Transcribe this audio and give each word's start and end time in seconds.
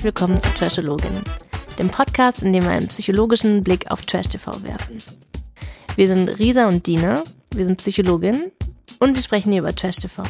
Herzlich 0.00 0.14
willkommen 0.14 0.40
zu 0.40 0.48
Trashologinnen, 0.54 1.22
dem 1.78 1.90
Podcast, 1.90 2.42
in 2.42 2.54
dem 2.54 2.62
wir 2.62 2.70
einen 2.70 2.88
psychologischen 2.88 3.62
Blick 3.62 3.90
auf 3.90 4.06
Trash 4.06 4.28
TV 4.28 4.50
werfen. 4.62 4.96
Wir 5.94 6.08
sind 6.08 6.26
Risa 6.38 6.68
und 6.68 6.86
Dina, 6.86 7.22
wir 7.54 7.66
sind 7.66 7.76
Psychologinnen 7.76 8.50
und 8.98 9.14
wir 9.14 9.22
sprechen 9.22 9.52
hier 9.52 9.60
über 9.60 9.76
Trash 9.76 9.96
TV. 9.96 10.22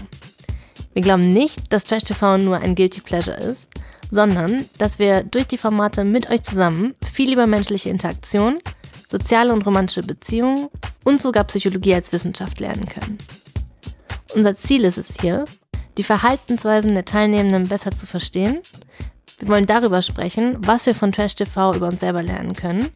Wir 0.92 1.02
glauben 1.02 1.32
nicht, 1.32 1.72
dass 1.72 1.84
Trash 1.84 2.02
TV 2.02 2.38
nur 2.38 2.58
ein 2.58 2.74
Guilty 2.74 3.00
Pleasure 3.00 3.36
ist, 3.36 3.68
sondern 4.10 4.66
dass 4.78 4.98
wir 4.98 5.22
durch 5.22 5.46
die 5.46 5.56
Formate 5.56 6.02
mit 6.02 6.28
euch 6.30 6.42
zusammen 6.42 6.94
viel 7.14 7.32
über 7.32 7.46
menschliche 7.46 7.90
Interaktion, 7.90 8.58
soziale 9.06 9.52
und 9.52 9.64
romantische 9.64 10.02
Beziehungen 10.02 10.66
und 11.04 11.22
sogar 11.22 11.44
Psychologie 11.44 11.94
als 11.94 12.12
Wissenschaft 12.12 12.58
lernen 12.58 12.86
können. 12.86 13.18
Unser 14.34 14.56
Ziel 14.56 14.84
ist 14.84 14.98
es 14.98 15.06
hier, 15.20 15.44
die 15.96 16.02
Verhaltensweisen 16.02 16.92
der 16.94 17.04
Teilnehmenden 17.04 17.68
besser 17.68 17.94
zu 17.94 18.06
verstehen. 18.06 18.58
Wir 19.40 19.48
wollen 19.48 19.64
darüber 19.64 20.02
sprechen, 20.02 20.58
was 20.60 20.84
wir 20.84 20.94
von 20.94 21.12
Trash 21.12 21.34
TV 21.34 21.74
über 21.74 21.88
uns 21.88 22.00
selber 22.00 22.22
lernen 22.22 22.52
können. 22.52 22.90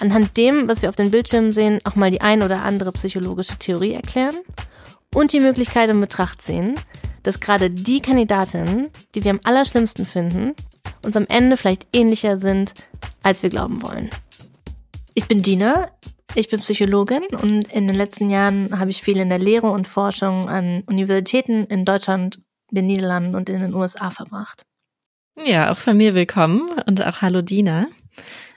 Anhand 0.00 0.36
dem, 0.36 0.68
was 0.68 0.82
wir 0.82 0.90
auf 0.90 0.96
den 0.96 1.10
Bildschirmen 1.10 1.50
sehen, 1.50 1.80
auch 1.84 1.94
mal 1.94 2.10
die 2.10 2.20
ein 2.20 2.42
oder 2.42 2.62
andere 2.62 2.92
psychologische 2.92 3.56
Theorie 3.56 3.94
erklären 3.94 4.34
und 5.14 5.32
die 5.32 5.40
Möglichkeit 5.40 5.88
in 5.88 6.00
Betracht 6.00 6.42
ziehen, 6.42 6.74
dass 7.22 7.40
gerade 7.40 7.70
die 7.70 8.00
Kandidatinnen, 8.00 8.90
die 9.14 9.24
wir 9.24 9.30
am 9.30 9.40
allerschlimmsten 9.44 10.04
finden, 10.04 10.52
uns 11.02 11.16
am 11.16 11.26
Ende 11.28 11.56
vielleicht 11.56 11.86
ähnlicher 11.94 12.38
sind, 12.38 12.74
als 13.22 13.42
wir 13.42 13.48
glauben 13.48 13.82
wollen. 13.82 14.10
Ich 15.14 15.26
bin 15.26 15.40
Dina, 15.40 15.90
ich 16.34 16.48
bin 16.48 16.60
Psychologin 16.60 17.24
und 17.40 17.72
in 17.72 17.86
den 17.86 17.96
letzten 17.96 18.28
Jahren 18.28 18.78
habe 18.78 18.90
ich 18.90 19.02
viel 19.02 19.18
in 19.18 19.30
der 19.30 19.38
Lehre 19.38 19.70
und 19.70 19.88
Forschung 19.88 20.50
an 20.50 20.82
Universitäten 20.86 21.64
in 21.64 21.86
Deutschland, 21.86 22.42
den 22.70 22.86
Niederlanden 22.86 23.34
und 23.34 23.48
in 23.48 23.60
den 23.60 23.74
USA 23.74 24.10
verbracht. 24.10 24.64
Ja, 25.36 25.72
auch 25.72 25.78
von 25.78 25.96
mir 25.96 26.14
willkommen 26.14 26.78
und 26.86 27.02
auch 27.02 27.22
hallo 27.22 27.40
Dina. 27.40 27.88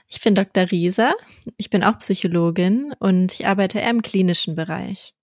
Ich 0.08 0.20
bin 0.20 0.34
Dr. 0.34 0.70
Rieser, 0.70 1.14
ich 1.56 1.70
bin 1.70 1.82
auch 1.82 1.98
Psychologin 1.98 2.94
und 2.98 3.32
ich 3.32 3.46
arbeite 3.46 3.78
eher 3.78 3.90
im 3.90 4.02
klinischen 4.02 4.54
Bereich. 4.54 5.14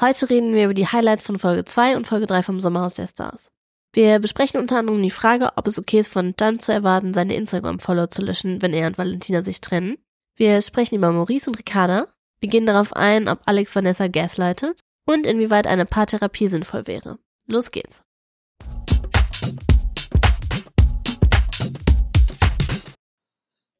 Heute 0.00 0.28
reden 0.28 0.52
wir 0.54 0.64
über 0.64 0.74
die 0.74 0.88
Highlights 0.88 1.24
von 1.24 1.38
Folge 1.38 1.64
2 1.64 1.96
und 1.96 2.06
Folge 2.08 2.26
3 2.26 2.42
vom 2.42 2.58
Sommerhaus 2.58 2.94
der 2.94 3.06
Stars. 3.06 3.52
Wir 3.92 4.18
besprechen 4.18 4.60
unter 4.60 4.78
anderem 4.78 5.02
die 5.02 5.10
Frage, 5.10 5.50
ob 5.56 5.68
es 5.68 5.78
okay 5.78 6.00
ist, 6.00 6.08
von 6.08 6.34
Jan 6.38 6.58
zu 6.58 6.72
erwarten, 6.72 7.14
seine 7.14 7.36
Instagram-Follower 7.36 8.10
zu 8.10 8.22
löschen, 8.22 8.60
wenn 8.60 8.74
er 8.74 8.88
und 8.88 8.98
Valentina 8.98 9.42
sich 9.42 9.60
trennen. 9.60 9.96
Wir 10.34 10.60
sprechen 10.62 10.96
über 10.96 11.12
Maurice 11.12 11.48
und 11.48 11.58
Ricarda. 11.58 12.08
Wir 12.40 12.48
gehen 12.48 12.66
darauf 12.66 12.92
ein, 12.92 13.28
ob 13.28 13.40
Alex 13.46 13.74
Vanessa 13.74 14.08
gaslightet 14.08 14.80
und 15.06 15.26
inwieweit 15.26 15.68
eine 15.68 15.86
Paartherapie 15.86 16.48
sinnvoll 16.48 16.88
wäre. 16.88 17.18
Los 17.46 17.70
geht's. 17.70 18.02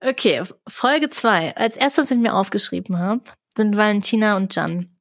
Okay, 0.06 0.44
Folge 0.68 1.08
2. 1.10 1.56
Als 1.56 1.76
erstes, 1.76 2.04
was 2.04 2.10
ich 2.12 2.18
mir 2.18 2.34
aufgeschrieben 2.34 2.98
habe, 2.98 3.22
sind 3.56 3.76
Valentina 3.76 4.36
und 4.36 4.54
Jan. 4.54 4.96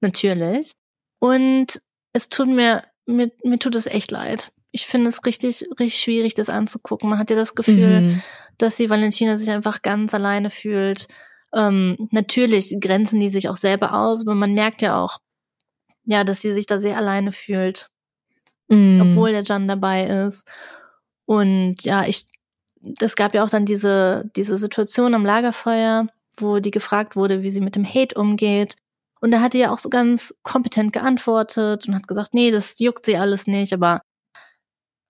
Natürlich. 0.00 0.72
Und 1.20 1.80
es 2.12 2.28
tut 2.28 2.48
mir, 2.48 2.82
mir, 3.06 3.30
mir 3.44 3.60
tut 3.60 3.76
es 3.76 3.86
echt 3.86 4.10
leid. 4.10 4.50
Ich 4.72 4.86
finde 4.86 5.10
es 5.10 5.24
richtig, 5.24 5.64
richtig 5.78 6.00
schwierig, 6.00 6.34
das 6.34 6.48
anzugucken. 6.48 7.08
Man 7.08 7.20
hat 7.20 7.30
ja 7.30 7.36
das 7.36 7.54
Gefühl, 7.54 8.00
mhm. 8.00 8.22
dass 8.58 8.76
die 8.76 8.90
Valentina 8.90 9.36
sich 9.36 9.48
einfach 9.48 9.82
ganz 9.82 10.12
alleine 10.12 10.50
fühlt. 10.50 11.06
Ähm, 11.54 12.08
natürlich 12.10 12.76
grenzen 12.80 13.20
die 13.20 13.30
sich 13.30 13.48
auch 13.48 13.56
selber 13.56 13.94
aus, 13.94 14.22
aber 14.22 14.34
man 14.34 14.54
merkt 14.54 14.82
ja 14.82 15.00
auch, 15.00 15.18
ja, 16.04 16.24
dass 16.24 16.42
sie 16.42 16.52
sich 16.52 16.66
da 16.66 16.80
sehr 16.80 16.96
alleine 16.96 17.30
fühlt. 17.30 17.90
Mhm. 18.66 19.02
Obwohl 19.02 19.30
der 19.30 19.44
Jan 19.44 19.68
dabei 19.68 20.06
ist. 20.06 20.50
Und 21.26 21.84
ja, 21.84 22.04
ich, 22.04 22.26
es 23.00 23.16
gab 23.16 23.34
ja 23.34 23.44
auch 23.44 23.50
dann 23.50 23.64
diese, 23.64 24.30
diese 24.36 24.58
Situation 24.58 25.14
am 25.14 25.24
Lagerfeuer, 25.24 26.06
wo 26.36 26.58
die 26.60 26.70
gefragt 26.70 27.16
wurde, 27.16 27.42
wie 27.42 27.50
sie 27.50 27.60
mit 27.60 27.76
dem 27.76 27.86
Hate 27.86 28.18
umgeht. 28.18 28.76
Und 29.20 29.32
da 29.32 29.40
hat 29.40 29.54
die 29.54 29.58
ja 29.58 29.72
auch 29.72 29.78
so 29.78 29.88
ganz 29.88 30.34
kompetent 30.42 30.92
geantwortet 30.92 31.88
und 31.88 31.94
hat 31.94 32.06
gesagt, 32.06 32.34
nee, 32.34 32.50
das 32.50 32.78
juckt 32.78 33.04
sie 33.04 33.16
alles 33.16 33.46
nicht, 33.46 33.72
aber 33.72 34.00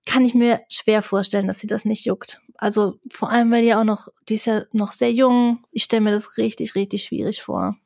kann 0.06 0.24
ich 0.24 0.34
mir 0.34 0.62
schwer 0.70 1.02
vorstellen, 1.02 1.46
dass 1.46 1.58
sie 1.58 1.66
das 1.66 1.84
nicht 1.84 2.06
juckt. 2.06 2.40
Also 2.56 2.98
vor 3.10 3.30
allem, 3.30 3.50
weil 3.50 3.60
die 3.60 3.68
ja 3.68 3.80
auch 3.80 3.84
noch, 3.84 4.08
die 4.28 4.36
ist 4.36 4.46
ja 4.46 4.64
noch 4.72 4.92
sehr 4.92 5.12
jung. 5.12 5.64
Ich 5.70 5.84
stelle 5.84 6.00
mir 6.00 6.12
das 6.12 6.38
richtig, 6.38 6.74
richtig 6.74 7.04
schwierig 7.04 7.42
vor. 7.42 7.76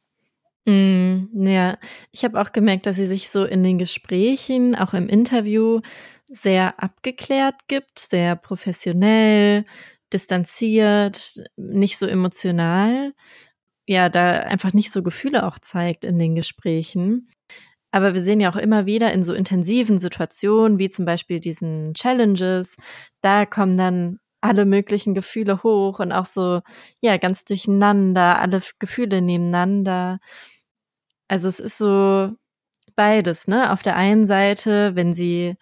Mm, 0.66 1.44
ja, 1.46 1.78
ich 2.12 2.24
habe 2.24 2.40
auch 2.40 2.52
gemerkt, 2.52 2.86
dass 2.86 2.96
sie 2.96 3.06
sich 3.06 3.30
so 3.30 3.44
in 3.44 3.62
den 3.64 3.78
Gesprächen, 3.78 4.76
auch 4.76 4.94
im 4.94 5.08
Interview, 5.08 5.80
sehr 6.28 6.80
abgeklärt 6.82 7.56
gibt, 7.68 7.98
sehr 7.98 8.36
professionell, 8.36 9.64
distanziert, 10.12 11.42
nicht 11.56 11.98
so 11.98 12.06
emotional 12.06 13.12
ja 13.86 14.08
da 14.08 14.32
einfach 14.40 14.72
nicht 14.72 14.92
so 14.92 15.02
Gefühle 15.02 15.46
auch 15.46 15.58
zeigt 15.58 16.04
in 16.04 16.18
den 16.18 16.34
Gesprächen. 16.34 17.28
Aber 17.92 18.14
wir 18.14 18.22
sehen 18.22 18.40
ja 18.40 18.50
auch 18.50 18.56
immer 18.56 18.86
wieder 18.86 19.12
in 19.12 19.22
so 19.22 19.34
intensiven 19.34 19.98
Situationen, 19.98 20.78
wie 20.78 20.88
zum 20.88 21.04
Beispiel 21.04 21.40
diesen 21.40 21.94
Challenges, 21.94 22.76
da 23.20 23.44
kommen 23.46 23.76
dann 23.76 24.18
alle 24.42 24.66
möglichen 24.66 25.14
Gefühle 25.14 25.62
hoch 25.62 26.00
und 26.00 26.12
auch 26.12 26.26
so, 26.26 26.60
ja, 27.00 27.16
ganz 27.16 27.44
durcheinander, 27.44 28.40
alle 28.40 28.60
Gefühle 28.78 29.22
nebeneinander. 29.22 30.20
Also 31.28 31.48
es 31.48 31.60
ist 31.60 31.78
so 31.78 32.30
beides, 32.96 33.48
ne? 33.48 33.72
Auf 33.72 33.82
der 33.82 33.96
einen 33.96 34.26
Seite, 34.26 34.94
wenn 34.96 35.14
sie 35.14 35.56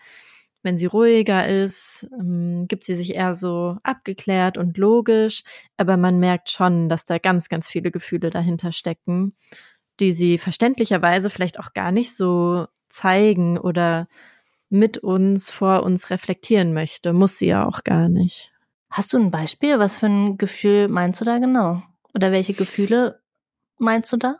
wenn 0.62 0.78
sie 0.78 0.86
ruhiger 0.86 1.48
ist, 1.48 2.06
ähm, 2.18 2.66
gibt 2.68 2.84
sie 2.84 2.94
sich 2.94 3.14
eher 3.14 3.34
so 3.34 3.78
abgeklärt 3.82 4.58
und 4.58 4.76
logisch, 4.76 5.42
aber 5.78 5.96
man 5.96 6.18
merkt 6.18 6.50
schon, 6.50 6.88
dass 6.88 7.06
da 7.06 7.18
ganz, 7.18 7.48
ganz 7.48 7.68
viele 7.68 7.90
Gefühle 7.90 8.30
dahinter 8.30 8.72
stecken, 8.72 9.34
die 10.00 10.12
sie 10.12 10.38
verständlicherweise 10.38 11.30
vielleicht 11.30 11.58
auch 11.60 11.72
gar 11.72 11.92
nicht 11.92 12.14
so 12.14 12.66
zeigen 12.90 13.58
oder 13.58 14.06
mit 14.70 14.98
uns, 14.98 15.50
vor 15.50 15.82
uns 15.82 16.10
reflektieren 16.10 16.74
möchte. 16.74 17.12
Muss 17.12 17.38
sie 17.38 17.48
ja 17.48 17.66
auch 17.66 17.84
gar 17.84 18.08
nicht. 18.08 18.52
Hast 18.90 19.12
du 19.12 19.18
ein 19.18 19.30
Beispiel? 19.30 19.78
Was 19.78 19.96
für 19.96 20.06
ein 20.06 20.36
Gefühl 20.36 20.88
meinst 20.88 21.20
du 21.20 21.24
da 21.24 21.38
genau? 21.38 21.82
Oder 22.14 22.32
welche 22.32 22.54
Gefühle 22.54 23.22
meinst 23.78 24.12
du 24.12 24.16
da? 24.16 24.36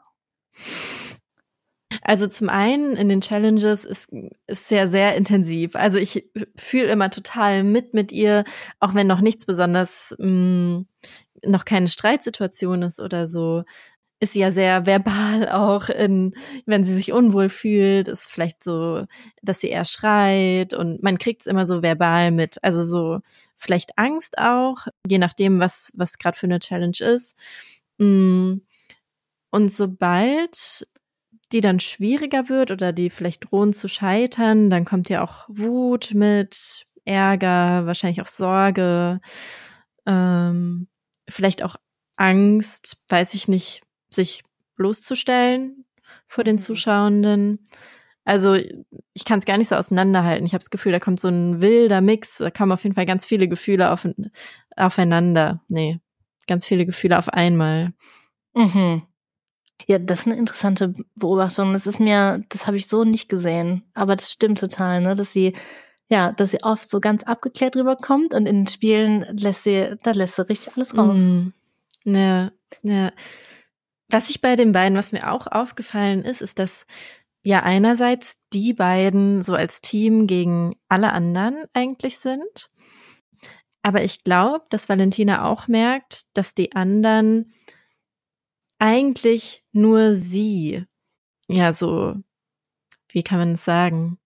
Also 2.03 2.27
zum 2.27 2.49
einen 2.49 2.97
in 2.97 3.09
den 3.09 3.21
Challenges 3.21 3.85
ist, 3.85 4.11
ist 4.47 4.69
sehr, 4.69 4.89
sehr 4.89 5.17
intensiv. 5.17 5.77
Also 5.77 5.99
ich 5.99 6.29
fühle 6.57 6.89
immer 6.89 7.11
total 7.11 7.63
mit 7.63 7.95
mit 7.95 8.11
ihr, 8.11 8.45
auch 8.81 8.95
wenn 8.95 9.07
noch 9.07 9.21
nichts 9.21 9.47
besonders, 9.47 10.15
mh, 10.19 10.27
mm, 10.29 10.87
noch 11.47 11.65
keine 11.65 11.89
Streitsituation 11.89 12.83
ist 12.83 13.01
oder 13.01 13.27
so, 13.27 13.65
ist 14.21 14.35
ja 14.35 14.53
sehr 14.53 14.87
verbal 14.87 15.49
auch 15.49 15.89
in, 15.89 16.35
wenn 16.67 16.85
sie 16.85 16.95
sich 16.95 17.13
unwohl 17.13 17.49
fühlt, 17.49 18.07
ist 18.07 18.31
vielleicht 18.31 18.63
so, 18.63 19.07
dass 19.43 19.61
sie 19.61 19.71
eher 19.71 19.87
schreit 19.87 20.75
und 20.75 21.03
man 21.03 21.19
kriegt 21.19 21.41
es 21.41 21.47
immer 21.47 21.65
so 21.67 21.83
verbal 21.83 22.31
mit. 22.31 22.63
Also 22.63 22.85
so 22.85 23.21
vielleicht 23.57 23.99
Angst 23.99 24.39
auch, 24.39 24.87
je 25.09 25.19
nachdem, 25.19 25.59
was, 25.59 25.91
was 25.95 26.19
gerade 26.19 26.37
für 26.37 26.47
eine 26.47 26.59
Challenge 26.59 26.99
ist. 27.01 27.35
Mm. 27.99 28.59
Und 29.53 29.73
sobald 29.73 30.87
die 31.53 31.61
dann 31.61 31.81
schwieriger 31.81 32.49
wird 32.49 32.71
oder 32.71 32.93
die 32.93 33.11
vielleicht 33.11 33.51
drohen 33.51 33.73
zu 33.73 33.89
scheitern, 33.89 34.71
dann 34.71 34.85
kommt 34.85 35.09
ja 35.09 35.25
auch 35.25 35.47
Wut 35.49 36.13
mit, 36.15 36.87
Ärger, 37.05 37.87
wahrscheinlich 37.87 38.23
auch 38.23 38.29
Sorge, 38.29 39.21
ähm, 40.07 40.87
vielleicht 41.29 41.63
auch 41.63 41.77
Angst, 42.17 42.99
weiß 43.09 43.35
ich 43.35 43.49
nicht, 43.49 43.83
sich 44.11 44.43
bloßzustellen 44.77 45.85
vor 46.27 46.45
den 46.45 46.57
mhm. 46.57 46.61
Zuschauenden. 46.61 47.65
Also 48.25 48.55
ich 48.55 49.25
kann 49.25 49.39
es 49.39 49.45
gar 49.45 49.59
nicht 49.59 49.69
so 49.69 49.77
auseinanderhalten. 49.77 50.47
Ich 50.47 50.53
habe 50.53 50.61
das 50.61 50.71
Gefühl, 50.71 50.93
da 50.93 51.01
kommt 51.01 51.21
so 51.21 51.29
ein 51.29 51.63
wilder 51.63 52.01
Mix, 52.01 52.39
da 52.39 52.51
kommen 52.51 52.73
auf 52.73 52.85
jeden 52.85 52.95
Fall 52.95 53.07
ganz 53.07 53.27
viele 53.27 53.49
Gefühle 53.49 53.91
auf, 53.91 54.07
aufeinander. 54.77 55.63
Nee, 55.69 56.01
ganz 56.47 56.67
viele 56.67 56.87
Gefühle 56.87 57.19
auf 57.19 57.29
einmal. 57.29 57.93
Mhm. 58.55 59.03
Ja, 59.87 59.99
das 59.99 60.21
ist 60.21 60.27
eine 60.27 60.37
interessante 60.37 60.95
Beobachtung. 61.15 61.73
Das 61.73 61.87
ist 61.87 62.01
mir, 62.01 62.45
das 62.51 62.67
habe 62.67 62.77
ich 62.77 62.87
so 62.87 63.05
nicht 63.05 63.29
gesehen. 63.29 63.83
Aber 63.95 64.15
das 64.15 64.31
stimmt 64.31 64.61
total, 64.61 65.01
ne? 65.01 65.15
Dass 65.15 65.33
sie, 65.33 65.55
ja, 66.09 66.33
dass 66.33 66.51
sie 66.51 66.63
oft 66.63 66.89
so 66.89 67.01
ganz 67.01 67.23
abgeklärt 67.25 67.77
rüberkommt 67.77 68.35
und 68.35 68.47
in 68.47 68.57
den 68.57 68.67
Spielen 68.67 69.25
lässt 69.31 69.65
sie, 69.65 69.97
da 70.03 70.11
lässt 70.11 70.37
sie 70.37 70.49
richtig 70.49 70.77
alles 70.77 70.97
raus. 70.97 71.17
Mm. 71.17 71.49
Ja, 72.05 72.53
ja. 72.83 73.13
Was 74.11 74.29
ich 74.29 74.41
bei 74.41 74.57
den 74.57 74.73
beiden, 74.73 74.99
was 74.99 75.13
mir 75.13 75.31
auch 75.31 75.47
aufgefallen 75.47 76.25
ist, 76.25 76.43
ist, 76.43 76.59
dass 76.59 76.87
ja 77.43 77.63
einerseits 77.63 78.39
die 78.53 78.75
beiden 78.75 79.43
so 79.43 79.55
als 79.55 79.81
Team 79.81 80.27
gegen 80.27 80.77
alle 80.89 81.13
anderen 81.13 81.65
eigentlich 81.73 82.19
sind. 82.19 82.71
Aber 83.83 84.03
ich 84.03 84.25
glaube, 84.25 84.67
dass 84.69 84.89
Valentina 84.89 85.45
auch 85.49 85.69
merkt, 85.69 86.25
dass 86.35 86.55
die 86.55 86.73
anderen 86.73 87.55
eigentlich 88.79 89.65
nur 89.73 90.15
sie, 90.15 90.85
ja, 91.49 91.73
so, 91.73 92.17
wie 93.09 93.23
kann 93.23 93.39
man 93.39 93.53
es 93.53 93.65
sagen, 93.65 94.19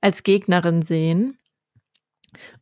als 0.00 0.22
Gegnerin 0.22 0.82
sehen. 0.82 1.38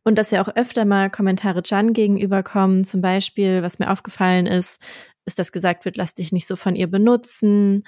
Und 0.03 0.17
dass 0.17 0.31
ja 0.31 0.41
auch 0.41 0.55
öfter 0.55 0.85
mal 0.85 1.11
Kommentare 1.11 1.61
Jan 1.63 1.93
gegenüberkommen, 1.93 2.85
zum 2.85 3.01
Beispiel, 3.01 3.61
was 3.61 3.77
mir 3.77 3.91
aufgefallen 3.91 4.47
ist, 4.47 4.81
ist, 5.29 5.39
dass 5.39 5.51
gesagt 5.51 5.85
wird, 5.85 5.95
lass 5.95 6.15
dich 6.15 6.31
nicht 6.31 6.47
so 6.47 6.55
von 6.55 6.75
ihr 6.75 6.87
benutzen, 6.87 7.83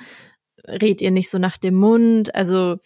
red 0.67 1.01
ihr 1.01 1.11
nicht 1.11 1.29
so 1.29 1.39
nach 1.39 1.57
dem 1.57 1.75
Mund. 1.75 2.33
Also, 2.35 2.77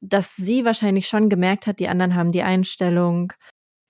dass 0.00 0.36
sie 0.36 0.64
wahrscheinlich 0.64 1.08
schon 1.08 1.28
gemerkt 1.28 1.66
hat, 1.66 1.80
die 1.80 1.88
anderen 1.88 2.14
haben 2.14 2.32
die 2.32 2.42
Einstellung, 2.42 3.32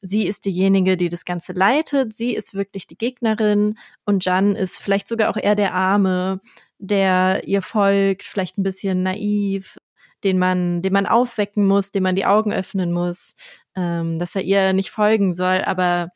sie 0.01 0.27
ist 0.27 0.45
diejenige, 0.47 0.97
die 0.97 1.09
das 1.09 1.25
Ganze 1.25 1.53
leitet, 1.53 2.15
sie 2.15 2.35
ist 2.35 2.55
wirklich 2.55 2.87
die 2.87 2.99
Gegnerin. 2.99 3.79
Und 4.05 4.25
Jan 4.25 4.57
ist 4.57 4.79
vielleicht 4.79 5.09
sogar 5.09 5.31
auch 5.31 5.37
eher 5.37 5.55
der 5.55 5.75
Arme, 5.75 6.41
der 6.79 7.43
ihr 7.47 7.63
folgt, 7.63 8.25
vielleicht 8.25 8.59
ein 8.59 8.63
bisschen 8.63 9.03
naiv, 9.03 9.79
den 10.25 10.39
man, 10.39 10.83
den 10.83 10.93
man 10.93 11.07
aufwecken 11.07 11.67
muss, 11.67 11.93
dem 11.93 12.03
man 12.03 12.15
die 12.15 12.27
Augen 12.27 12.53
öffnen 12.53 12.93
muss, 12.93 13.35
ähm, 13.75 14.19
dass 14.19 14.35
er 14.35 14.43
ihr 14.43 14.73
nicht 14.73 14.91
folgen 14.91 15.35
soll, 15.35 15.63
aber 15.65 16.11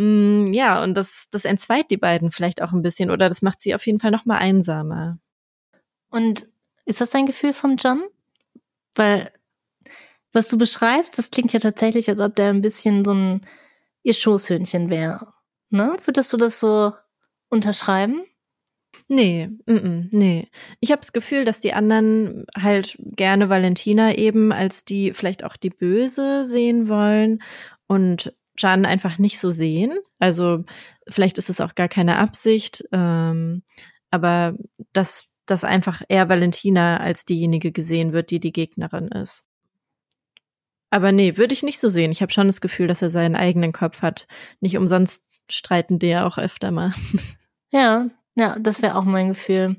mm, 0.00 0.52
ja, 0.52 0.82
und 0.82 0.96
das, 0.96 1.28
das 1.30 1.44
entzweit 1.44 1.90
die 1.90 1.96
beiden 1.96 2.30
vielleicht 2.30 2.62
auch 2.62 2.72
ein 2.72 2.82
bisschen 2.82 3.10
oder 3.10 3.28
das 3.28 3.42
macht 3.42 3.60
sie 3.60 3.74
auf 3.74 3.86
jeden 3.86 4.00
Fall 4.00 4.10
noch 4.10 4.24
mal 4.24 4.38
einsamer. 4.38 5.18
Und 6.10 6.46
ist 6.84 7.00
das 7.00 7.10
dein 7.10 7.26
Gefühl 7.26 7.52
vom 7.52 7.76
John? 7.76 8.02
Weil 8.94 9.30
was 10.32 10.48
du 10.48 10.58
beschreibst, 10.58 11.18
das 11.18 11.30
klingt 11.30 11.52
ja 11.52 11.60
tatsächlich, 11.60 12.08
als 12.08 12.20
ob 12.20 12.36
der 12.36 12.48
ein 12.48 12.62
bisschen 12.62 13.04
so 13.04 13.12
ein 13.12 13.40
ihr 14.02 14.14
Schoßhündchen 14.14 14.90
wäre. 14.90 15.32
Ne? 15.70 15.96
Würdest 16.04 16.32
du 16.32 16.36
das 16.36 16.60
so 16.60 16.92
unterschreiben? 17.48 18.22
Nee, 19.08 19.48
-mm, 19.66 20.08
nee. 20.10 20.48
Ich 20.80 20.90
habe 20.90 21.00
das 21.00 21.12
Gefühl, 21.12 21.44
dass 21.44 21.60
die 21.60 21.72
anderen 21.74 22.44
halt 22.56 22.96
gerne 23.00 23.48
Valentina 23.48 24.14
eben 24.14 24.52
als 24.52 24.84
die 24.84 25.12
vielleicht 25.14 25.44
auch 25.44 25.56
die 25.56 25.70
Böse 25.70 26.44
sehen 26.44 26.88
wollen 26.88 27.42
und 27.86 28.32
Jan 28.60 28.84
einfach 28.84 29.18
nicht 29.18 29.38
so 29.38 29.50
sehen. 29.50 29.98
Also 30.18 30.64
vielleicht 31.08 31.38
ist 31.38 31.50
es 31.50 31.60
auch 31.60 31.74
gar 31.74 31.88
keine 31.88 32.18
Absicht, 32.18 32.84
ähm, 32.92 33.62
aber 34.10 34.54
dass, 34.92 35.26
dass 35.46 35.64
einfach 35.64 36.02
eher 36.08 36.28
Valentina 36.28 36.98
als 36.98 37.24
diejenige 37.24 37.72
gesehen 37.72 38.12
wird, 38.12 38.30
die 38.30 38.40
die 38.40 38.52
Gegnerin 38.52 39.08
ist. 39.08 39.44
Aber 40.90 41.12
nee, 41.12 41.36
würde 41.36 41.54
ich 41.54 41.62
nicht 41.62 41.78
so 41.78 41.88
sehen. 41.88 42.10
Ich 42.10 42.20
habe 42.20 42.32
schon 42.32 42.48
das 42.48 42.60
Gefühl, 42.60 42.88
dass 42.88 43.02
er 43.02 43.10
seinen 43.10 43.36
eigenen 43.36 43.72
Kopf 43.72 44.02
hat. 44.02 44.26
Nicht 44.60 44.76
umsonst 44.76 45.24
streiten 45.48 45.98
die 45.98 46.08
ja 46.08 46.26
auch 46.26 46.38
öfter 46.38 46.70
mal. 46.70 46.92
Ja, 47.72 48.10
ja, 48.34 48.58
das 48.58 48.82
wäre 48.82 48.96
auch 48.96 49.04
mein 49.04 49.28
Gefühl. 49.28 49.76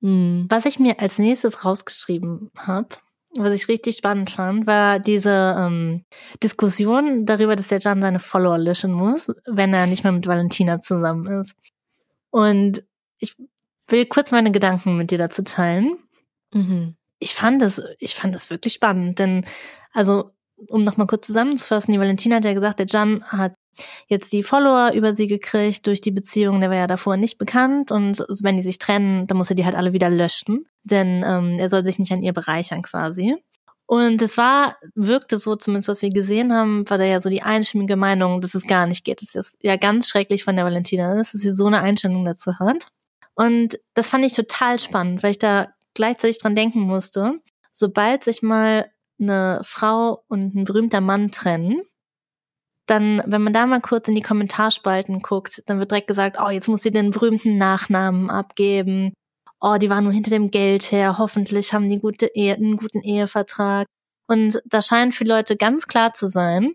Hm. 0.00 0.46
Was 0.48 0.64
ich 0.64 0.78
mir 0.78 1.00
als 1.00 1.18
nächstes 1.18 1.66
rausgeschrieben 1.66 2.50
habe, 2.56 2.96
was 3.38 3.54
ich 3.54 3.68
richtig 3.68 3.96
spannend 3.96 4.30
fand, 4.30 4.66
war 4.66 4.98
diese 4.98 5.54
ähm, 5.58 6.04
Diskussion 6.42 7.26
darüber, 7.26 7.56
dass 7.56 7.68
der 7.68 7.78
Jan 7.78 8.02
seine 8.02 8.20
Follower 8.20 8.58
löschen 8.58 8.92
muss, 8.92 9.32
wenn 9.46 9.74
er 9.74 9.86
nicht 9.86 10.04
mehr 10.04 10.12
mit 10.12 10.26
Valentina 10.26 10.80
zusammen 10.80 11.26
ist. 11.40 11.56
Und 12.30 12.84
ich 13.18 13.34
will 13.86 14.06
kurz 14.06 14.30
meine 14.30 14.50
Gedanken 14.50 14.96
mit 14.96 15.10
dir 15.10 15.18
dazu 15.18 15.42
teilen. 15.42 15.98
Mhm. 16.52 16.96
Ich 17.18 17.34
fand 17.34 17.62
es, 17.62 17.82
ich 17.98 18.14
fand 18.14 18.34
es 18.34 18.50
wirklich 18.50 18.74
spannend, 18.74 19.18
denn 19.18 19.46
also 19.94 20.32
um 20.68 20.82
nochmal 20.82 21.06
kurz 21.06 21.26
zusammenzufassen, 21.26 21.92
die 21.92 22.00
Valentina 22.00 22.36
hat 22.36 22.44
ja 22.44 22.54
gesagt, 22.54 22.78
der 22.78 22.86
Jan 22.86 23.24
hat 23.24 23.54
jetzt 24.08 24.32
die 24.32 24.42
Follower 24.42 24.92
über 24.92 25.12
sie 25.12 25.26
gekriegt 25.26 25.86
durch 25.86 26.00
die 26.00 26.10
Beziehung, 26.10 26.60
der 26.60 26.70
war 26.70 26.76
ja 26.76 26.86
davor 26.86 27.16
nicht 27.16 27.38
bekannt 27.38 27.92
und 27.92 28.24
wenn 28.42 28.56
die 28.56 28.62
sich 28.62 28.78
trennen, 28.78 29.26
dann 29.26 29.36
muss 29.36 29.50
er 29.50 29.56
die 29.56 29.64
halt 29.64 29.74
alle 29.74 29.92
wieder 29.92 30.08
löschen, 30.08 30.66
denn 30.82 31.22
ähm, 31.26 31.58
er 31.58 31.68
soll 31.68 31.84
sich 31.84 31.98
nicht 31.98 32.12
an 32.12 32.22
ihr 32.22 32.32
bereichern 32.32 32.82
quasi. 32.82 33.36
Und 33.88 34.20
es 34.20 34.36
war, 34.36 34.76
wirkte 34.96 35.36
so, 35.36 35.54
zumindest 35.54 35.88
was 35.88 36.02
wir 36.02 36.10
gesehen 36.10 36.52
haben, 36.52 36.88
war 36.90 36.98
da 36.98 37.04
ja 37.04 37.20
so 37.20 37.30
die 37.30 37.42
einstimmige 37.42 37.94
Meinung, 37.94 38.40
dass 38.40 38.56
es 38.56 38.66
gar 38.66 38.86
nicht 38.86 39.04
geht. 39.04 39.22
Das 39.22 39.36
ist 39.36 39.58
ja 39.62 39.76
ganz 39.76 40.08
schrecklich 40.08 40.42
von 40.42 40.56
der 40.56 40.64
Valentina, 40.64 41.14
dass 41.14 41.30
sie 41.30 41.50
so 41.52 41.66
eine 41.66 41.80
Einstellung 41.80 42.24
dazu 42.24 42.58
hat. 42.58 42.88
Und 43.36 43.78
das 43.94 44.08
fand 44.08 44.24
ich 44.24 44.32
total 44.32 44.80
spannend, 44.80 45.22
weil 45.22 45.30
ich 45.30 45.38
da 45.38 45.68
gleichzeitig 45.94 46.38
dran 46.38 46.56
denken 46.56 46.80
musste, 46.80 47.38
sobald 47.72 48.24
sich 48.24 48.42
mal 48.42 48.90
eine 49.18 49.60
Frau 49.64 50.24
und 50.28 50.54
ein 50.54 50.64
berühmter 50.64 51.00
Mann 51.00 51.30
trennen, 51.30 51.82
dann, 52.86 53.22
wenn 53.26 53.42
man 53.42 53.52
da 53.52 53.66
mal 53.66 53.80
kurz 53.80 54.08
in 54.08 54.14
die 54.14 54.22
Kommentarspalten 54.22 55.20
guckt, 55.20 55.62
dann 55.66 55.78
wird 55.78 55.90
direkt 55.90 56.06
gesagt, 56.06 56.38
oh, 56.40 56.50
jetzt 56.50 56.68
muss 56.68 56.82
sie 56.82 56.92
den 56.92 57.10
berühmten 57.10 57.58
Nachnamen 57.58 58.30
abgeben. 58.30 59.12
Oh, 59.60 59.76
die 59.76 59.90
waren 59.90 60.04
nur 60.04 60.12
hinter 60.12 60.30
dem 60.30 60.50
Geld 60.50 60.92
her. 60.92 61.18
Hoffentlich 61.18 61.72
haben 61.72 61.88
die 61.88 61.98
gute 61.98 62.26
Ehe, 62.34 62.54
einen 62.54 62.76
guten 62.76 63.00
Ehevertrag. 63.02 63.86
Und 64.28 64.60
da 64.66 64.82
scheint 64.82 65.14
für 65.14 65.24
Leute 65.24 65.56
ganz 65.56 65.86
klar 65.86 66.12
zu 66.12 66.28
sein, 66.28 66.74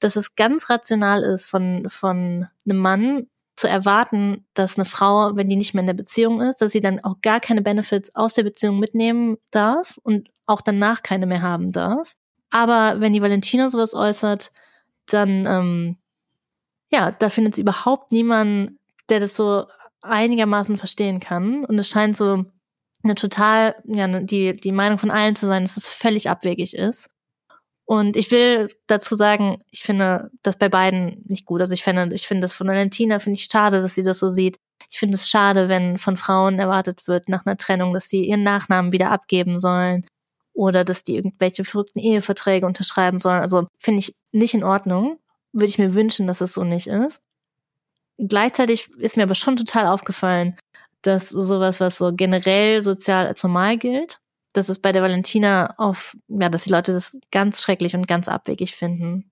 dass 0.00 0.16
es 0.16 0.34
ganz 0.34 0.68
rational 0.68 1.22
ist 1.22 1.46
von, 1.46 1.88
von 1.88 2.46
einem 2.66 2.78
Mann 2.78 3.26
zu 3.56 3.68
erwarten, 3.68 4.46
dass 4.54 4.76
eine 4.76 4.84
Frau, 4.84 5.34
wenn 5.34 5.48
die 5.48 5.56
nicht 5.56 5.74
mehr 5.74 5.80
in 5.80 5.86
der 5.86 5.94
Beziehung 5.94 6.42
ist, 6.42 6.60
dass 6.60 6.72
sie 6.72 6.82
dann 6.82 7.02
auch 7.02 7.20
gar 7.22 7.40
keine 7.40 7.62
Benefits 7.62 8.14
aus 8.14 8.34
der 8.34 8.42
Beziehung 8.42 8.78
mitnehmen 8.78 9.38
darf 9.50 9.98
und 10.02 10.28
auch 10.44 10.60
danach 10.60 11.02
keine 11.02 11.26
mehr 11.26 11.42
haben 11.42 11.72
darf. 11.72 12.12
Aber 12.50 13.00
wenn 13.00 13.12
die 13.12 13.22
Valentina 13.22 13.70
sowas 13.70 13.94
äußert, 13.94 14.52
dann, 15.06 15.46
ähm, 15.46 15.96
ja, 16.90 17.10
da 17.12 17.30
findet 17.30 17.56
sie 17.56 17.62
überhaupt 17.62 18.12
niemanden, 18.12 18.78
der 19.08 19.20
das 19.20 19.34
so 19.34 19.66
einigermaßen 20.02 20.76
verstehen 20.76 21.18
kann. 21.18 21.64
Und 21.64 21.78
es 21.78 21.88
scheint 21.88 22.16
so 22.16 22.44
eine 23.02 23.14
total, 23.14 23.74
ja, 23.84 24.06
ne, 24.06 24.24
die, 24.24 24.54
die 24.54 24.72
Meinung 24.72 24.98
von 24.98 25.10
allen 25.10 25.34
zu 25.34 25.46
sein, 25.46 25.64
dass 25.64 25.76
es 25.76 25.88
völlig 25.88 26.28
abwegig 26.28 26.74
ist. 26.74 27.08
Und 27.86 28.16
ich 28.16 28.32
will 28.32 28.66
dazu 28.88 29.14
sagen, 29.16 29.58
ich 29.70 29.82
finde 29.82 30.30
das 30.42 30.58
bei 30.58 30.68
beiden 30.68 31.22
nicht 31.26 31.46
gut. 31.46 31.60
Also 31.60 31.72
ich 31.72 31.84
finde, 31.84 32.12
ich 32.14 32.26
finde 32.26 32.42
das 32.42 32.52
von 32.52 32.66
Valentina 32.66 33.20
finde 33.20 33.38
ich 33.38 33.44
schade, 33.44 33.80
dass 33.80 33.94
sie 33.94 34.02
das 34.02 34.18
so 34.18 34.28
sieht. 34.28 34.58
Ich 34.90 34.98
finde 34.98 35.14
es 35.14 35.28
schade, 35.28 35.68
wenn 35.68 35.96
von 35.96 36.16
Frauen 36.16 36.58
erwartet 36.58 37.06
wird 37.06 37.28
nach 37.28 37.46
einer 37.46 37.56
Trennung, 37.56 37.94
dass 37.94 38.08
sie 38.08 38.24
ihren 38.24 38.42
Nachnamen 38.42 38.92
wieder 38.92 39.12
abgeben 39.12 39.60
sollen 39.60 40.04
oder 40.52 40.84
dass 40.84 41.04
die 41.04 41.14
irgendwelche 41.14 41.64
verrückten 41.64 42.00
Eheverträge 42.00 42.66
unterschreiben 42.66 43.20
sollen. 43.20 43.40
Also 43.40 43.68
finde 43.78 44.00
ich 44.00 44.16
nicht 44.32 44.54
in 44.54 44.64
Ordnung. 44.64 45.18
Würde 45.52 45.66
ich 45.66 45.78
mir 45.78 45.94
wünschen, 45.94 46.26
dass 46.26 46.40
es 46.40 46.54
so 46.54 46.64
nicht 46.64 46.88
ist. 46.88 47.20
Gleichzeitig 48.18 48.90
ist 48.98 49.16
mir 49.16 49.22
aber 49.22 49.34
schon 49.34 49.56
total 49.56 49.86
aufgefallen, 49.86 50.56
dass 51.02 51.28
sowas, 51.28 51.78
was 51.78 51.98
so 51.98 52.12
generell 52.12 52.82
sozial 52.82 53.26
als 53.28 53.42
normal 53.42 53.78
gilt, 53.78 54.18
dass 54.56 54.68
es 54.68 54.78
bei 54.78 54.92
der 54.92 55.02
Valentina 55.02 55.74
auf, 55.78 56.16
ja, 56.28 56.48
dass 56.48 56.64
die 56.64 56.70
Leute 56.70 56.92
das 56.92 57.16
ganz 57.30 57.60
schrecklich 57.62 57.94
und 57.94 58.06
ganz 58.06 58.28
abwegig 58.28 58.74
finden. 58.74 59.30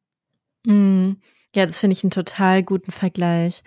Mm, 0.66 1.12
ja, 1.54 1.66
das 1.66 1.78
finde 1.78 1.95
ich 1.95 2.04
einen 2.04 2.11
total 2.11 2.62
guten 2.62 2.93
Vergleich. 2.93 3.62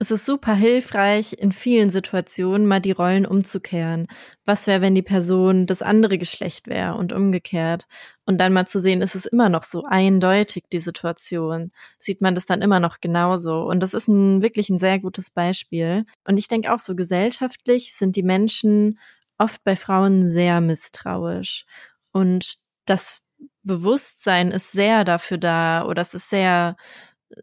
Es 0.00 0.12
ist 0.12 0.24
super 0.24 0.54
hilfreich, 0.54 1.32
in 1.32 1.50
vielen 1.50 1.90
Situationen 1.90 2.66
mal 2.66 2.78
die 2.78 2.92
Rollen 2.92 3.26
umzukehren. 3.26 4.06
Was 4.44 4.68
wäre, 4.68 4.80
wenn 4.80 4.94
die 4.94 5.02
Person 5.02 5.66
das 5.66 5.82
andere 5.82 6.18
Geschlecht 6.18 6.68
wäre 6.68 6.94
und 6.94 7.12
umgekehrt? 7.12 7.86
Und 8.24 8.38
dann 8.38 8.52
mal 8.52 8.66
zu 8.66 8.78
sehen, 8.78 9.02
ist 9.02 9.16
es 9.16 9.26
immer 9.26 9.48
noch 9.48 9.64
so 9.64 9.84
eindeutig, 9.84 10.66
die 10.72 10.78
Situation? 10.78 11.72
Sieht 11.98 12.20
man 12.20 12.36
das 12.36 12.46
dann 12.46 12.62
immer 12.62 12.78
noch 12.78 13.00
genauso? 13.00 13.62
Und 13.62 13.80
das 13.80 13.92
ist 13.92 14.06
ein, 14.06 14.40
wirklich 14.40 14.70
ein 14.70 14.78
sehr 14.78 15.00
gutes 15.00 15.30
Beispiel. 15.30 16.04
Und 16.24 16.38
ich 16.38 16.46
denke 16.46 16.72
auch 16.72 16.78
so 16.78 16.94
gesellschaftlich 16.94 17.92
sind 17.92 18.14
die 18.14 18.22
Menschen 18.22 19.00
oft 19.38 19.62
bei 19.64 19.76
Frauen 19.76 20.22
sehr 20.24 20.60
misstrauisch. 20.60 21.64
Und 22.12 22.56
das 22.86 23.20
Bewusstsein 23.62 24.50
ist 24.50 24.72
sehr 24.72 25.04
dafür 25.04 25.38
da 25.38 25.84
oder 25.84 26.02
es 26.02 26.14
ist 26.14 26.30
sehr 26.30 26.76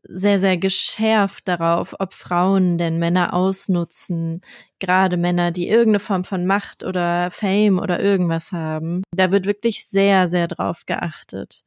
sehr, 0.04 0.40
sehr 0.40 0.58
geschärft 0.58 1.48
darauf, 1.48 1.96
ob 2.00 2.14
Frauen 2.14 2.78
denn 2.78 2.98
Männer 2.98 3.34
ausnutzen, 3.34 4.42
gerade 4.80 5.18
Männer, 5.18 5.52
die 5.52 5.68
irgendeine 5.68 6.00
Form 6.00 6.24
von 6.24 6.46
Macht 6.46 6.84
oder 6.84 7.30
Fame 7.32 7.80
oder 7.80 8.02
irgendwas 8.02 8.52
haben. 8.52 9.04
Da 9.16 9.32
wird 9.32 9.46
wirklich 9.46 9.86
sehr, 9.86 10.28
sehr 10.28 10.48
drauf 10.48 10.82
geachtet. 10.86 11.64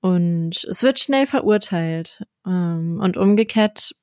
Und 0.00 0.64
es 0.64 0.82
wird 0.82 1.00
schnell 1.00 1.26
verurteilt. 1.26 2.22
Ähm, 2.46 3.00
und 3.02 3.16
umgekehrt 3.16 3.94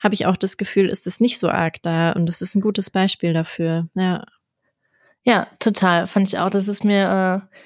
habe 0.00 0.14
ich 0.14 0.26
auch 0.26 0.36
das 0.36 0.56
Gefühl, 0.56 0.88
ist 0.88 1.06
es 1.06 1.20
nicht 1.20 1.38
so 1.38 1.48
arg 1.48 1.82
da. 1.82 2.12
Und 2.12 2.26
das 2.26 2.42
ist 2.42 2.54
ein 2.54 2.60
gutes 2.60 2.90
Beispiel 2.90 3.32
dafür. 3.32 3.88
Ja. 3.94 4.24
Ja, 5.24 5.46
total. 5.58 6.06
Fand 6.06 6.28
ich 6.28 6.38
auch. 6.38 6.50
Das 6.50 6.68
ist 6.68 6.84
mir, 6.84 7.42
äh, 7.44 7.56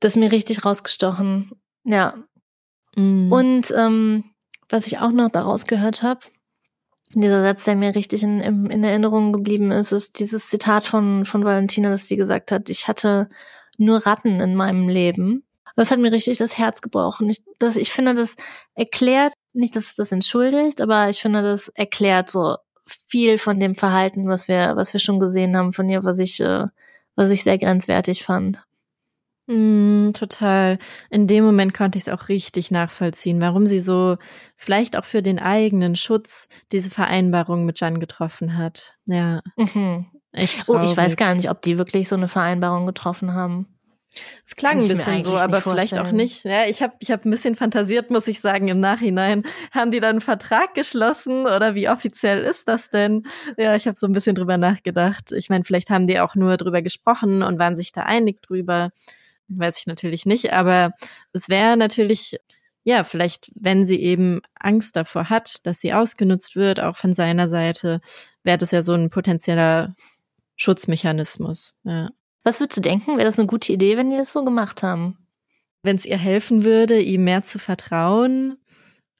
das 0.00 0.12
ist 0.12 0.20
mir 0.20 0.32
richtig 0.32 0.64
rausgestochen. 0.64 1.50
Ja. 1.84 2.14
Mm. 2.94 3.32
Und 3.32 3.72
ähm, 3.76 4.24
was 4.68 4.86
ich 4.86 4.98
auch 4.98 5.10
noch 5.10 5.30
daraus 5.30 5.66
gehört 5.66 6.02
habe, 6.02 6.20
dieser 7.14 7.42
Satz, 7.42 7.64
der 7.64 7.76
mir 7.76 7.94
richtig 7.94 8.22
in, 8.22 8.40
in, 8.40 8.66
in 8.66 8.84
Erinnerung 8.84 9.32
geblieben 9.32 9.70
ist, 9.70 9.92
ist 9.92 10.18
dieses 10.18 10.48
Zitat 10.48 10.84
von, 10.84 11.24
von 11.24 11.44
Valentina, 11.44 11.90
dass 11.90 12.08
sie 12.08 12.16
gesagt 12.16 12.52
hat, 12.52 12.68
ich 12.68 12.88
hatte 12.88 13.28
nur 13.78 14.06
Ratten 14.06 14.40
in 14.40 14.54
meinem 14.54 14.88
Leben. 14.88 15.44
Das 15.76 15.90
hat 15.90 15.98
mir 15.98 16.10
richtig 16.10 16.38
das 16.38 16.56
Herz 16.56 16.80
gebrochen. 16.80 17.28
Ich, 17.28 17.42
das, 17.58 17.76
ich 17.76 17.92
finde, 17.92 18.14
das 18.14 18.36
erklärt, 18.74 19.34
nicht, 19.52 19.76
dass 19.76 19.86
es 19.86 19.94
das 19.94 20.12
entschuldigt, 20.12 20.80
aber 20.80 21.08
ich 21.08 21.20
finde, 21.20 21.42
das 21.42 21.68
erklärt 21.68 22.30
so 22.30 22.56
viel 22.86 23.38
von 23.38 23.60
dem 23.60 23.74
Verhalten, 23.74 24.28
was 24.28 24.48
wir, 24.48 24.76
was 24.76 24.92
wir 24.92 25.00
schon 25.00 25.18
gesehen 25.18 25.56
haben 25.56 25.72
von 25.72 25.88
ihr, 25.88 26.04
was 26.04 26.18
ich, 26.18 26.40
äh, 26.40 26.66
was 27.14 27.30
ich 27.30 27.42
sehr 27.42 27.58
grenzwertig 27.58 28.22
fand. 28.22 28.64
Mm, 29.46 30.10
total. 30.12 30.78
In 31.08 31.26
dem 31.26 31.44
Moment 31.44 31.72
konnte 31.72 31.98
ich 31.98 32.06
es 32.06 32.08
auch 32.08 32.28
richtig 32.28 32.70
nachvollziehen, 32.70 33.40
warum 33.40 33.64
sie 33.66 33.80
so 33.80 34.16
vielleicht 34.56 34.96
auch 34.96 35.04
für 35.04 35.22
den 35.22 35.38
eigenen 35.38 35.94
Schutz 35.94 36.48
diese 36.72 36.90
Vereinbarung 36.90 37.64
mit 37.64 37.80
Jan 37.80 38.00
getroffen 38.00 38.58
hat. 38.58 38.96
Ja. 39.06 39.42
Mhm. 39.56 40.06
Echt 40.32 40.66
traurig. 40.66 40.80
Oh, 40.82 40.90
ich 40.90 40.96
weiß 40.96 41.16
gar 41.16 41.34
nicht, 41.34 41.48
ob 41.48 41.62
die 41.62 41.78
wirklich 41.78 42.08
so 42.08 42.16
eine 42.16 42.28
Vereinbarung 42.28 42.86
getroffen 42.86 43.34
haben. 43.34 43.75
Es 44.44 44.56
klang 44.56 44.80
ein 44.80 44.88
bisschen 44.88 45.22
so, 45.22 45.36
aber 45.36 45.60
vielleicht 45.60 45.98
auch 45.98 46.10
nicht. 46.10 46.44
Ja, 46.44 46.64
ich 46.66 46.82
habe 46.82 46.94
ich 47.00 47.10
hab 47.10 47.24
ein 47.24 47.30
bisschen 47.30 47.56
fantasiert, 47.56 48.10
muss 48.10 48.28
ich 48.28 48.40
sagen, 48.40 48.68
im 48.68 48.80
Nachhinein. 48.80 49.42
Haben 49.72 49.90
die 49.90 50.00
dann 50.00 50.10
einen 50.10 50.20
Vertrag 50.20 50.74
geschlossen 50.74 51.46
oder 51.46 51.74
wie 51.74 51.88
offiziell 51.88 52.42
ist 52.44 52.68
das 52.68 52.90
denn? 52.90 53.24
Ja, 53.56 53.74
ich 53.74 53.86
habe 53.86 53.98
so 53.98 54.06
ein 54.06 54.12
bisschen 54.12 54.34
drüber 54.34 54.56
nachgedacht. 54.56 55.32
Ich 55.32 55.48
meine, 55.50 55.64
vielleicht 55.64 55.90
haben 55.90 56.06
die 56.06 56.20
auch 56.20 56.34
nur 56.34 56.56
drüber 56.56 56.82
gesprochen 56.82 57.42
und 57.42 57.58
waren 57.58 57.76
sich 57.76 57.92
da 57.92 58.02
einig 58.02 58.42
drüber. 58.42 58.90
Weiß 59.48 59.78
ich 59.78 59.86
natürlich 59.86 60.26
nicht, 60.26 60.52
aber 60.52 60.92
es 61.32 61.48
wäre 61.48 61.76
natürlich 61.76 62.36
ja, 62.86 63.02
vielleicht, 63.02 63.50
wenn 63.56 63.84
sie 63.84 64.00
eben 64.00 64.42
Angst 64.54 64.94
davor 64.94 65.28
hat, 65.28 65.66
dass 65.66 65.80
sie 65.80 65.92
ausgenutzt 65.92 66.54
wird, 66.54 66.78
auch 66.78 66.96
von 66.96 67.14
seiner 67.14 67.48
Seite, 67.48 68.00
wäre 68.44 68.58
das 68.58 68.70
ja 68.70 68.80
so 68.80 68.92
ein 68.92 69.10
potenzieller 69.10 69.96
Schutzmechanismus. 70.54 71.74
Ja. 71.82 72.10
Was 72.46 72.60
würdest 72.60 72.76
du 72.76 72.80
denken? 72.80 73.16
Wäre 73.16 73.26
das 73.26 73.40
eine 73.40 73.48
gute 73.48 73.72
Idee, 73.72 73.96
wenn 73.96 74.08
die 74.08 74.16
das 74.16 74.32
so 74.32 74.44
gemacht 74.44 74.84
haben? 74.84 75.18
Wenn 75.82 75.96
es 75.96 76.06
ihr 76.06 76.16
helfen 76.16 76.62
würde, 76.62 77.00
ihm 77.00 77.24
mehr 77.24 77.42
zu 77.42 77.58
vertrauen 77.58 78.56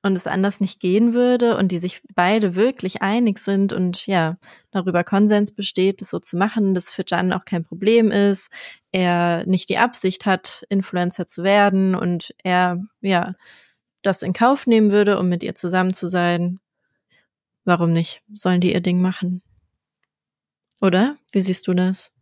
und 0.03 0.15
es 0.15 0.29
anders 0.29 0.61
nicht 0.61 0.79
gehen 0.79 1.13
würde 1.13 1.57
und 1.57 1.73
die 1.73 1.81
sich 1.81 2.03
beide 2.15 2.55
wirklich 2.55 3.03
einig 3.03 3.41
sind 3.41 3.73
und 3.73 4.07
ja, 4.07 4.37
darüber 4.71 5.03
Konsens 5.03 5.51
besteht, 5.51 6.01
das 6.01 6.11
so 6.11 6.21
zu 6.21 6.37
machen, 6.37 6.73
dass 6.73 6.89
für 6.89 7.03
Jan 7.05 7.33
auch 7.33 7.45
kein 7.45 7.65
Problem 7.65 8.13
ist, 8.13 8.49
er 8.93 9.45
nicht 9.45 9.71
die 9.71 9.79
Absicht 9.79 10.25
hat, 10.25 10.65
Influencer 10.69 11.27
zu 11.27 11.43
werden 11.43 11.97
und 11.97 12.33
er 12.45 12.81
ja 13.01 13.35
das 14.03 14.23
in 14.23 14.35
Kauf 14.35 14.69
nehmen 14.69 14.93
würde, 14.93 15.19
um 15.19 15.29
mit 15.29 15.43
ihr 15.43 15.57
zusammen 15.57 15.95
zu 15.95 16.07
sein. 16.07 16.61
Warum 17.65 17.93
nicht? 17.93 18.23
Sollen 18.33 18.61
die 18.61 18.73
ihr 18.73 18.83
Ding 18.83 19.01
machen? 19.01 19.43
Oder? 20.81 21.17
Wie 21.33 21.41
siehst 21.41 21.67
du 21.67 21.75
das? 21.75 22.13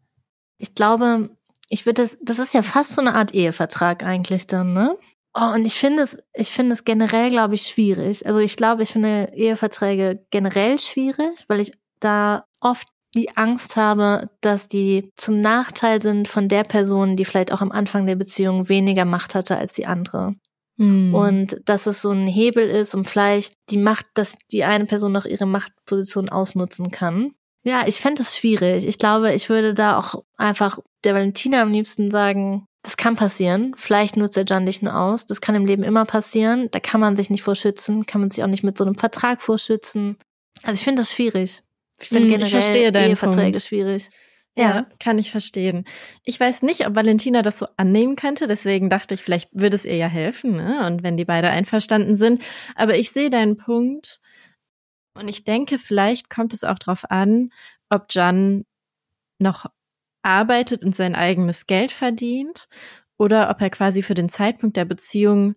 Ich 0.59 0.75
glaube, 0.75 1.31
ich 1.69 1.87
würde 1.87 2.03
das, 2.03 2.17
das 2.23 2.39
ist 2.39 2.55
ja 2.55 2.63
fast 2.63 2.95
so 2.95 3.01
eine 3.01 3.15
Art 3.15 3.35
Ehevertrag 3.35 4.03
eigentlich 4.03 4.47
dann, 4.47 4.73
ne? 4.73 4.97
Oh, 5.37 5.53
und 5.53 5.65
ich 5.65 5.75
finde 5.75 6.05
es, 6.05 6.17
ich 6.33 6.51
finde 6.51 6.75
es 6.75 6.85
generell, 6.85 7.29
glaube 7.29 7.57
ich, 7.57 7.63
schwierig. 7.63 8.25
Also 8.25 8.39
ich 8.39 8.57
glaube, 8.57 8.83
ich 8.85 8.93
finde 8.93 9.33
Eheverträge 9.35 10.25
generell 10.31 10.79
schwierig, 10.79 11.45
weil 11.49 11.61
ich 11.61 11.73
da 11.99 12.45
oft 12.61 12.87
die 13.15 13.37
Angst 13.37 13.77
habe, 13.77 14.31
dass 14.41 14.69
die 14.69 15.11
zum 15.17 15.41
Nachteil 15.41 16.03
sind 16.03 16.29
von 16.29 16.49
der 16.49 16.65
Person, 16.65 17.17
die 17.17 17.25
vielleicht 17.25 17.53
auch 17.53 17.61
am 17.61 17.73
Anfang 17.73 18.07
der 18.07 18.17
Beziehung 18.17 18.69
weniger 18.69 19.05
Macht 19.05 19.35
hatte 19.35 19.59
als 19.59 19.73
die 19.73 19.87
andere. 19.87 20.35
Mhm. 20.77 21.15
Und 21.15 21.61
dass 21.65 21.87
es 21.87 22.03
so 22.03 22.11
ein 22.11 22.27
Hebel 22.27 22.69
ist, 22.69 22.95
um 22.95 23.05
vielleicht 23.05 23.55
die 23.71 23.79
Macht, 23.79 24.07
dass 24.15 24.37
die 24.51 24.65
eine 24.65 24.87
Person 24.87 25.13
noch 25.13 25.25
ihre 25.25 25.47
Machtposition 25.47 26.29
ausnutzen 26.29 26.91
kann. 26.91 27.33
Ja, 27.65 27.87
ich 27.87 27.97
fände 27.97 28.23
es 28.23 28.37
schwierig. 28.37 28.87
Ich 28.87 28.99
glaube, 28.99 29.33
ich 29.33 29.49
würde 29.49 29.73
da 29.73 29.99
auch 29.99 30.23
einfach 30.37 30.79
der 31.03 31.15
Valentina 31.15 31.63
am 31.63 31.73
liebsten 31.73 32.11
sagen, 32.11 32.67
das 32.83 32.99
kann 32.99 33.17
passieren. 33.17 33.75
Vielleicht 33.77 34.19
nutzt 34.19 34.37
der 34.37 34.45
John 34.45 34.67
dich 34.67 34.83
nur 34.83 34.95
aus. 34.95 35.25
Das 35.25 35.41
kann 35.41 35.55
im 35.55 35.65
Leben 35.65 35.83
immer 35.83 36.05
passieren. 36.05 36.69
Da 36.71 36.81
kann 36.81 37.01
man 37.01 37.17
sich 37.17 37.31
nicht 37.31 37.43
vorschützen, 37.43 38.05
kann 38.05 38.21
man 38.21 38.29
sich 38.29 38.45
auch 38.45 38.49
nicht 38.49 38.63
mit 38.63 38.77
so 38.77 38.85
einem 38.85 38.95
Vertrag 38.95 39.41
vorschützen. 39.41 40.19
Also 40.63 40.79
ich 40.79 40.85
finde 40.85 41.01
das 41.01 41.11
schwierig. 41.11 41.63
Ich 41.99 42.09
finde 42.09 42.25
hm, 42.25 42.33
generell 42.33 42.47
ich 42.47 42.65
verstehe 42.65 42.93
Eheverträge 42.93 43.53
Punkt. 43.53 43.63
schwierig. 43.63 44.11
Ja, 44.57 44.63
ja, 44.63 44.87
kann 45.01 45.19
ich 45.19 45.31
verstehen. 45.31 45.85
Ich 46.23 46.39
weiß 46.39 46.63
nicht, 46.63 46.87
ob 46.87 46.95
Valentina 46.95 47.43
das 47.43 47.59
so 47.59 47.67
annehmen 47.77 48.15
könnte, 48.15 48.47
deswegen 48.47 48.89
dachte 48.89 49.15
ich, 49.15 49.23
vielleicht 49.23 49.51
würde 49.53 49.75
es 49.75 49.85
ihr 49.85 49.97
ja 49.97 50.07
helfen, 50.07 50.57
ne? 50.57 50.87
Und 50.87 51.03
wenn 51.03 51.17
die 51.17 51.25
beide 51.25 51.49
einverstanden 51.51 52.15
sind. 52.15 52.45
Aber 52.77 52.97
ich 52.97 53.11
sehe 53.11 53.31
deinen 53.31 53.57
Punkt 53.57 54.21
und 55.15 55.29
ich 55.29 55.45
denke, 55.45 55.79
vielleicht 55.79 56.31
kommt 56.31 56.53
es 56.53 56.65
auch 56.65 56.79
darauf 56.79 57.11
an, 57.11 57.51
ob 57.89 58.07
Jan 58.11 58.65
noch 59.39 59.67
arbeitet 60.23 60.83
und 60.83 60.95
sein 60.95 61.15
eigenes 61.15 61.67
Geld 61.67 61.93
verdient 61.93 62.69
oder 63.19 63.51
ob 63.51 63.61
er 63.61 63.71
quasi 63.71 64.03
für 64.03 64.15
den 64.15 64.29
Zeitpunkt 64.29 64.77
der 64.77 64.85
Beziehung 64.85 65.55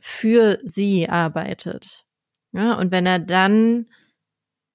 für 0.00 0.58
sie 0.62 1.08
arbeitet. 1.08 2.04
Ja, 2.52 2.74
und 2.74 2.90
wenn 2.92 3.06
er 3.06 3.18
dann 3.18 3.86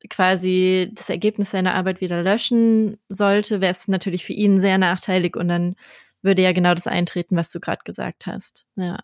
quasi 0.10 0.92
das 0.94 1.10
Ergebnis 1.10 1.52
seiner 1.52 1.76
Arbeit 1.76 2.02
wieder 2.02 2.24
löschen 2.24 2.98
sollte, 3.08 3.62
wäre 3.62 3.72
es 3.72 3.88
natürlich 3.88 4.26
für 4.26 4.34
ihn 4.34 4.58
sehr 4.58 4.78
nachteilig 4.78 5.36
und 5.36 5.48
dann 5.50 5.76
würde 6.22 6.42
ja 6.42 6.52
genau 6.52 6.74
das 6.74 6.88
eintreten, 6.88 7.36
was 7.36 7.52
du 7.52 7.60
gerade 7.60 7.84
gesagt 7.86 8.26
hast. 8.26 8.66
Ja. 8.76 9.00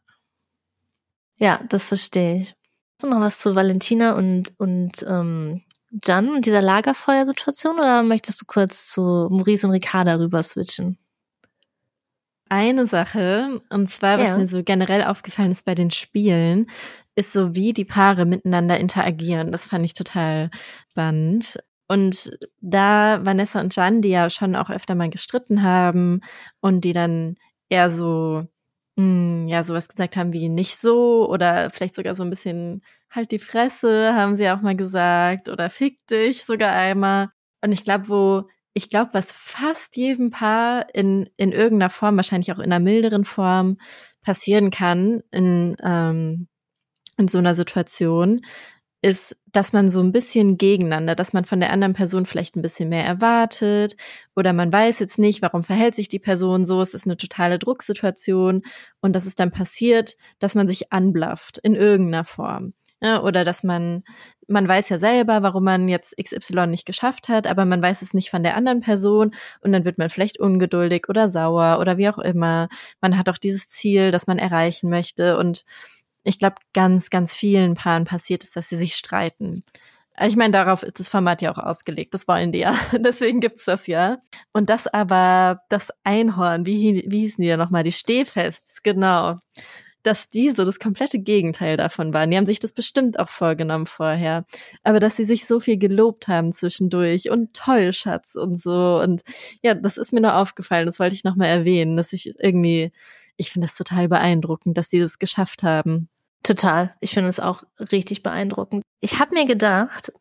Ja, 1.37 1.61
das 1.69 1.87
verstehe 1.89 2.39
ich. 2.39 2.55
Hast 2.95 3.03
du 3.03 3.09
noch 3.09 3.19
was 3.19 3.39
zu 3.39 3.55
Valentina 3.55 4.13
und, 4.13 4.53
und 4.57 5.05
ähm, 5.05 5.61
Jan 6.01 6.29
und 6.29 6.45
dieser 6.45 6.61
Lagerfeuersituation 6.61 7.75
oder 7.75 8.03
möchtest 8.03 8.39
du 8.39 8.45
kurz 8.45 8.89
zu 8.89 9.01
Maurice 9.29 9.67
und 9.67 9.73
Ricarda 9.73 10.15
rüber 10.15 10.41
switchen? 10.41 10.97
Eine 12.47 12.85
Sache, 12.85 13.61
und 13.69 13.89
zwar, 13.89 14.17
was 14.17 14.29
ja. 14.29 14.37
mir 14.37 14.47
so 14.47 14.63
generell 14.63 15.03
aufgefallen 15.03 15.51
ist 15.51 15.65
bei 15.65 15.75
den 15.75 15.91
Spielen, 15.91 16.69
ist 17.15 17.33
so, 17.33 17.53
wie 17.53 17.73
die 17.73 17.83
Paare 17.83 18.25
miteinander 18.25 18.79
interagieren. 18.79 19.51
Das 19.51 19.67
fand 19.67 19.83
ich 19.83 19.93
total 19.93 20.49
spannend. 20.89 21.59
Und 21.89 22.31
da 22.61 23.25
Vanessa 23.25 23.59
und 23.59 23.75
Jan, 23.75 24.01
die 24.01 24.09
ja 24.09 24.29
schon 24.29 24.55
auch 24.55 24.69
öfter 24.69 24.95
mal 24.95 25.09
gestritten 25.09 25.63
haben 25.63 26.21
und 26.61 26.85
die 26.85 26.93
dann 26.93 27.35
eher 27.67 27.91
so 27.91 28.47
hm, 28.97 29.47
ja 29.47 29.63
sowas 29.63 29.89
gesagt 29.89 30.15
haben 30.15 30.33
wie 30.33 30.49
nicht 30.49 30.77
so 30.77 31.29
oder 31.29 31.69
vielleicht 31.69 31.95
sogar 31.95 32.15
so 32.15 32.23
ein 32.23 32.29
bisschen 32.29 32.81
halt 33.09 33.31
die 33.31 33.39
Fresse, 33.39 34.13
haben 34.15 34.35
sie 34.35 34.49
auch 34.49 34.61
mal 34.61 34.75
gesagt 34.75 35.49
oder 35.49 35.69
fick 35.69 36.05
dich 36.07 36.43
sogar 36.45 36.73
einmal. 36.73 37.29
Und 37.61 37.71
ich 37.71 37.83
glaube, 37.83 38.09
wo 38.09 38.49
ich 38.73 38.89
glaube, 38.89 39.13
was 39.13 39.31
fast 39.31 39.95
jedem 39.95 40.31
Paar 40.31 40.93
in 40.93 41.29
in 41.37 41.51
irgendeiner 41.51 41.89
Form, 41.89 42.17
wahrscheinlich 42.17 42.51
auch 42.51 42.59
in 42.59 42.65
einer 42.65 42.79
milderen 42.79 43.25
Form 43.25 43.77
passieren 44.21 44.69
kann 44.71 45.21
in 45.31 45.75
ähm, 45.81 46.47
in 47.17 47.27
so 47.27 47.37
einer 47.37 47.55
Situation, 47.55 48.41
ist, 49.05 49.37
dass 49.51 49.71
man 49.71 49.91
so 49.91 50.01
ein 50.01 50.11
bisschen 50.11 50.57
gegeneinander, 50.57 51.13
dass 51.13 51.31
man 51.31 51.45
von 51.45 51.59
der 51.59 51.71
anderen 51.71 51.93
Person 51.93 52.25
vielleicht 52.25 52.55
ein 52.55 52.63
bisschen 52.63 52.89
mehr 52.89 53.05
erwartet 53.05 53.95
oder 54.35 54.51
man 54.51 54.73
weiß 54.73 54.97
jetzt 54.97 55.19
nicht, 55.19 55.43
warum 55.43 55.63
verhält 55.63 55.93
sich 55.93 56.07
die 56.07 56.17
Person 56.17 56.65
so, 56.65 56.81
es 56.81 56.95
ist 56.95 57.05
eine 57.05 57.15
totale 57.15 57.59
Drucksituation 57.59 58.63
und 59.01 59.13
dass 59.13 59.27
es 59.27 59.35
dann 59.35 59.51
passiert, 59.51 60.15
dass 60.39 60.55
man 60.55 60.67
sich 60.67 60.91
anblafft 60.91 61.59
in 61.59 61.75
irgendeiner 61.75 62.23
Form. 62.23 62.73
Ja, 62.99 63.21
oder 63.21 63.45
dass 63.45 63.61
man, 63.61 64.03
man 64.47 64.67
weiß 64.67 64.89
ja 64.89 64.97
selber, 64.97 65.43
warum 65.43 65.65
man 65.65 65.87
jetzt 65.87 66.15
XY 66.17 66.65
nicht 66.65 66.87
geschafft 66.87 67.29
hat, 67.29 67.45
aber 67.45 67.65
man 67.65 67.83
weiß 67.83 68.01
es 68.01 68.15
nicht 68.15 68.31
von 68.31 68.41
der 68.41 68.57
anderen 68.57 68.79
Person 68.79 69.35
und 69.61 69.71
dann 69.71 69.85
wird 69.85 69.99
man 69.99 70.09
vielleicht 70.09 70.39
ungeduldig 70.39 71.09
oder 71.09 71.29
sauer 71.29 71.77
oder 71.79 71.97
wie 71.99 72.09
auch 72.09 72.17
immer. 72.17 72.69
Man 73.01 73.19
hat 73.19 73.29
auch 73.29 73.37
dieses 73.37 73.67
Ziel, 73.67 74.09
das 74.09 74.25
man 74.25 74.39
erreichen 74.39 74.89
möchte 74.89 75.37
und 75.37 75.63
ich 76.25 76.39
glaube, 76.39 76.55
ganz, 76.73 77.09
ganz 77.09 77.33
vielen 77.33 77.75
Paaren 77.75 78.03
passiert 78.03 78.43
ist, 78.43 78.55
dass 78.55 78.67
sie 78.67 78.77
sich 78.77 78.95
streiten. 78.95 79.63
Ich 80.21 80.35
meine, 80.37 80.51
darauf 80.51 80.81
ist 80.81 80.99
das 80.99 81.09
Format 81.09 81.41
ja 81.41 81.51
auch 81.51 81.57
ausgelegt. 81.57 82.13
Das 82.13 82.27
wollen 82.27 82.51
die 82.51 82.59
ja. 82.59 82.75
Deswegen 82.97 83.41
gibt's 83.41 83.65
das 83.65 83.85
ja. 83.87 84.17
Und 84.53 84.69
das 84.69 84.87
aber, 84.87 85.61
das 85.69 85.91
Einhorn, 86.03 86.65
wie, 86.65 87.03
wie 87.07 87.21
hießen 87.21 87.41
die 87.41 87.49
da 87.49 87.57
nochmal? 87.57 87.83
Die 87.83 87.91
Stehfests, 87.91 88.81
genau. 88.81 89.39
Dass 90.03 90.29
die 90.29 90.51
so 90.51 90.63
das 90.65 90.79
komplette 90.79 91.19
Gegenteil 91.19 91.77
davon 91.77 92.13
waren. 92.13 92.31
Die 92.31 92.37
haben 92.37 92.45
sich 92.45 92.59
das 92.59 92.71
bestimmt 92.71 93.19
auch 93.19 93.29
vorgenommen 93.29 93.87
vorher. 93.87 94.45
Aber 94.83 94.99
dass 94.99 95.17
sie 95.17 95.25
sich 95.25 95.45
so 95.45 95.59
viel 95.59 95.77
gelobt 95.77 96.27
haben 96.27 96.53
zwischendurch 96.53 97.29
und 97.29 97.53
toll, 97.53 97.91
Schatz 97.91 98.35
und 98.35 98.61
so. 98.61 98.99
Und 99.01 99.23
ja, 99.63 99.73
das 99.73 99.97
ist 99.97 100.13
mir 100.13 100.21
nur 100.21 100.35
aufgefallen. 100.35 100.85
Das 100.85 100.99
wollte 100.99 101.15
ich 101.15 101.23
nochmal 101.25 101.49
erwähnen, 101.49 101.97
dass 101.97 102.13
ich 102.13 102.33
irgendwie, 102.39 102.91
ich 103.35 103.51
finde 103.51 103.67
das 103.67 103.75
total 103.75 104.07
beeindruckend, 104.07 104.77
dass 104.77 104.89
sie 104.89 104.99
das 104.99 105.19
geschafft 105.19 105.63
haben. 105.63 106.07
Total. 106.45 106.93
Ich 106.99 107.11
finde 107.11 107.29
es 107.29 107.39
auch 107.39 107.63
richtig 107.91 108.21
beeindruckend. 108.21 108.83
Ich 109.01 109.19
habe 109.19 109.33
mir 109.33 109.45
gedacht, 109.45 110.13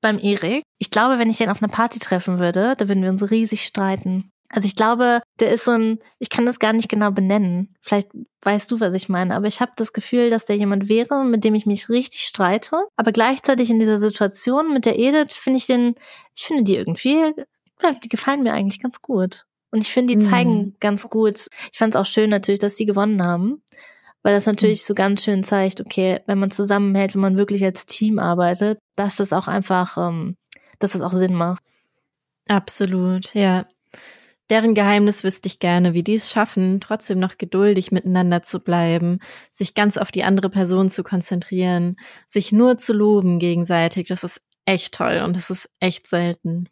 beim 0.00 0.18
Erik, 0.18 0.62
ich 0.78 0.90
glaube, 0.90 1.18
wenn 1.18 1.28
ich 1.28 1.40
ihn 1.40 1.50
auf 1.50 1.62
einer 1.62 1.70
Party 1.70 1.98
treffen 1.98 2.38
würde, 2.38 2.74
da 2.76 2.88
würden 2.88 3.02
wir 3.02 3.10
uns 3.10 3.30
riesig 3.30 3.64
streiten. 3.64 4.30
Also 4.48 4.66
ich 4.66 4.76
glaube, 4.76 5.20
der 5.40 5.52
ist 5.52 5.64
so 5.64 5.72
ein, 5.72 5.98
ich 6.18 6.30
kann 6.30 6.46
das 6.46 6.58
gar 6.58 6.72
nicht 6.72 6.88
genau 6.88 7.10
benennen. 7.10 7.74
Vielleicht 7.82 8.08
weißt 8.40 8.70
du, 8.70 8.80
was 8.80 8.94
ich 8.94 9.10
meine, 9.10 9.36
aber 9.36 9.46
ich 9.46 9.60
habe 9.60 9.72
das 9.76 9.92
Gefühl, 9.92 10.30
dass 10.30 10.46
der 10.46 10.56
jemand 10.56 10.88
wäre, 10.88 11.22
mit 11.22 11.44
dem 11.44 11.54
ich 11.54 11.66
mich 11.66 11.90
richtig 11.90 12.22
streite. 12.22 12.78
Aber 12.96 13.12
gleichzeitig 13.12 13.68
in 13.68 13.78
dieser 13.78 13.98
Situation 13.98 14.72
mit 14.72 14.86
der 14.86 14.98
Edith 14.98 15.34
finde 15.34 15.58
ich 15.58 15.66
den, 15.66 15.96
ich 16.34 16.44
finde 16.44 16.62
die 16.62 16.76
irgendwie, 16.76 17.34
die 18.02 18.08
gefallen 18.08 18.42
mir 18.42 18.54
eigentlich 18.54 18.80
ganz 18.80 19.02
gut. 19.02 19.44
Und 19.70 19.82
ich 19.82 19.92
finde, 19.92 20.16
die 20.16 20.24
zeigen 20.24 20.56
mhm. 20.56 20.76
ganz 20.80 21.06
gut. 21.10 21.48
Ich 21.70 21.76
fand 21.76 21.94
es 21.94 22.00
auch 22.00 22.06
schön 22.06 22.30
natürlich, 22.30 22.58
dass 22.58 22.76
sie 22.76 22.86
gewonnen 22.86 23.22
haben 23.22 23.62
weil 24.22 24.34
das 24.34 24.46
natürlich 24.46 24.84
so 24.84 24.94
ganz 24.94 25.24
schön 25.24 25.44
zeigt, 25.44 25.80
okay, 25.80 26.20
wenn 26.26 26.38
man 26.38 26.50
zusammenhält, 26.50 27.14
wenn 27.14 27.20
man 27.20 27.38
wirklich 27.38 27.64
als 27.64 27.86
Team 27.86 28.18
arbeitet, 28.18 28.78
dass 28.96 29.16
das 29.16 29.32
auch 29.32 29.48
einfach, 29.48 29.96
ähm, 29.96 30.36
dass 30.78 30.92
das 30.92 31.02
auch 31.02 31.12
Sinn 31.12 31.34
macht. 31.34 31.62
Absolut, 32.48 33.34
ja. 33.34 33.66
Deren 34.50 34.74
Geheimnis 34.74 35.24
wüsste 35.24 35.46
ich 35.46 35.58
gerne, 35.58 35.92
wie 35.92 36.02
die 36.02 36.14
es 36.14 36.30
schaffen, 36.30 36.80
trotzdem 36.80 37.18
noch 37.18 37.36
geduldig 37.36 37.92
miteinander 37.92 38.42
zu 38.42 38.60
bleiben, 38.60 39.18
sich 39.52 39.74
ganz 39.74 39.98
auf 39.98 40.10
die 40.10 40.24
andere 40.24 40.48
Person 40.48 40.88
zu 40.88 41.04
konzentrieren, 41.04 41.96
sich 42.26 42.50
nur 42.50 42.78
zu 42.78 42.94
loben 42.94 43.38
gegenseitig. 43.38 44.08
Das 44.08 44.24
ist 44.24 44.40
echt 44.64 44.94
toll 44.94 45.20
und 45.22 45.36
das 45.36 45.50
ist 45.50 45.68
echt 45.80 46.06
selten. 46.06 46.70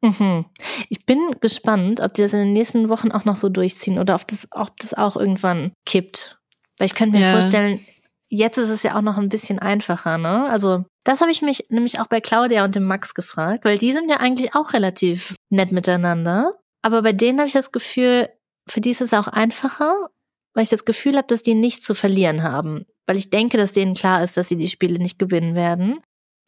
Mhm. 0.00 0.46
Ich 0.88 1.06
bin 1.06 1.18
gespannt, 1.40 2.00
ob 2.00 2.14
die 2.14 2.22
das 2.22 2.32
in 2.32 2.40
den 2.40 2.52
nächsten 2.54 2.88
Wochen 2.88 3.10
auch 3.10 3.24
noch 3.24 3.36
so 3.36 3.48
durchziehen 3.48 3.98
oder 3.98 4.14
ob 4.14 4.26
das, 4.28 4.48
ob 4.50 4.76
das 4.78 4.94
auch 4.94 5.16
irgendwann 5.16 5.72
kippt. 5.86 6.38
Weil 6.78 6.86
ich 6.86 6.94
könnte 6.94 7.18
mir 7.18 7.26
ja. 7.26 7.32
vorstellen, 7.32 7.80
jetzt 8.28 8.58
ist 8.58 8.68
es 8.68 8.82
ja 8.82 8.96
auch 8.96 9.02
noch 9.02 9.16
ein 9.16 9.28
bisschen 9.28 9.58
einfacher, 9.58 10.18
ne? 10.18 10.48
Also, 10.48 10.84
das 11.04 11.20
habe 11.20 11.30
ich 11.30 11.42
mich 11.42 11.66
nämlich 11.68 12.00
auch 12.00 12.06
bei 12.06 12.20
Claudia 12.20 12.64
und 12.64 12.74
dem 12.74 12.84
Max 12.84 13.14
gefragt, 13.14 13.64
weil 13.64 13.78
die 13.78 13.92
sind 13.92 14.08
ja 14.08 14.16
eigentlich 14.16 14.54
auch 14.54 14.72
relativ 14.72 15.34
nett 15.50 15.72
miteinander. 15.72 16.54
Aber 16.82 17.02
bei 17.02 17.12
denen 17.12 17.38
habe 17.38 17.46
ich 17.46 17.52
das 17.52 17.72
Gefühl, 17.72 18.28
für 18.68 18.80
die 18.80 18.90
ist 18.90 19.00
es 19.00 19.14
auch 19.14 19.28
einfacher, 19.28 20.08
weil 20.54 20.62
ich 20.62 20.70
das 20.70 20.84
Gefühl 20.84 21.16
habe, 21.16 21.26
dass 21.26 21.42
die 21.42 21.54
nichts 21.54 21.84
zu 21.84 21.94
verlieren 21.94 22.42
haben. 22.42 22.86
Weil 23.06 23.16
ich 23.16 23.30
denke, 23.30 23.56
dass 23.56 23.72
denen 23.72 23.94
klar 23.94 24.22
ist, 24.24 24.36
dass 24.36 24.48
sie 24.48 24.56
die 24.56 24.68
Spiele 24.68 24.98
nicht 24.98 25.18
gewinnen 25.18 25.54
werden. 25.54 26.00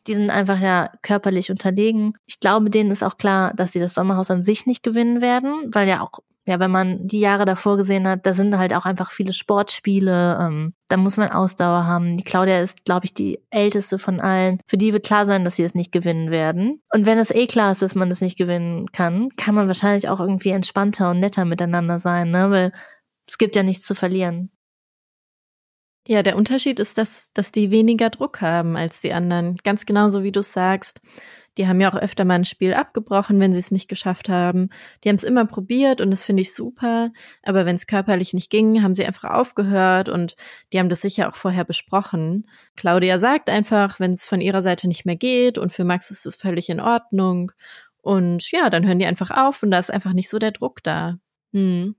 Die 0.07 0.15
sind 0.15 0.31
einfach 0.31 0.61
ja 0.61 0.93
körperlich 1.03 1.51
unterlegen. 1.51 2.17
Ich 2.27 2.41
glaube, 2.41 2.71
denen 2.71 2.93
ist 2.93 3.03
auch 3.03 3.19
klar, 3.19 3.53
dass 3.55 3.73
sie 3.73 3.81
das 3.81 3.95
Sommerhaus 3.95 4.31
an 4.31 4.43
sich 4.43 4.65
nicht 4.65 4.83
gewinnen 4.83 5.21
werden, 5.21 5.75
weil 5.75 5.89
ja 5.89 6.01
auch 6.01 6.21
ja, 6.47 6.61
wenn 6.61 6.71
man 6.71 7.05
die 7.05 7.19
Jahre 7.19 7.45
davor 7.45 7.77
gesehen 7.77 8.07
hat, 8.07 8.25
da 8.25 8.33
sind 8.33 8.57
halt 8.57 8.73
auch 8.73 8.87
einfach 8.87 9.11
viele 9.11 9.33
Sportspiele, 9.33 10.39
ähm, 10.41 10.75
da 10.87 10.97
muss 10.97 11.17
man 11.17 11.31
Ausdauer 11.31 11.85
haben. 11.85 12.17
Die 12.17 12.23
Claudia 12.23 12.61
ist, 12.61 12.85
glaube 12.85 13.05
ich, 13.05 13.13
die 13.13 13.41
älteste 13.51 13.99
von 13.99 14.21
allen. 14.21 14.61
Für 14.65 14.77
die 14.77 14.93
wird 14.93 15.05
klar 15.05 15.27
sein, 15.27 15.43
dass 15.43 15.57
sie 15.57 15.65
es 15.65 15.75
nicht 15.75 15.91
gewinnen 15.91 16.31
werden. 16.31 16.81
Und 16.93 17.05
wenn 17.05 17.19
es 17.19 17.33
eh 17.33 17.49
klar 17.49 17.73
ist, 17.73 17.83
dass 17.83 17.97
man 17.97 18.13
es 18.13 18.21
nicht 18.21 18.39
gewinnen 18.39 18.87
kann, 18.93 19.31
kann 19.37 19.57
man 19.57 19.67
wahrscheinlich 19.67 20.09
auch 20.09 20.21
irgendwie 20.21 20.51
entspannter 20.51 21.11
und 21.11 21.19
netter 21.19 21.45
miteinander 21.45 21.99
sein, 21.99 22.31
ne? 22.31 22.49
Weil 22.51 22.73
es 23.27 23.39
gibt 23.39 23.57
ja 23.57 23.65
nichts 23.65 23.85
zu 23.85 23.97
verlieren. 23.97 24.53
Ja, 26.07 26.23
der 26.23 26.37
Unterschied 26.37 26.79
ist, 26.79 26.97
dass, 26.99 27.33
dass 27.35 27.51
die 27.51 27.73
weniger 27.73 28.11
Druck 28.11 28.41
haben 28.41 28.77
als 28.77 29.01
die 29.01 29.13
anderen. 29.13 29.57
Ganz 29.65 29.85
genauso 29.85 30.23
wie 30.23 30.31
du 30.31 30.45
sagst. 30.45 31.01
Die 31.59 31.67
haben 31.67 31.81
ja 31.81 31.91
auch 31.91 31.97
öfter 31.97 32.25
mal 32.25 32.35
ein 32.35 32.45
Spiel 32.45 32.75
abgebrochen, 32.75 33.41
wenn 33.41 33.53
sie 33.53 33.59
es 33.59 33.71
nicht 33.71 33.89
geschafft 33.89 34.29
haben. 34.29 34.69
Die 35.03 35.09
haben 35.09 35.17
es 35.17 35.25
immer 35.25 35.47
probiert 35.47 36.01
und 36.03 36.11
das 36.11 36.23
finde 36.23 36.43
ich 36.43 36.55
super. 36.55 37.11
Aber 37.43 37.65
wenn 37.65 37.77
es 37.77 37.87
körperlich 37.87 38.35
nicht 38.35 38.51
ging, 38.51 38.83
haben 38.83 38.95
sie 38.95 39.07
einfach 39.07 39.25
aufgehört 39.25 40.09
und 40.11 40.37
die 40.73 40.79
haben 40.79 40.91
das 40.91 41.01
sicher 41.01 41.29
auch 41.29 41.35
vorher 41.37 41.65
besprochen. 41.65 42.47
Claudia 42.77 43.19
sagt 43.19 43.49
einfach, 43.49 43.99
wenn 44.01 44.13
es 44.13 44.27
von 44.27 44.43
ihrer 44.43 44.63
Seite 44.63 44.87
nicht 44.87 45.07
mehr 45.07 45.17
geht 45.17 45.57
und 45.57 45.73
für 45.73 45.85
Max 45.85 46.11
ist 46.11 46.27
es 46.27 46.37
völlig 46.37 46.69
in 46.69 46.81
Ordnung. 46.81 47.53
Und 48.03 48.51
ja, 48.51 48.69
dann 48.69 48.87
hören 48.87 48.99
die 48.99 49.07
einfach 49.07 49.31
auf 49.31 49.63
und 49.63 49.71
da 49.71 49.79
ist 49.79 49.93
einfach 49.93 50.13
nicht 50.13 50.29
so 50.29 50.39
der 50.39 50.53
Druck 50.53 50.83
da. 50.83 51.19
Hm. 51.53 51.97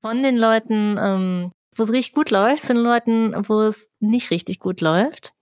Von 0.00 0.22
den 0.22 0.36
Leuten, 0.36 0.96
ähm, 0.98 1.52
wo 1.74 1.82
es 1.82 1.92
richtig 1.92 2.14
gut 2.14 2.30
läuft, 2.30 2.64
zu 2.64 2.74
den 2.74 2.82
Leuten, 2.82 3.34
wo 3.48 3.60
es 3.60 3.90
nicht 4.00 4.30
richtig 4.30 4.58
gut 4.58 4.80
läuft. 4.80 5.32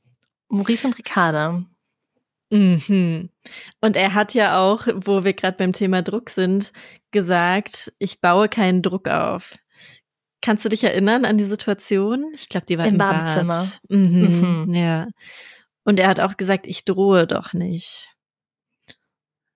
Maurice 0.48 0.86
und 0.86 0.98
Ricarda. 0.98 1.64
Mhm. 2.50 3.30
Und 3.80 3.96
er 3.96 4.14
hat 4.14 4.34
ja 4.34 4.58
auch, 4.58 4.86
wo 4.94 5.24
wir 5.24 5.32
gerade 5.32 5.56
beim 5.56 5.72
Thema 5.72 6.02
Druck 6.02 6.30
sind, 6.30 6.72
gesagt, 7.12 7.92
ich 7.98 8.20
baue 8.20 8.48
keinen 8.48 8.82
Druck 8.82 9.08
auf. 9.08 9.56
Kannst 10.42 10.64
du 10.64 10.68
dich 10.68 10.82
erinnern 10.84 11.24
an 11.24 11.38
die 11.38 11.44
Situation? 11.44 12.32
Ich 12.34 12.48
glaube, 12.48 12.66
die 12.66 12.78
war 12.78 12.86
im, 12.86 12.94
im 12.94 12.98
Badezimmer. 12.98 13.48
Bad. 13.48 13.80
Mhm. 13.88 14.64
Mhm. 14.66 14.74
Ja. 14.74 15.08
Und 15.84 16.00
er 16.00 16.08
hat 16.08 16.20
auch 16.20 16.36
gesagt, 16.36 16.66
ich 16.66 16.84
drohe 16.84 17.26
doch 17.26 17.52
nicht. 17.52 18.08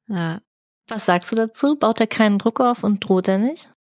Ja. 0.09 0.41
Was 0.89 1.07
sagst 1.07 1.33
du 1.33 1.37
dazu? 1.37 1.77
Baut 1.77 2.01
er 2.01 2.07
keinen 2.07 2.39
Druck 2.39 2.61
auf 2.61 2.85
und 2.85 3.01
droht 3.01 3.29
er 3.29 3.39
nicht? 3.39 3.73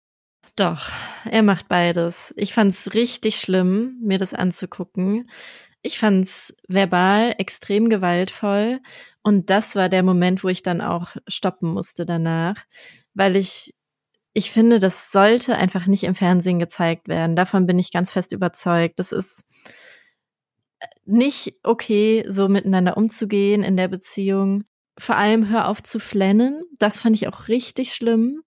Doch, 0.56 0.92
er 1.26 1.42
macht 1.42 1.68
beides. 1.68 2.34
Ich 2.38 2.54
fand's 2.54 2.94
richtig 2.94 3.38
schlimm, 3.38 3.98
mir 4.02 4.20
das 4.20 4.36
anzugucken. 4.36 5.30
Ich 5.82 5.98
fand's 5.98 6.56
verbal 6.68 7.34
extrem 7.40 7.90
gewaltvoll 7.90 8.80
und 9.24 9.50
das 9.50 9.76
war 9.76 9.90
der 9.90 10.04
Moment, 10.04 10.44
wo 10.44 10.50
ich 10.50 10.62
dann 10.62 10.80
auch 10.80 11.16
stoppen 11.28 11.74
musste 11.74 12.06
danach, 12.06 12.56
weil 13.14 13.36
ich 13.36 13.74
ich 14.36 14.52
finde, 14.52 14.80
das 14.80 15.12
sollte 15.12 15.56
einfach 15.58 15.86
nicht 15.86 16.04
im 16.04 16.16
Fernsehen 16.16 16.58
gezeigt 16.60 17.08
werden. 17.08 17.36
Davon 17.36 17.68
bin 17.68 17.78
ich 17.80 17.92
ganz 17.92 18.12
fest 18.12 18.32
überzeugt. 18.32 19.00
Das 19.00 19.12
ist 19.12 19.46
nicht 21.06 21.56
okay, 21.64 22.26
so 22.28 22.50
miteinander 22.50 22.98
umzugehen 22.98 23.64
in 23.64 23.78
der 23.78 23.88
Beziehung. 23.88 24.64
Vor 24.98 25.18
allem 25.18 25.50
hör 25.50 25.68
auf 25.68 25.84
zu 25.84 26.00
flennen. 26.00 26.64
Das 26.80 27.02
fand 27.02 27.16
ich 27.16 27.28
auch 27.28 27.48
richtig 27.48 27.94
schlimm. 27.94 28.42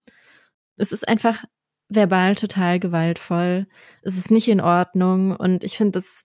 Es 0.77 0.93
ist 0.93 1.07
einfach 1.09 1.45
verbal 1.89 2.35
total 2.35 2.81
gewaltvoll. 2.81 3.67
Es 4.03 4.17
ist 4.17 4.31
nicht 4.31 4.49
in 4.49 4.61
Ordnung 4.61 5.37
und 5.37 5.65
ich 5.65 5.77
finde 5.77 5.93
das 5.93 6.25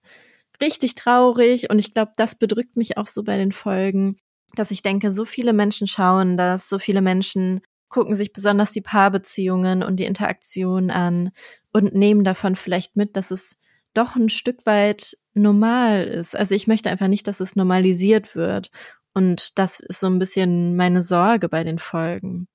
richtig 0.60 0.94
traurig 0.94 1.70
und 1.70 1.78
ich 1.78 1.94
glaube, 1.94 2.12
das 2.16 2.34
bedrückt 2.34 2.76
mich 2.76 2.96
auch 2.96 3.06
so 3.06 3.22
bei 3.22 3.36
den 3.36 3.52
Folgen, 3.52 4.16
dass 4.54 4.70
ich 4.70 4.82
denke, 4.82 5.12
so 5.12 5.24
viele 5.24 5.52
Menschen 5.52 5.86
schauen 5.86 6.36
das, 6.36 6.68
so 6.68 6.78
viele 6.78 7.00
Menschen 7.00 7.60
gucken 7.88 8.16
sich 8.16 8.32
besonders 8.32 8.72
die 8.72 8.80
Paarbeziehungen 8.80 9.82
und 9.82 9.96
die 9.96 10.04
Interaktion 10.04 10.90
an 10.90 11.30
und 11.72 11.94
nehmen 11.94 12.24
davon 12.24 12.56
vielleicht 12.56 12.96
mit, 12.96 13.16
dass 13.16 13.30
es 13.30 13.58
doch 13.94 14.16
ein 14.16 14.30
Stück 14.30 14.64
weit 14.64 15.16
normal 15.34 16.04
ist. 16.04 16.34
Also 16.34 16.54
ich 16.54 16.66
möchte 16.66 16.90
einfach 16.90 17.08
nicht, 17.08 17.28
dass 17.28 17.40
es 17.40 17.54
normalisiert 17.54 18.34
wird. 18.34 18.70
Und 19.14 19.58
das 19.58 19.78
ist 19.78 20.00
so 20.00 20.06
ein 20.06 20.18
bisschen 20.18 20.74
meine 20.74 21.02
Sorge 21.02 21.50
bei 21.50 21.64
den 21.64 21.78
Folgen. 21.78 22.48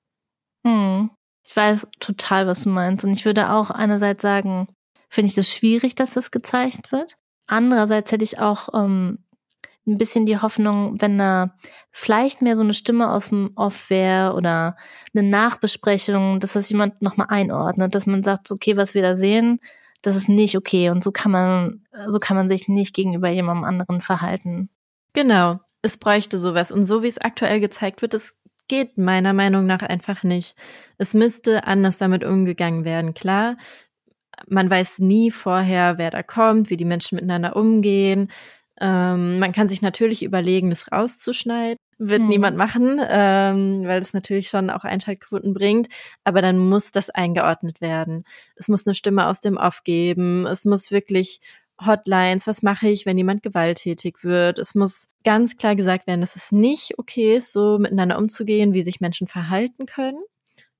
Hm. 0.66 1.10
Ich 1.48 1.56
weiß 1.56 1.88
total, 1.98 2.46
was 2.46 2.64
du 2.64 2.68
meinst. 2.68 3.06
Und 3.06 3.12
ich 3.12 3.24
würde 3.24 3.50
auch 3.50 3.70
einerseits 3.70 4.20
sagen, 4.20 4.68
finde 5.08 5.30
ich 5.30 5.34
das 5.34 5.48
schwierig, 5.48 5.94
dass 5.94 6.12
das 6.12 6.30
gezeigt 6.30 6.92
wird. 6.92 7.16
Andererseits 7.46 8.12
hätte 8.12 8.24
ich 8.24 8.38
auch 8.38 8.68
ähm, 8.74 9.24
ein 9.86 9.96
bisschen 9.96 10.26
die 10.26 10.38
Hoffnung, 10.38 11.00
wenn 11.00 11.16
da 11.16 11.56
vielleicht 11.90 12.42
mehr 12.42 12.54
so 12.54 12.62
eine 12.62 12.74
Stimme 12.74 13.10
aus 13.10 13.30
dem 13.30 13.52
Off 13.56 13.88
wäre 13.88 14.34
oder 14.34 14.76
eine 15.14 15.26
Nachbesprechung, 15.26 16.38
dass 16.38 16.52
das 16.52 16.68
jemand 16.68 17.00
nochmal 17.00 17.28
einordnet, 17.30 17.94
dass 17.94 18.04
man 18.04 18.22
sagt, 18.22 18.50
okay, 18.50 18.76
was 18.76 18.92
wir 18.92 19.00
da 19.00 19.14
sehen, 19.14 19.58
das 20.02 20.16
ist 20.16 20.28
nicht 20.28 20.54
okay 20.54 20.90
und 20.90 21.02
so 21.02 21.12
kann 21.12 21.32
man, 21.32 21.86
so 22.08 22.18
kann 22.18 22.36
man 22.36 22.48
sich 22.48 22.68
nicht 22.68 22.94
gegenüber 22.94 23.30
jemandem 23.30 23.64
anderen 23.64 24.02
verhalten. 24.02 24.68
Genau. 25.14 25.60
Es 25.80 25.96
bräuchte 25.96 26.38
sowas. 26.38 26.72
Und 26.72 26.84
so 26.84 27.02
wie 27.02 27.06
es 27.06 27.18
aktuell 27.18 27.60
gezeigt 27.60 28.02
wird, 28.02 28.12
es 28.12 28.38
geht 28.68 28.98
meiner 28.98 29.32
Meinung 29.32 29.66
nach 29.66 29.82
einfach 29.82 30.22
nicht. 30.22 30.56
Es 30.98 31.14
müsste 31.14 31.66
anders 31.66 31.98
damit 31.98 32.24
umgegangen 32.24 32.84
werden. 32.84 33.14
Klar, 33.14 33.56
man 34.46 34.70
weiß 34.70 35.00
nie 35.00 35.30
vorher, 35.30 35.98
wer 35.98 36.10
da 36.10 36.22
kommt, 36.22 36.70
wie 36.70 36.76
die 36.76 36.84
Menschen 36.84 37.16
miteinander 37.16 37.56
umgehen. 37.56 38.30
Ähm, 38.80 39.38
man 39.40 39.52
kann 39.52 39.68
sich 39.68 39.82
natürlich 39.82 40.22
überlegen, 40.22 40.70
das 40.70 40.92
rauszuschneiden. 40.92 41.78
Wird 41.98 42.20
hm. 42.20 42.28
niemand 42.28 42.56
machen, 42.56 43.00
ähm, 43.08 43.82
weil 43.84 43.98
das 43.98 44.14
natürlich 44.14 44.48
schon 44.48 44.70
auch 44.70 44.84
Einschaltquoten 44.84 45.52
bringt. 45.52 45.88
Aber 46.22 46.42
dann 46.42 46.58
muss 46.58 46.92
das 46.92 47.10
eingeordnet 47.10 47.80
werden. 47.80 48.24
Es 48.54 48.68
muss 48.68 48.86
eine 48.86 48.94
Stimme 48.94 49.26
aus 49.26 49.40
dem 49.40 49.56
Off 49.56 49.82
geben. 49.82 50.46
Es 50.46 50.64
muss 50.64 50.92
wirklich 50.92 51.40
Hotlines, 51.84 52.46
was 52.46 52.62
mache 52.62 52.88
ich, 52.88 53.06
wenn 53.06 53.16
jemand 53.16 53.42
gewalttätig 53.42 54.24
wird. 54.24 54.58
Es 54.58 54.74
muss 54.74 55.08
ganz 55.24 55.56
klar 55.56 55.76
gesagt 55.76 56.06
werden, 56.06 56.20
dass 56.20 56.36
es 56.36 56.52
nicht 56.52 56.98
okay 56.98 57.36
ist, 57.36 57.52
so 57.52 57.78
miteinander 57.78 58.18
umzugehen, 58.18 58.72
wie 58.72 58.82
sich 58.82 59.00
Menschen 59.00 59.28
verhalten 59.28 59.86
können, 59.86 60.22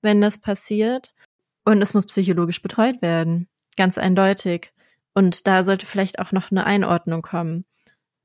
wenn 0.03 0.21
das 0.21 0.39
passiert. 0.39 1.15
Und 1.65 1.83
es 1.83 1.95
muss 1.95 2.07
psychologisch 2.07 2.63
betreut 2.63 3.03
werden, 3.03 3.49
ganz 3.77 3.99
eindeutig. 3.99 4.73
Und 5.15 5.47
da 5.47 5.63
sollte 5.63 5.87
vielleicht 5.87 6.19
auch 6.19 6.33
noch 6.33 6.51
eine 6.51 6.65
Einordnung 6.65 7.23
kommen. 7.23 7.65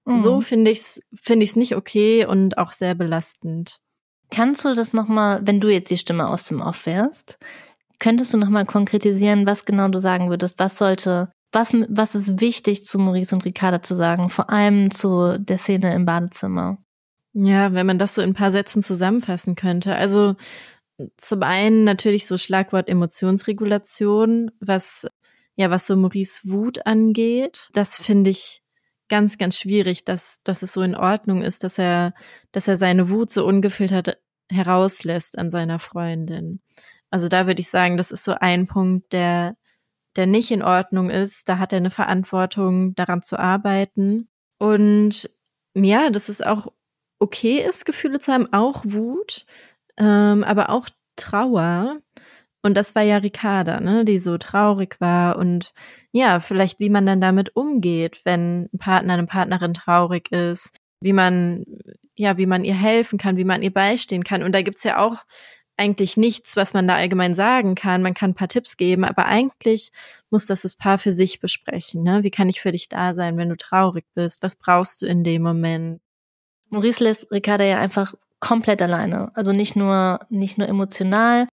Mhm. 0.06 0.18
So 0.18 0.42
finde 0.42 0.72
ich 0.72 0.80
es 0.80 1.02
finde 1.14 1.44
ich's 1.44 1.56
nicht 1.56 1.76
okay 1.76 2.26
und 2.26 2.58
auch 2.58 2.72
sehr 2.72 2.96
belastend. 2.96 3.80
Kannst 4.30 4.66
du 4.66 4.74
das 4.74 4.94
nochmal, 4.94 5.42
wenn 5.44 5.60
du 5.60 5.70
jetzt 5.70 5.92
die 5.92 5.98
Stimme 5.98 6.28
aus 6.28 6.48
dem 6.48 6.62
Off 6.62 6.86
wärst, 6.86 7.38
könntest 8.00 8.34
du 8.34 8.38
nochmal 8.38 8.66
konkretisieren, 8.66 9.46
was 9.46 9.66
genau 9.66 9.88
du 9.90 10.00
sagen 10.00 10.30
würdest? 10.30 10.60
Was 10.60 10.78
sollte 10.78 11.32
was, 11.54 11.74
was 11.90 12.16
ist 12.16 12.42
wichtig 12.42 12.84
zu 12.84 13.00
Maurice 13.00 13.34
und 13.36 13.46
Ricarda 13.46 13.82
zu 13.82 13.96
sagen, 13.96 14.30
vor 14.30 14.50
allem 14.50 14.92
zu 14.92 15.40
der 15.40 15.58
Szene 15.58 15.94
im 15.94 16.06
Badezimmer? 16.06 16.78
Ja, 17.34 17.74
wenn 17.74 17.86
man 17.86 17.98
das 17.98 18.16
so 18.16 18.22
in 18.22 18.32
ein 18.32 18.36
paar 18.36 18.52
Sätzen 18.52 18.84
zusammenfassen 18.84 19.56
könnte. 19.56 19.96
Also 19.96 20.36
zum 21.18 21.44
einen 21.44 21.84
natürlich 21.84 22.28
so 22.28 22.38
Schlagwort 22.38 22.90
Emotionsregulation, 22.90 24.52
was 24.60 25.08
ja, 25.56 25.70
was 25.70 25.86
so 25.86 25.96
Maurice 25.96 26.42
Wut 26.46 26.86
angeht. 26.86 27.70
Das 27.74 27.98
finde 27.98 28.32
ich 28.32 28.64
ganz, 29.10 29.38
ganz 29.38 29.58
schwierig, 29.58 30.06
dass, 30.06 30.42
dass 30.44 30.64
es 30.64 30.74
so 30.74 30.82
in 30.82 30.96
Ordnung 30.96 31.42
ist, 31.44 31.64
dass 31.64 31.78
er, 31.78 32.14
dass 32.52 32.68
er 32.68 32.78
seine 32.78 33.10
Wut 33.10 33.30
so 33.30 33.46
ungefiltert 33.46 34.18
herauslässt 34.50 35.38
an 35.38 35.52
seiner 35.52 35.80
Freundin. 35.80 36.62
Also 37.10 37.28
da 37.28 37.46
würde 37.46 37.62
ich 37.62 37.70
sagen, 37.70 37.98
das 37.98 38.12
ist 38.12 38.24
so 38.24 38.34
ein 38.40 38.66
Punkt, 38.66 39.14
der 39.14 39.56
der 40.16 40.28
nicht 40.28 40.52
in 40.52 40.62
Ordnung 40.62 41.10
ist, 41.10 41.50
da 41.50 41.58
hat 41.58 41.74
er 41.74 41.78
eine 41.78 41.90
Verantwortung, 41.90 42.96
daran 42.96 43.24
zu 43.24 43.40
arbeiten. 43.40 44.28
Und 44.60 45.30
ja, 45.76 46.10
das 46.10 46.30
ist 46.30 46.46
auch 46.46 46.68
okay 47.20 47.60
ist, 47.60 47.86
Gefühle 47.86 48.20
zu 48.20 48.34
haben, 48.34 48.52
auch 48.52 48.84
Wut, 48.86 49.46
ähm, 49.98 50.44
aber 50.44 50.70
auch 50.70 50.90
Trauer. 51.16 52.00
Und 52.62 52.76
das 52.76 52.96
war 52.96 53.02
ja 53.02 53.18
Ricarda, 53.18 53.80
ne, 53.82 54.06
die 54.06 54.20
so 54.20 54.38
traurig 54.38 54.96
war 55.00 55.38
und 55.38 55.74
ja, 56.12 56.40
vielleicht 56.40 56.80
wie 56.80 56.90
man 56.90 57.06
dann 57.06 57.20
damit 57.20 57.56
umgeht, 57.56 58.22
wenn 58.24 58.70
ein 58.74 58.80
Partner, 58.80 59.14
eine 59.14 59.26
Partnerin 59.26 59.74
traurig 59.74 60.32
ist, 60.32 60.78
wie 61.02 61.12
man, 61.14 61.66
ja, 62.16 62.38
wie 62.38 62.46
man 62.46 62.64
ihr 62.64 62.76
helfen 62.76 63.20
kann, 63.20 63.36
wie 63.36 63.44
man 63.44 63.62
ihr 63.62 63.74
beistehen 63.74 64.24
kann. 64.24 64.44
Und 64.44 64.54
da 64.54 64.62
gibt's 64.62 64.84
ja 64.84 64.98
auch 64.98 65.18
eigentlich 65.84 66.16
nichts, 66.16 66.56
was 66.56 66.74
man 66.74 66.88
da 66.88 66.96
allgemein 66.96 67.34
sagen 67.34 67.76
kann. 67.76 68.02
Man 68.02 68.14
kann 68.14 68.32
ein 68.32 68.36
paar 68.36 68.48
Tipps 68.48 68.78
geben, 68.78 69.04
aber 69.04 69.26
eigentlich 69.26 69.92
muss 70.30 70.46
das 70.46 70.62
das 70.62 70.76
Paar 70.76 70.98
für 70.98 71.12
sich 71.12 71.42
besprechen. 71.42 72.04
Ne? 72.04 72.24
Wie 72.24 72.32
kann 72.32 72.48
ich 72.48 72.62
für 72.62 72.72
dich 72.72 72.88
da 72.88 73.14
sein, 73.14 73.38
wenn 73.38 73.50
du 73.50 73.58
traurig 73.58 74.06
bist? 74.16 74.42
Was 74.44 74.56
brauchst 74.56 75.02
du 75.02 75.06
in 75.06 75.24
dem 75.24 75.42
Moment? 75.42 76.00
Maurice 76.70 77.04
lässt 77.04 77.32
Ricarda 77.32 77.66
ja 77.66 77.80
einfach 77.80 78.14
komplett 78.40 78.82
alleine. 78.82 79.32
Also 79.36 79.52
nicht 79.52 79.76
nur, 79.76 80.22
nicht 80.30 80.58
nur 80.58 80.68
emotional. 80.68 81.48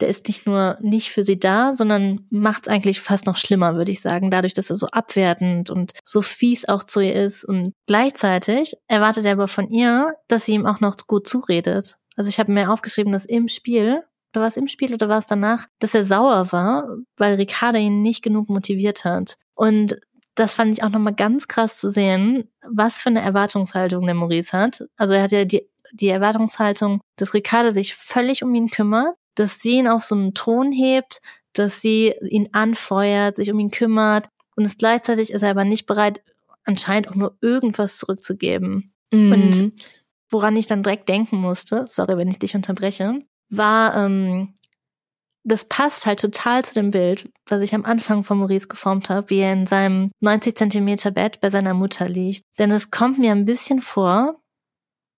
Der 0.00 0.08
ist 0.08 0.26
nicht 0.26 0.46
nur 0.46 0.76
nicht 0.80 1.10
für 1.10 1.22
sie 1.22 1.38
da, 1.38 1.76
sondern 1.76 2.26
macht 2.30 2.66
es 2.66 2.68
eigentlich 2.68 3.00
fast 3.00 3.26
noch 3.26 3.36
schlimmer, 3.36 3.76
würde 3.76 3.92
ich 3.92 4.00
sagen, 4.00 4.30
dadurch, 4.30 4.54
dass 4.54 4.70
er 4.70 4.76
so 4.76 4.88
abwertend 4.88 5.70
und 5.70 5.92
so 6.04 6.20
fies 6.20 6.68
auch 6.68 6.82
zu 6.82 7.00
ihr 7.00 7.14
ist. 7.14 7.44
Und 7.44 7.72
gleichzeitig 7.86 8.74
erwartet 8.88 9.24
er 9.26 9.32
aber 9.32 9.46
von 9.46 9.68
ihr, 9.68 10.14
dass 10.26 10.46
sie 10.46 10.54
ihm 10.54 10.66
auch 10.66 10.80
noch 10.80 10.96
gut 11.06 11.28
zuredet. 11.28 11.98
Also 12.16 12.28
ich 12.28 12.38
habe 12.38 12.52
mir 12.52 12.70
aufgeschrieben, 12.70 13.12
dass 13.12 13.24
im 13.24 13.48
Spiel, 13.48 14.02
oder 14.32 14.42
war 14.42 14.48
es 14.48 14.56
im 14.56 14.68
Spiel 14.68 14.92
oder 14.92 15.08
war 15.08 15.18
es 15.18 15.26
danach, 15.26 15.66
dass 15.78 15.94
er 15.94 16.04
sauer 16.04 16.52
war, 16.52 16.88
weil 17.16 17.34
Ricarda 17.34 17.78
ihn 17.78 18.02
nicht 18.02 18.22
genug 18.22 18.48
motiviert 18.48 19.04
hat. 19.04 19.36
Und 19.54 19.98
das 20.34 20.54
fand 20.54 20.72
ich 20.72 20.82
auch 20.82 20.90
nochmal 20.90 21.14
ganz 21.14 21.46
krass 21.46 21.78
zu 21.78 21.88
sehen, 21.88 22.48
was 22.66 22.98
für 22.98 23.08
eine 23.08 23.22
Erwartungshaltung 23.22 24.04
der 24.04 24.14
Maurice 24.14 24.56
hat. 24.56 24.84
Also 24.96 25.14
er 25.14 25.22
hat 25.22 25.32
ja 25.32 25.44
die, 25.44 25.68
die 25.92 26.08
Erwartungshaltung, 26.08 27.00
dass 27.16 27.34
Ricarda 27.34 27.70
sich 27.70 27.94
völlig 27.94 28.42
um 28.42 28.54
ihn 28.54 28.68
kümmert, 28.68 29.14
dass 29.36 29.60
sie 29.60 29.78
ihn 29.78 29.88
auf 29.88 30.02
so 30.02 30.14
einen 30.14 30.34
Thron 30.34 30.72
hebt, 30.72 31.20
dass 31.52 31.80
sie 31.80 32.14
ihn 32.28 32.48
anfeuert, 32.52 33.36
sich 33.36 33.50
um 33.52 33.60
ihn 33.60 33.70
kümmert 33.70 34.28
und 34.56 34.64
es 34.64 34.76
gleichzeitig 34.76 35.32
ist 35.32 35.42
er 35.42 35.50
aber 35.50 35.64
nicht 35.64 35.86
bereit, 35.86 36.22
anscheinend 36.64 37.08
auch 37.08 37.14
nur 37.14 37.36
irgendwas 37.40 37.98
zurückzugeben. 37.98 38.92
Mhm. 39.12 39.32
Und 39.32 39.72
woran 40.34 40.56
ich 40.56 40.66
dann 40.66 40.82
direkt 40.82 41.08
denken 41.08 41.36
musste, 41.36 41.86
sorry, 41.86 42.18
wenn 42.18 42.28
ich 42.28 42.40
dich 42.40 42.54
unterbreche, 42.54 43.20
war, 43.48 43.96
ähm, 43.96 44.58
das 45.44 45.66
passt 45.66 46.06
halt 46.06 46.20
total 46.20 46.64
zu 46.64 46.74
dem 46.74 46.90
Bild, 46.90 47.30
was 47.46 47.60
ich 47.60 47.74
am 47.74 47.84
Anfang 47.84 48.24
von 48.24 48.38
Maurice 48.38 48.66
geformt 48.66 49.10
habe, 49.10 49.30
wie 49.30 49.38
er 49.38 49.52
in 49.52 49.66
seinem 49.66 50.10
90 50.20 50.56
Zentimeter 50.56 51.10
Bett 51.10 51.40
bei 51.40 51.50
seiner 51.50 51.72
Mutter 51.72 52.08
liegt. 52.08 52.44
Denn 52.58 52.72
es 52.72 52.90
kommt 52.90 53.18
mir 53.18 53.30
ein 53.30 53.44
bisschen 53.44 53.80
vor, 53.80 54.40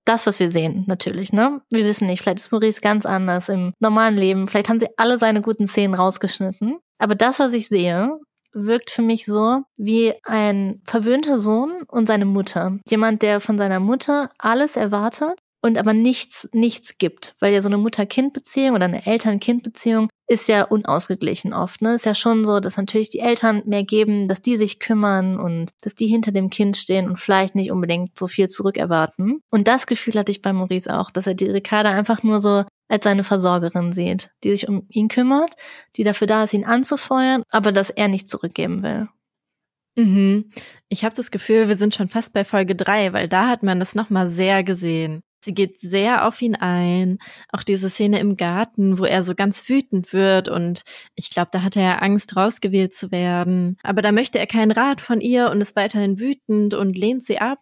das, 0.04 0.26
was 0.26 0.38
wir 0.38 0.50
sehen, 0.50 0.84
natürlich, 0.86 1.32
ne? 1.32 1.62
Wir 1.70 1.84
wissen 1.84 2.06
nicht, 2.06 2.22
vielleicht 2.22 2.38
ist 2.38 2.52
Maurice 2.52 2.80
ganz 2.80 3.06
anders 3.06 3.48
im 3.48 3.72
normalen 3.80 4.16
Leben, 4.16 4.48
vielleicht 4.48 4.68
haben 4.68 4.78
sie 4.78 4.88
alle 4.96 5.18
seine 5.18 5.42
guten 5.42 5.66
Szenen 5.66 5.94
rausgeschnitten. 5.94 6.78
Aber 6.98 7.14
das, 7.14 7.40
was 7.40 7.52
ich 7.54 7.68
sehe, 7.68 8.18
wirkt 8.56 8.90
für 8.90 9.02
mich 9.02 9.26
so 9.26 9.62
wie 9.76 10.14
ein 10.24 10.80
verwöhnter 10.84 11.38
Sohn 11.38 11.82
und 11.88 12.08
seine 12.08 12.24
Mutter. 12.24 12.78
Jemand, 12.88 13.22
der 13.22 13.40
von 13.40 13.58
seiner 13.58 13.80
Mutter 13.80 14.30
alles 14.38 14.76
erwartet 14.76 15.38
und 15.62 15.78
aber 15.78 15.92
nichts, 15.94 16.48
nichts 16.52 16.96
gibt. 16.98 17.34
Weil 17.40 17.52
ja 17.52 17.60
so 17.60 17.68
eine 17.68 17.78
Mutter-Kind-Beziehung 17.78 18.74
oder 18.74 18.84
eine 18.84 19.04
Eltern-Kind-Beziehung 19.04 20.08
ist 20.28 20.48
ja 20.48 20.62
unausgeglichen 20.64 21.52
oft. 21.52 21.82
Ne? 21.82 21.94
Ist 21.94 22.06
ja 22.06 22.14
schon 22.14 22.44
so, 22.44 22.60
dass 22.60 22.76
natürlich 22.76 23.10
die 23.10 23.20
Eltern 23.20 23.62
mehr 23.66 23.84
geben, 23.84 24.28
dass 24.28 24.42
die 24.42 24.56
sich 24.56 24.80
kümmern 24.80 25.38
und 25.38 25.70
dass 25.82 25.94
die 25.94 26.06
hinter 26.06 26.32
dem 26.32 26.50
Kind 26.50 26.76
stehen 26.76 27.08
und 27.08 27.18
vielleicht 27.18 27.54
nicht 27.54 27.70
unbedingt 27.70 28.18
so 28.18 28.26
viel 28.26 28.48
zurückerwarten. 28.48 29.40
Und 29.50 29.68
das 29.68 29.86
Gefühl 29.86 30.14
hatte 30.14 30.32
ich 30.32 30.42
bei 30.42 30.52
Maurice 30.52 30.96
auch, 30.98 31.10
dass 31.10 31.26
er 31.26 31.34
die 31.34 31.50
Ricarda 31.50 31.90
einfach 31.90 32.22
nur 32.22 32.40
so 32.40 32.64
als 32.88 33.04
seine 33.04 33.24
Versorgerin 33.24 33.92
sieht, 33.92 34.30
die 34.44 34.50
sich 34.50 34.68
um 34.68 34.86
ihn 34.88 35.08
kümmert, 35.08 35.54
die 35.96 36.04
dafür 36.04 36.26
da 36.26 36.44
ist, 36.44 36.54
ihn 36.54 36.64
anzufeuern, 36.64 37.42
aber 37.50 37.72
dass 37.72 37.90
er 37.90 38.08
nicht 38.08 38.28
zurückgeben 38.28 38.82
will. 38.82 39.08
Mhm. 39.96 40.50
Ich 40.88 41.04
habe 41.04 41.16
das 41.16 41.30
Gefühl, 41.30 41.68
wir 41.68 41.76
sind 41.76 41.94
schon 41.94 42.08
fast 42.08 42.32
bei 42.32 42.44
Folge 42.44 42.76
drei, 42.76 43.12
weil 43.12 43.28
da 43.28 43.48
hat 43.48 43.62
man 43.62 43.78
das 43.78 43.94
nochmal 43.94 44.28
sehr 44.28 44.62
gesehen. 44.62 45.22
Sie 45.40 45.54
geht 45.54 45.78
sehr 45.78 46.26
auf 46.26 46.42
ihn 46.42 46.56
ein. 46.56 47.18
Auch 47.50 47.62
diese 47.62 47.88
Szene 47.88 48.18
im 48.18 48.36
Garten, 48.36 48.98
wo 48.98 49.04
er 49.04 49.22
so 49.22 49.34
ganz 49.34 49.68
wütend 49.68 50.12
wird 50.12 50.48
und 50.48 50.82
ich 51.14 51.30
glaube, 51.30 51.50
da 51.52 51.62
hat 51.62 51.76
er 51.76 52.02
Angst, 52.02 52.36
rausgewählt 52.36 52.92
zu 52.92 53.10
werden. 53.10 53.78
Aber 53.82 54.02
da 54.02 54.12
möchte 54.12 54.38
er 54.38 54.46
keinen 54.46 54.72
Rat 54.72 55.00
von 55.00 55.20
ihr 55.20 55.50
und 55.50 55.60
ist 55.60 55.76
weiterhin 55.76 56.18
wütend 56.18 56.74
und 56.74 56.98
lehnt 56.98 57.22
sie 57.22 57.38
ab. 57.38 57.60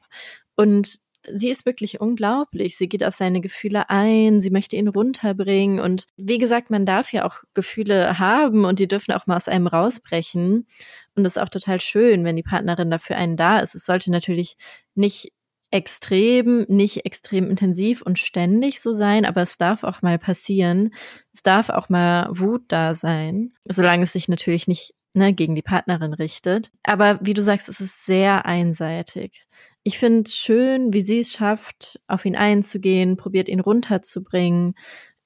Und 0.56 0.98
sie 1.32 1.50
ist 1.50 1.66
wirklich 1.66 2.00
unglaublich. 2.00 2.76
Sie 2.76 2.88
geht 2.88 3.04
auf 3.04 3.14
seine 3.14 3.40
Gefühle 3.40 3.90
ein, 3.90 4.40
sie 4.40 4.50
möchte 4.50 4.76
ihn 4.76 4.88
runterbringen 4.88 5.80
und 5.80 6.06
wie 6.16 6.38
gesagt, 6.38 6.70
man 6.70 6.86
darf 6.86 7.12
ja 7.12 7.24
auch 7.24 7.42
Gefühle 7.54 8.18
haben 8.18 8.64
und 8.64 8.78
die 8.78 8.88
dürfen 8.88 9.12
auch 9.12 9.26
mal 9.26 9.36
aus 9.36 9.48
einem 9.48 9.66
rausbrechen. 9.66 10.66
Und 11.14 11.24
das 11.24 11.36
ist 11.36 11.42
auch 11.42 11.48
total 11.48 11.80
schön, 11.80 12.24
wenn 12.24 12.36
die 12.36 12.42
Partnerin 12.42 12.90
dafür 12.90 13.16
einen 13.16 13.36
da 13.36 13.58
ist. 13.58 13.74
Es 13.74 13.86
sollte 13.86 14.10
natürlich 14.10 14.56
nicht 14.94 15.32
extrem, 15.70 16.66
nicht 16.68 17.04
extrem 17.04 17.50
intensiv 17.50 18.02
und 18.02 18.18
ständig 18.18 18.80
so 18.80 18.92
sein, 18.92 19.24
aber 19.24 19.42
es 19.42 19.58
darf 19.58 19.82
auch 19.82 20.02
mal 20.02 20.18
passieren. 20.18 20.94
Es 21.32 21.42
darf 21.42 21.68
auch 21.68 21.88
mal 21.88 22.28
Wut 22.30 22.62
da 22.68 22.94
sein, 22.94 23.52
solange 23.68 24.04
es 24.04 24.12
sich 24.12 24.28
natürlich 24.28 24.68
nicht 24.68 24.94
ne, 25.14 25.32
gegen 25.32 25.54
die 25.54 25.62
Partnerin 25.62 26.12
richtet. 26.12 26.70
Aber 26.84 27.18
wie 27.22 27.34
du 27.34 27.42
sagst, 27.42 27.68
es 27.68 27.80
ist 27.80 28.06
sehr 28.06 28.46
einseitig. 28.46 29.44
Ich 29.84 29.98
finde 29.98 30.22
es 30.22 30.34
schön, 30.34 30.92
wie 30.92 31.02
sie 31.02 31.20
es 31.20 31.32
schafft, 31.32 32.00
auf 32.06 32.24
ihn 32.24 32.36
einzugehen, 32.36 33.16
probiert 33.16 33.48
ihn 33.48 33.60
runterzubringen. 33.60 34.74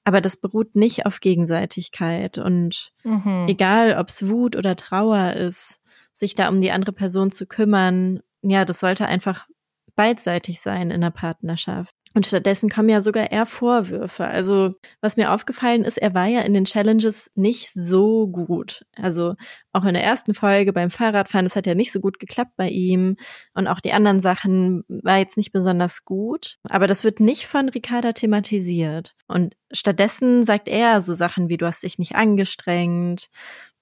Aber 0.03 0.21
das 0.21 0.37
beruht 0.37 0.75
nicht 0.75 1.05
auf 1.05 1.21
Gegenseitigkeit. 1.21 2.37
Und 2.37 2.91
mhm. 3.03 3.45
egal, 3.47 3.97
ob 3.97 4.09
es 4.09 4.27
Wut 4.27 4.55
oder 4.55 4.75
Trauer 4.75 5.33
ist, 5.33 5.81
sich 6.13 6.35
da 6.35 6.49
um 6.49 6.61
die 6.61 6.71
andere 6.71 6.91
Person 6.91 7.31
zu 7.31 7.45
kümmern, 7.45 8.19
ja, 8.41 8.65
das 8.65 8.79
sollte 8.79 9.05
einfach 9.05 9.47
beidseitig 9.95 10.61
sein 10.61 10.91
in 10.91 11.01
der 11.01 11.09
Partnerschaft. 11.09 11.95
Und 12.15 12.25
stattdessen 12.25 12.69
kommen 12.69 12.89
ja 12.89 13.01
sogar 13.01 13.31
eher 13.31 13.45
Vorwürfe. 13.45 14.25
Also, 14.25 14.73
was 14.99 15.15
mir 15.15 15.31
aufgefallen 15.31 15.83
ist, 15.83 15.97
er 15.97 16.13
war 16.15 16.25
ja 16.25 16.41
in 16.41 16.53
den 16.53 16.65
Challenges 16.65 17.29
nicht 17.35 17.71
so 17.73 18.27
gut. 18.27 18.85
Also, 18.95 19.35
auch 19.73 19.85
in 19.85 19.93
der 19.93 20.03
ersten 20.03 20.33
Folge 20.33 20.73
beim 20.73 20.89
Fahrradfahren, 20.89 21.45
das 21.45 21.55
hat 21.55 21.67
ja 21.67 21.75
nicht 21.75 21.91
so 21.91 21.99
gut 21.99 22.19
geklappt 22.19 22.53
bei 22.57 22.67
ihm. 22.67 23.15
Und 23.53 23.67
auch 23.67 23.79
die 23.79 23.93
anderen 23.93 24.21
Sachen 24.21 24.83
war 24.87 25.19
jetzt 25.19 25.37
nicht 25.37 25.51
besonders 25.51 26.03
gut. 26.03 26.55
Aber 26.63 26.87
das 26.87 27.03
wird 27.03 27.19
nicht 27.19 27.45
von 27.45 27.69
Ricarda 27.69 28.13
thematisiert. 28.13 29.15
Und 29.27 29.55
stattdessen 29.71 30.43
sagt 30.43 30.67
er 30.67 31.01
so 31.01 31.13
Sachen 31.13 31.47
wie, 31.49 31.57
du 31.57 31.67
hast 31.67 31.83
dich 31.83 31.99
nicht 31.99 32.15
angestrengt. 32.15 33.27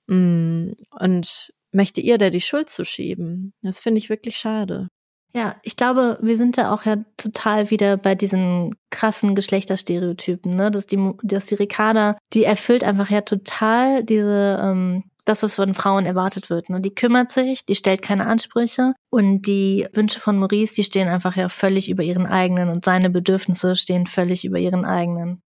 Mm, 0.07 0.71
und 0.91 1.53
möchte 1.71 2.01
ihr 2.01 2.17
da 2.17 2.29
die 2.29 2.41
Schuld 2.41 2.69
zuschieben. 2.69 3.53
Das 3.61 3.79
finde 3.79 3.99
ich 3.99 4.09
wirklich 4.09 4.37
schade. 4.37 4.89
Ja, 5.35 5.55
ich 5.61 5.75
glaube, 5.75 6.17
wir 6.21 6.37
sind 6.37 6.57
da 6.57 6.73
auch 6.73 6.85
ja 6.85 6.97
total 7.17 7.69
wieder 7.69 7.97
bei 7.97 8.15
diesen 8.15 8.75
krassen 8.89 9.35
Geschlechterstereotypen, 9.35 10.55
ne? 10.55 10.71
Dass 10.71 10.87
die, 10.87 11.11
dass 11.21 11.45
die 11.45 11.55
Ricarda, 11.55 12.17
die 12.33 12.43
erfüllt 12.43 12.83
einfach 12.83 13.09
ja 13.09 13.21
total 13.21 14.03
diese, 14.03 14.59
ähm, 14.61 15.03
das, 15.27 15.43
was 15.43 15.55
von 15.55 15.73
Frauen 15.73 16.05
erwartet 16.05 16.49
wird. 16.49 16.69
Ne? 16.69 16.81
Die 16.81 16.95
kümmert 16.95 17.31
sich, 17.31 17.65
die 17.65 17.75
stellt 17.75 18.01
keine 18.01 18.27
Ansprüche 18.27 18.93
und 19.09 19.41
die 19.41 19.87
Wünsche 19.93 20.19
von 20.19 20.37
Maurice, 20.37 20.75
die 20.75 20.83
stehen 20.83 21.07
einfach 21.07 21.35
ja 21.35 21.49
völlig 21.49 21.89
über 21.89 22.03
ihren 22.03 22.25
eigenen 22.25 22.69
und 22.69 22.85
seine 22.85 23.09
Bedürfnisse 23.09 23.75
stehen 23.75 24.07
völlig 24.07 24.45
über 24.45 24.57
ihren 24.57 24.85
eigenen. 24.85 25.41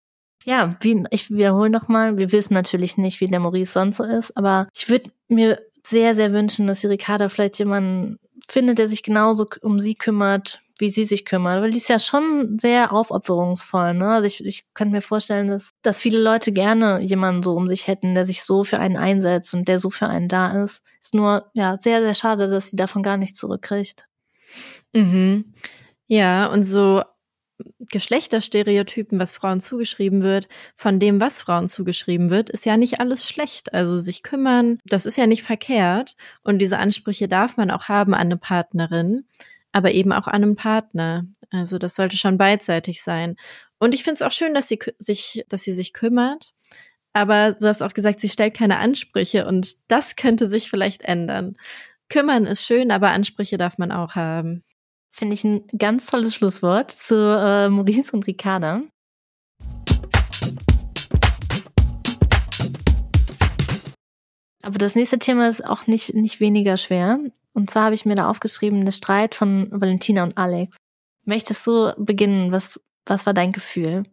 Ja, 0.45 0.77
wie, 0.81 1.03
ich 1.11 1.31
wiederhole 1.31 1.69
nochmal, 1.69 2.17
wir 2.17 2.31
wissen 2.31 2.53
natürlich 2.53 2.97
nicht, 2.97 3.19
wie 3.21 3.27
der 3.27 3.39
Maurice 3.39 3.71
sonst 3.71 3.97
so 3.97 4.03
ist, 4.03 4.35
aber 4.37 4.67
ich 4.73 4.89
würde 4.89 5.11
mir 5.27 5.59
sehr, 5.85 6.15
sehr 6.15 6.31
wünschen, 6.31 6.67
dass 6.67 6.81
die 6.81 6.87
Ricarda 6.87 7.29
vielleicht 7.29 7.59
jemanden 7.59 8.17
findet, 8.51 8.79
der 8.79 8.87
sich 8.87 9.03
genauso 9.03 9.47
um 9.61 9.79
sie 9.79 9.95
kümmert, 9.95 10.61
wie 10.79 10.89
sie 10.89 11.05
sich 11.05 11.25
kümmert, 11.25 11.61
weil 11.61 11.71
die 11.71 11.77
ist 11.77 11.89
ja 11.89 11.99
schon 11.99 12.57
sehr 12.57 12.93
aufopferungsvoll. 12.93 13.93
Ne? 13.93 14.09
Also 14.09 14.27
ich, 14.27 14.45
ich 14.45 14.65
könnte 14.73 14.93
mir 14.93 15.01
vorstellen, 15.01 15.47
dass, 15.47 15.71
dass 15.81 15.99
viele 15.99 16.19
Leute 16.19 16.51
gerne 16.51 16.99
jemanden 17.01 17.43
so 17.43 17.53
um 17.53 17.67
sich 17.67 17.87
hätten, 17.87 18.15
der 18.15 18.25
sich 18.25 18.43
so 18.43 18.63
für 18.63 18.79
einen 18.79 18.95
einsetzt 18.95 19.53
und 19.53 19.67
der 19.67 19.77
so 19.77 19.89
für 19.89 20.07
einen 20.07 20.29
da 20.29 20.63
ist. 20.63 20.81
Ist 21.01 21.13
nur 21.13 21.49
ja 21.53 21.77
sehr, 21.79 22.01
sehr 22.01 22.13
schade, 22.13 22.47
dass 22.47 22.69
sie 22.69 22.77
davon 22.77 23.03
gar 23.03 23.17
nichts 23.17 23.39
zurückkriegt. 23.39 24.07
Mhm. 24.93 25.53
Ja, 26.07 26.47
und 26.47 26.63
so 26.63 27.03
Geschlechterstereotypen, 27.79 29.19
was 29.19 29.33
Frauen 29.33 29.61
zugeschrieben 29.61 30.21
wird, 30.21 30.47
von 30.75 30.99
dem, 30.99 31.19
was 31.19 31.41
Frauen 31.41 31.67
zugeschrieben 31.67 32.29
wird, 32.29 32.49
ist 32.49 32.65
ja 32.65 32.77
nicht 32.77 32.99
alles 32.99 33.27
schlecht. 33.27 33.73
Also 33.73 33.97
sich 33.97 34.23
kümmern, 34.23 34.79
das 34.85 35.05
ist 35.05 35.17
ja 35.17 35.27
nicht 35.27 35.43
verkehrt. 35.43 36.15
Und 36.43 36.59
diese 36.59 36.77
Ansprüche 36.77 37.27
darf 37.27 37.57
man 37.57 37.71
auch 37.71 37.87
haben 37.87 38.13
an 38.13 38.21
eine 38.21 38.37
Partnerin, 38.37 39.25
aber 39.71 39.91
eben 39.91 40.11
auch 40.11 40.27
an 40.27 40.43
einen 40.43 40.55
Partner. 40.55 41.25
Also 41.51 41.77
das 41.77 41.95
sollte 41.95 42.17
schon 42.17 42.37
beidseitig 42.37 43.01
sein. 43.01 43.35
Und 43.79 43.93
ich 43.93 44.03
finde 44.03 44.15
es 44.15 44.21
auch 44.21 44.31
schön, 44.31 44.53
dass 44.53 44.67
sie 44.67 44.79
sich, 44.99 45.43
dass 45.49 45.63
sie 45.63 45.73
sich 45.73 45.93
kümmert. 45.93 46.53
Aber 47.13 47.53
du 47.53 47.67
hast 47.67 47.81
auch 47.81 47.93
gesagt, 47.93 48.19
sie 48.19 48.29
stellt 48.29 48.53
keine 48.53 48.77
Ansprüche 48.77 49.47
und 49.47 49.75
das 49.87 50.15
könnte 50.15 50.47
sich 50.47 50.69
vielleicht 50.69 51.01
ändern. 51.01 51.57
Kümmern 52.07 52.45
ist 52.45 52.65
schön, 52.65 52.91
aber 52.91 53.09
Ansprüche 53.11 53.57
darf 53.57 53.77
man 53.77 53.91
auch 53.91 54.15
haben. 54.15 54.63
Finde 55.11 55.33
ich 55.33 55.43
ein 55.43 55.67
ganz 55.77 56.05
tolles 56.07 56.35
Schlusswort 56.35 56.91
zu 56.91 57.15
äh, 57.15 57.69
Maurice 57.69 58.11
und 58.13 58.27
Ricarda. 58.27 58.81
Aber 64.61 64.77
das 64.77 64.93
nächste 64.95 65.17
Thema 65.17 65.47
ist 65.47 65.65
auch 65.65 65.87
nicht, 65.87 66.13
nicht 66.13 66.39
weniger 66.39 66.77
schwer. 66.77 67.19
Und 67.53 67.71
zwar 67.71 67.85
habe 67.85 67.95
ich 67.95 68.05
mir 68.05 68.15
da 68.15 68.29
aufgeschrieben, 68.29 68.85
der 68.85 68.91
Streit 68.91 69.33
von 69.33 69.67
Valentina 69.71 70.23
und 70.23 70.37
Alex. 70.37 70.77
Möchtest 71.25 71.65
du 71.65 71.93
beginnen? 71.97 72.51
Was, 72.51 72.79
was 73.05 73.25
war 73.25 73.33
dein 73.33 73.51
Gefühl? 73.51 74.03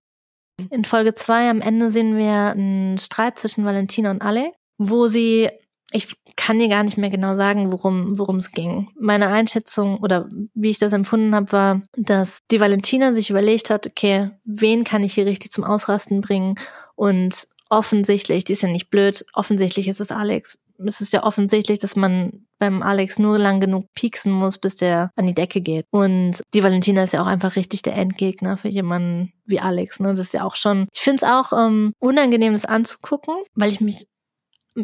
In 0.71 0.85
Folge 0.85 1.15
zwei 1.15 1.51
am 1.51 1.61
Ende 1.61 1.91
sehen 1.91 2.17
wir 2.17 2.53
einen 2.53 2.97
Streit 2.97 3.39
zwischen 3.39 3.65
Valentina 3.65 4.11
und 4.11 4.23
Alex, 4.23 4.57
wo 4.79 5.07
sie, 5.09 5.51
ich 5.93 6.17
kann 6.37 6.59
dir 6.59 6.69
gar 6.69 6.83
nicht 6.83 6.99
mehr 6.99 7.11
genau 7.11 7.35
sagen, 7.35 7.73
worum 7.73 8.19
worum 8.19 8.37
es 8.37 8.53
ging. 8.53 8.89
Meine 8.99 9.29
Einschätzung 9.29 9.99
oder 9.99 10.29
wie 10.55 10.71
ich 10.71 10.79
das 10.79 10.93
empfunden 10.93 11.35
habe, 11.35 11.53
war, 11.53 11.83
dass 11.97 12.41
die 12.51 12.61
Valentina 12.61 13.15
sich 13.15 13.31
überlegt 13.31 13.71
hat, 13.71 13.87
okay, 13.87 14.31
wen 14.45 14.85
kann 14.85 15.05
ich 15.05 15.15
hier 15.15 15.27
richtig 15.27 15.53
zum 15.53 15.65
Ausrasten 15.65 16.21
bringen 16.21 16.57
und 16.95 17.47
offensichtlich, 17.69 18.45
die 18.45 18.53
ist 18.53 18.63
ja 18.63 18.69
nicht 18.69 18.91
blöd, 18.91 19.25
offensichtlich 19.33 19.89
ist 19.89 20.01
es 20.01 20.11
Alex. 20.11 20.59
Es 20.85 21.01
ist 21.01 21.15
ja 21.15 21.25
offensichtlich, 21.25 21.79
dass 21.79 21.97
man 21.97 22.45
beim 22.59 22.83
Alex 22.83 23.19
nur 23.19 23.39
lang 23.39 23.61
genug 23.61 23.87
pieksen 23.95 24.33
muss, 24.33 24.59
bis 24.59 24.77
der 24.77 25.11
an 25.17 25.27
die 25.27 25.35
Decke 25.35 25.63
geht. 25.63 25.87
Und 25.91 26.43
die 26.53 26.63
Valentina 26.63 27.03
ist 27.03 27.13
ja 27.13 27.23
auch 27.23 27.27
einfach 27.27 27.57
richtig 27.57 27.83
der 27.83 27.97
Endgegner 27.97 28.59
für 28.59 28.69
jemanden 28.69 29.33
wie 29.47 29.61
Alex. 29.61 30.01
Ne? 30.01 30.11
Das 30.11 30.21
ist 30.21 30.35
ja 30.35 30.45
auch 30.45 30.55
schon, 30.55 30.87
ich 30.95 31.01
finde 31.01 31.25
es 31.25 31.31
auch 31.31 31.53
ähm, 31.53 31.93
unangenehm, 31.99 32.53
das 32.53 32.67
anzugucken, 32.67 33.37
weil 33.55 33.71
ich 33.71 33.81
mich 33.81 34.07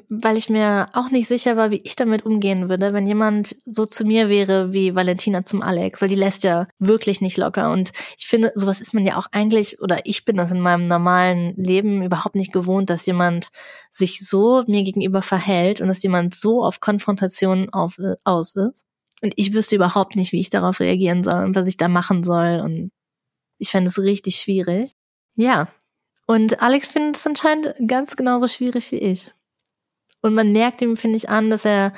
weil 0.09 0.39
ich 0.39 0.49
mir 0.49 0.89
auch 0.95 1.11
nicht 1.11 1.29
sicher 1.29 1.57
war, 1.57 1.71
wie 1.71 1.83
ich 1.85 1.97
damit 1.97 2.25
umgehen 2.25 2.69
würde, 2.69 2.93
wenn 2.93 3.07
jemand 3.07 3.57
so 3.67 3.85
zu 3.85 4.05
mir 4.05 4.29
wäre 4.29 4.73
wie 4.73 4.95
Valentina 4.95 5.45
zum 5.45 5.63
Alex, 5.63 6.01
weil 6.01 6.09
die 6.09 6.15
lässt 6.15 6.45
ja 6.45 6.67
wirklich 6.79 7.21
nicht 7.21 7.37
locker. 7.37 7.71
Und 7.71 7.93
ich 8.17 8.27
finde, 8.27 8.53
sowas 8.55 8.81
ist 8.81 8.95
man 8.95 9.05
ja 9.05 9.19
auch 9.19 9.27
eigentlich, 9.33 9.81
oder 9.81 10.01
ich 10.05 10.25
bin 10.25 10.37
das 10.37 10.51
in 10.51 10.61
meinem 10.61 10.89
normalen 10.89 11.55
Leben 11.57 12.03
überhaupt 12.03 12.35
nicht 12.35 12.53
gewohnt, 12.53 12.89
dass 12.89 13.07
jemand 13.07 13.49
sich 13.91 14.27
so 14.27 14.63
mir 14.67 14.83
gegenüber 14.83 15.21
verhält 15.21 15.81
und 15.81 15.89
dass 15.89 16.03
jemand 16.03 16.35
so 16.35 16.65
auf 16.65 16.81
Konfrontation 16.81 17.69
auf, 17.71 17.97
aus 18.25 18.57
ist. 18.57 18.87
Und 19.21 19.35
ich 19.37 19.53
wüsste 19.53 19.77
überhaupt 19.77 20.17
nicht, 20.17 20.33
wie 20.33 20.41
ich 20.41 20.51
darauf 20.51 20.81
reagieren 20.81 21.23
soll 21.23 21.45
und 21.45 21.55
was 21.55 21.67
ich 21.67 21.77
da 21.77 21.89
machen 21.89 22.25
soll. 22.25 22.61
Und 22.65 22.91
ich 23.59 23.71
fände 23.71 23.91
es 23.91 23.99
richtig 23.99 24.37
schwierig. 24.37 24.93
Ja. 25.35 25.69
Und 26.27 26.63
Alex 26.63 26.89
findet 26.89 27.17
es 27.17 27.27
anscheinend 27.27 27.75
ganz 27.87 28.17
genauso 28.17 28.49
schwierig 28.49 28.91
wie 28.91 28.97
ich. 28.97 29.33
Und 30.23 30.35
man 30.35 30.53
merkt 30.53 30.81
ihm, 30.81 30.97
finde 30.97 31.17
ich, 31.17 31.29
an, 31.29 31.51
dass 31.51 31.65
er 31.65 31.93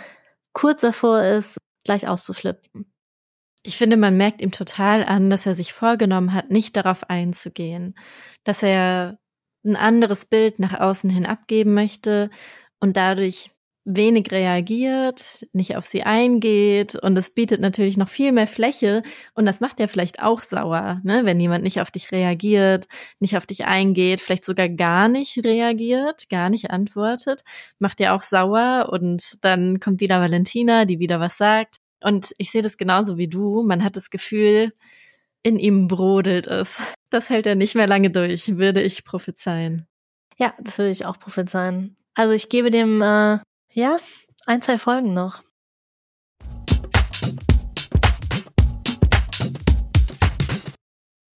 kurz 0.52 0.80
davor 0.80 1.22
ist, 1.22 1.58
gleich 1.84 2.08
auszuflippen. 2.08 2.92
Ich 3.62 3.76
finde, 3.76 3.96
man 3.96 4.16
merkt 4.16 4.42
ihm 4.42 4.50
total 4.50 5.04
an, 5.04 5.30
dass 5.30 5.46
er 5.46 5.54
sich 5.54 5.72
vorgenommen 5.72 6.34
hat, 6.34 6.50
nicht 6.50 6.76
darauf 6.76 7.08
einzugehen, 7.08 7.94
dass 8.44 8.62
er 8.62 9.18
ein 9.64 9.76
anderes 9.76 10.26
Bild 10.26 10.58
nach 10.58 10.78
außen 10.78 11.08
hin 11.08 11.24
abgeben 11.24 11.72
möchte 11.72 12.30
und 12.80 12.96
dadurch 12.96 13.53
wenig 13.84 14.30
reagiert, 14.32 15.46
nicht 15.52 15.76
auf 15.76 15.84
sie 15.84 16.04
eingeht 16.04 16.94
und 16.94 17.16
es 17.18 17.30
bietet 17.30 17.60
natürlich 17.60 17.96
noch 17.98 18.08
viel 18.08 18.32
mehr 18.32 18.46
Fläche 18.46 19.02
und 19.34 19.44
das 19.44 19.60
macht 19.60 19.78
ja 19.78 19.86
vielleicht 19.86 20.22
auch 20.22 20.40
sauer, 20.40 21.00
ne? 21.04 21.24
wenn 21.24 21.38
jemand 21.38 21.64
nicht 21.64 21.80
auf 21.80 21.90
dich 21.90 22.10
reagiert, 22.10 22.88
nicht 23.20 23.36
auf 23.36 23.44
dich 23.44 23.66
eingeht, 23.66 24.22
vielleicht 24.22 24.46
sogar 24.46 24.70
gar 24.70 25.08
nicht 25.08 25.36
reagiert, 25.44 26.30
gar 26.30 26.48
nicht 26.48 26.70
antwortet, 26.70 27.44
macht 27.78 28.00
ja 28.00 28.16
auch 28.16 28.22
sauer 28.22 28.88
und 28.90 29.44
dann 29.44 29.80
kommt 29.80 30.00
wieder 30.00 30.20
Valentina, 30.20 30.86
die 30.86 30.98
wieder 30.98 31.20
was 31.20 31.36
sagt 31.36 31.76
und 32.02 32.32
ich 32.38 32.50
sehe 32.50 32.62
das 32.62 32.78
genauso 32.78 33.18
wie 33.18 33.28
du, 33.28 33.62
man 33.62 33.84
hat 33.84 33.96
das 33.96 34.08
Gefühl, 34.08 34.72
in 35.42 35.58
ihm 35.58 35.88
brodelt 35.88 36.46
es. 36.46 36.82
Das 37.10 37.28
hält 37.28 37.46
er 37.46 37.54
nicht 37.54 37.74
mehr 37.74 37.86
lange 37.86 38.10
durch, 38.10 38.56
würde 38.56 38.82
ich 38.82 39.04
prophezeien. 39.04 39.86
Ja, 40.38 40.54
das 40.58 40.78
würde 40.78 40.90
ich 40.90 41.04
auch 41.04 41.18
prophezeien. 41.18 41.96
Also 42.14 42.32
ich 42.32 42.48
gebe 42.48 42.70
dem 42.70 43.02
äh, 43.02 43.38
ja, 43.74 43.96
ein, 44.46 44.62
zwei 44.62 44.78
Folgen 44.78 45.12
noch. 45.12 45.42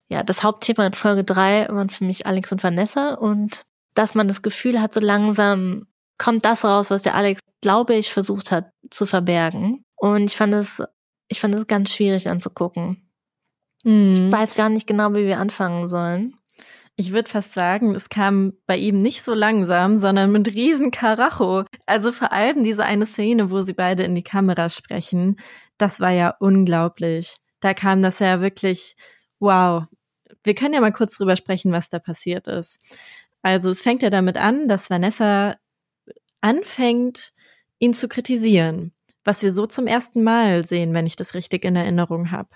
Ja, 0.09 0.23
das 0.23 0.43
Hauptthema 0.43 0.87
in 0.87 0.93
Folge 0.93 1.23
drei 1.23 1.67
waren 1.67 1.89
für 1.89 2.05
mich 2.05 2.25
Alex 2.25 2.51
und 2.51 2.63
Vanessa 2.63 3.15
und 3.15 3.63
dass 3.93 4.15
man 4.15 4.27
das 4.27 4.41
Gefühl 4.41 4.79
hat, 4.79 4.93
so 4.93 4.99
langsam 4.99 5.87
kommt 6.17 6.45
das 6.45 6.63
raus, 6.63 6.89
was 6.89 7.01
der 7.01 7.15
Alex, 7.15 7.41
glaube 7.61 7.95
ich, 7.95 8.13
versucht 8.13 8.51
hat 8.51 8.71
zu 8.89 9.05
verbergen. 9.05 9.83
Und 9.95 10.31
ich 10.31 10.37
fand 10.37 10.53
es, 10.53 10.81
ich 11.27 11.39
fand 11.39 11.55
es 11.55 11.67
ganz 11.67 11.91
schwierig 11.93 12.29
anzugucken. 12.29 13.11
Mhm. 13.83 14.13
Ich 14.13 14.31
weiß 14.31 14.55
gar 14.55 14.69
nicht 14.69 14.87
genau, 14.87 15.13
wie 15.13 15.25
wir 15.25 15.39
anfangen 15.39 15.87
sollen. 15.87 16.36
Ich 16.99 17.11
würde 17.11 17.29
fast 17.29 17.53
sagen, 17.53 17.93
es 17.93 18.09
kam 18.09 18.53
bei 18.65 18.75
ihm 18.75 19.03
nicht 19.03 19.21
so 19.21 19.35
langsam, 19.35 19.95
sondern 19.95 20.31
mit 20.31 20.47
riesen 20.47 20.89
Karacho. 20.89 21.63
Also 21.85 22.11
vor 22.11 22.31
allem 22.31 22.63
diese 22.63 22.83
eine 22.83 23.05
Szene, 23.05 23.51
wo 23.51 23.61
sie 23.61 23.73
beide 23.73 24.01
in 24.01 24.15
die 24.15 24.23
Kamera 24.23 24.67
sprechen, 24.69 25.39
das 25.77 25.99
war 25.99 26.09
ja 26.09 26.35
unglaublich. 26.39 27.37
Da 27.59 27.75
kam 27.75 28.01
das 28.01 28.17
ja 28.17 28.41
wirklich, 28.41 28.95
wow. 29.39 29.83
Wir 30.43 30.55
können 30.55 30.73
ja 30.73 30.81
mal 30.81 30.91
kurz 30.91 31.15
drüber 31.17 31.35
sprechen, 31.35 31.71
was 31.71 31.89
da 31.89 31.99
passiert 31.99 32.47
ist. 32.47 32.79
Also 33.43 33.69
es 33.69 33.83
fängt 33.83 34.01
ja 34.01 34.09
damit 34.09 34.37
an, 34.37 34.67
dass 34.67 34.89
Vanessa 34.89 35.55
anfängt, 36.41 37.31
ihn 37.77 37.93
zu 37.93 38.07
kritisieren, 38.07 38.91
was 39.23 39.43
wir 39.43 39.53
so 39.53 39.67
zum 39.67 39.85
ersten 39.85 40.23
Mal 40.23 40.65
sehen, 40.65 40.95
wenn 40.95 41.05
ich 41.05 41.15
das 41.15 41.35
richtig 41.35 41.63
in 41.63 41.75
Erinnerung 41.75 42.31
habe 42.31 42.49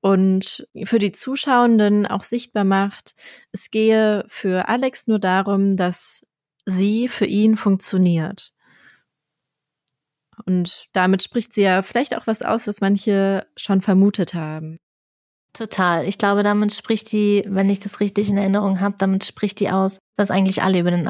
und 0.00 0.66
für 0.84 0.98
die 0.98 1.12
Zuschauenden 1.12 2.06
auch 2.06 2.24
sichtbar 2.24 2.64
macht, 2.64 3.14
es 3.52 3.70
gehe 3.70 4.24
für 4.28 4.68
Alex 4.68 5.06
nur 5.06 5.18
darum, 5.18 5.76
dass 5.76 6.26
sie 6.64 7.08
für 7.08 7.26
ihn 7.26 7.56
funktioniert. 7.56 8.52
Und 10.46 10.86
damit 10.92 11.22
spricht 11.22 11.52
sie 11.52 11.62
ja 11.62 11.82
vielleicht 11.82 12.16
auch 12.16 12.26
was 12.26 12.42
aus, 12.42 12.66
was 12.66 12.80
manche 12.80 13.46
schon 13.56 13.82
vermutet 13.82 14.32
haben. 14.32 14.78
Total. 15.52 16.06
Ich 16.06 16.16
glaube, 16.16 16.42
damit 16.42 16.72
spricht 16.72 17.12
die, 17.12 17.44
wenn 17.46 17.68
ich 17.68 17.80
das 17.80 18.00
richtig 18.00 18.30
in 18.30 18.38
Erinnerung 18.38 18.80
habe, 18.80 18.96
damit 18.98 19.24
spricht 19.24 19.60
die 19.60 19.70
aus, 19.70 19.98
was 20.16 20.30
eigentlich 20.30 20.62
alle 20.62 20.78
über 20.78 20.90
den 20.90 21.08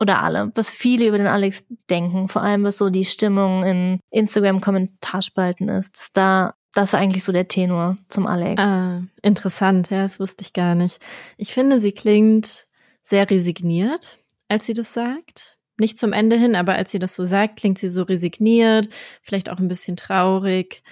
oder 0.00 0.22
alle, 0.22 0.50
was 0.54 0.70
viele 0.70 1.06
über 1.06 1.18
den 1.18 1.26
Alex 1.26 1.62
denken, 1.90 2.28
vor 2.28 2.42
allem 2.42 2.64
was 2.64 2.78
so 2.78 2.88
die 2.88 3.04
Stimmung 3.04 3.64
in 3.64 4.00
Instagram-Kommentarspalten 4.10 5.68
ist, 5.68 5.94
dass 5.94 6.12
da 6.12 6.54
das 6.74 6.90
ist 6.90 6.94
eigentlich 6.94 7.24
so 7.24 7.32
der 7.32 7.48
Tenor 7.48 7.96
zum 8.08 8.26
Alex. 8.26 8.62
Ah, 8.62 9.02
interessant, 9.22 9.90
ja, 9.90 10.02
das 10.02 10.20
wusste 10.20 10.42
ich 10.42 10.52
gar 10.52 10.74
nicht. 10.74 11.00
Ich 11.36 11.52
finde, 11.52 11.78
sie 11.78 11.92
klingt 11.92 12.66
sehr 13.02 13.28
resigniert, 13.28 14.18
als 14.48 14.66
sie 14.66 14.74
das 14.74 14.92
sagt. 14.92 15.58
Nicht 15.78 15.98
zum 15.98 16.12
Ende 16.12 16.36
hin, 16.36 16.54
aber 16.54 16.74
als 16.74 16.90
sie 16.90 16.98
das 16.98 17.16
so 17.16 17.24
sagt, 17.24 17.58
klingt 17.58 17.78
sie 17.78 17.88
so 17.88 18.02
resigniert, 18.02 18.88
vielleicht 19.22 19.48
auch 19.48 19.58
ein 19.58 19.68
bisschen 19.68 19.96
traurig 19.96 20.82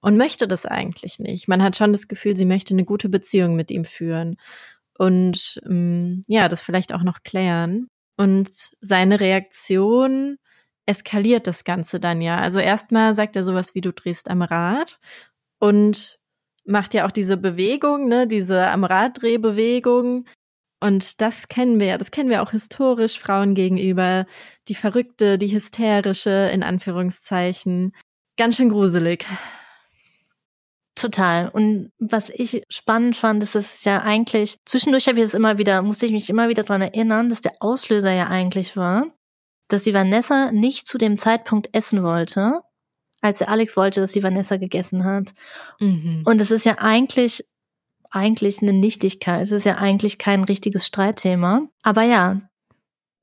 und 0.00 0.16
möchte 0.16 0.46
das 0.46 0.66
eigentlich 0.66 1.18
nicht. 1.18 1.48
Man 1.48 1.62
hat 1.62 1.76
schon 1.76 1.92
das 1.92 2.06
Gefühl, 2.06 2.36
sie 2.36 2.44
möchte 2.44 2.74
eine 2.74 2.84
gute 2.84 3.08
Beziehung 3.08 3.56
mit 3.56 3.70
ihm 3.70 3.84
führen 3.84 4.36
und 4.98 5.60
ähm, 5.66 6.22
ja, 6.28 6.48
das 6.48 6.60
vielleicht 6.60 6.92
auch 6.92 7.02
noch 7.02 7.22
klären. 7.22 7.88
Und 8.16 8.50
seine 8.82 9.18
Reaktion 9.18 10.36
eskaliert 10.90 11.46
das 11.46 11.64
Ganze 11.64 12.00
dann 12.00 12.20
ja. 12.20 12.38
Also 12.38 12.58
erstmal 12.58 13.14
sagt 13.14 13.36
er 13.36 13.44
sowas 13.44 13.74
wie 13.74 13.80
du 13.80 13.92
drehst 13.92 14.28
am 14.28 14.42
Rad 14.42 14.98
und 15.60 16.18
macht 16.64 16.94
ja 16.94 17.06
auch 17.06 17.12
diese 17.12 17.36
Bewegung, 17.36 18.08
ne, 18.08 18.26
diese 18.26 18.68
am 18.68 18.84
Rad 18.84 19.22
Drehbewegung. 19.22 20.26
Und 20.80 21.20
das 21.20 21.48
kennen 21.48 21.78
wir 21.78 21.86
ja, 21.86 21.98
das 21.98 22.10
kennen 22.10 22.30
wir 22.30 22.42
auch 22.42 22.50
historisch 22.50 23.18
Frauen 23.18 23.54
gegenüber. 23.54 24.26
Die 24.68 24.74
verrückte, 24.74 25.38
die 25.38 25.52
hysterische, 25.54 26.50
in 26.52 26.62
Anführungszeichen. 26.62 27.92
Ganz 28.36 28.56
schön 28.56 28.70
gruselig. 28.70 29.26
Total. 30.96 31.48
Und 31.50 31.92
was 31.98 32.30
ich 32.30 32.64
spannend 32.68 33.16
fand, 33.16 33.42
ist 33.42 33.54
es 33.54 33.84
ja 33.84 34.02
eigentlich, 34.02 34.58
zwischendurch 34.66 35.06
habe 35.06 35.18
ich 35.18 35.24
es 35.24 35.34
immer 35.34 35.58
wieder, 35.58 35.82
musste 35.82 36.06
ich 36.06 36.12
mich 36.12 36.28
immer 36.28 36.48
wieder 36.48 36.62
dran 36.62 36.82
erinnern, 36.82 37.28
dass 37.28 37.40
der 37.42 37.54
Auslöser 37.60 38.12
ja 38.12 38.26
eigentlich 38.26 38.76
war, 38.76 39.06
dass 39.72 39.84
die 39.84 39.94
Vanessa 39.94 40.52
nicht 40.52 40.86
zu 40.86 40.98
dem 40.98 41.18
Zeitpunkt 41.18 41.70
essen 41.72 42.02
wollte, 42.02 42.60
als 43.20 43.38
der 43.38 43.48
Alex 43.48 43.76
wollte, 43.76 44.00
dass 44.00 44.12
die 44.12 44.22
Vanessa 44.22 44.56
gegessen 44.56 45.04
hat. 45.04 45.34
Mhm. 45.78 46.22
Und 46.24 46.40
es 46.40 46.50
ist 46.50 46.64
ja 46.64 46.78
eigentlich, 46.78 47.44
eigentlich 48.10 48.62
eine 48.62 48.72
Nichtigkeit. 48.72 49.42
Es 49.42 49.52
ist 49.52 49.66
ja 49.66 49.76
eigentlich 49.76 50.18
kein 50.18 50.44
richtiges 50.44 50.86
Streitthema. 50.86 51.68
Aber 51.82 52.02
ja, 52.02 52.40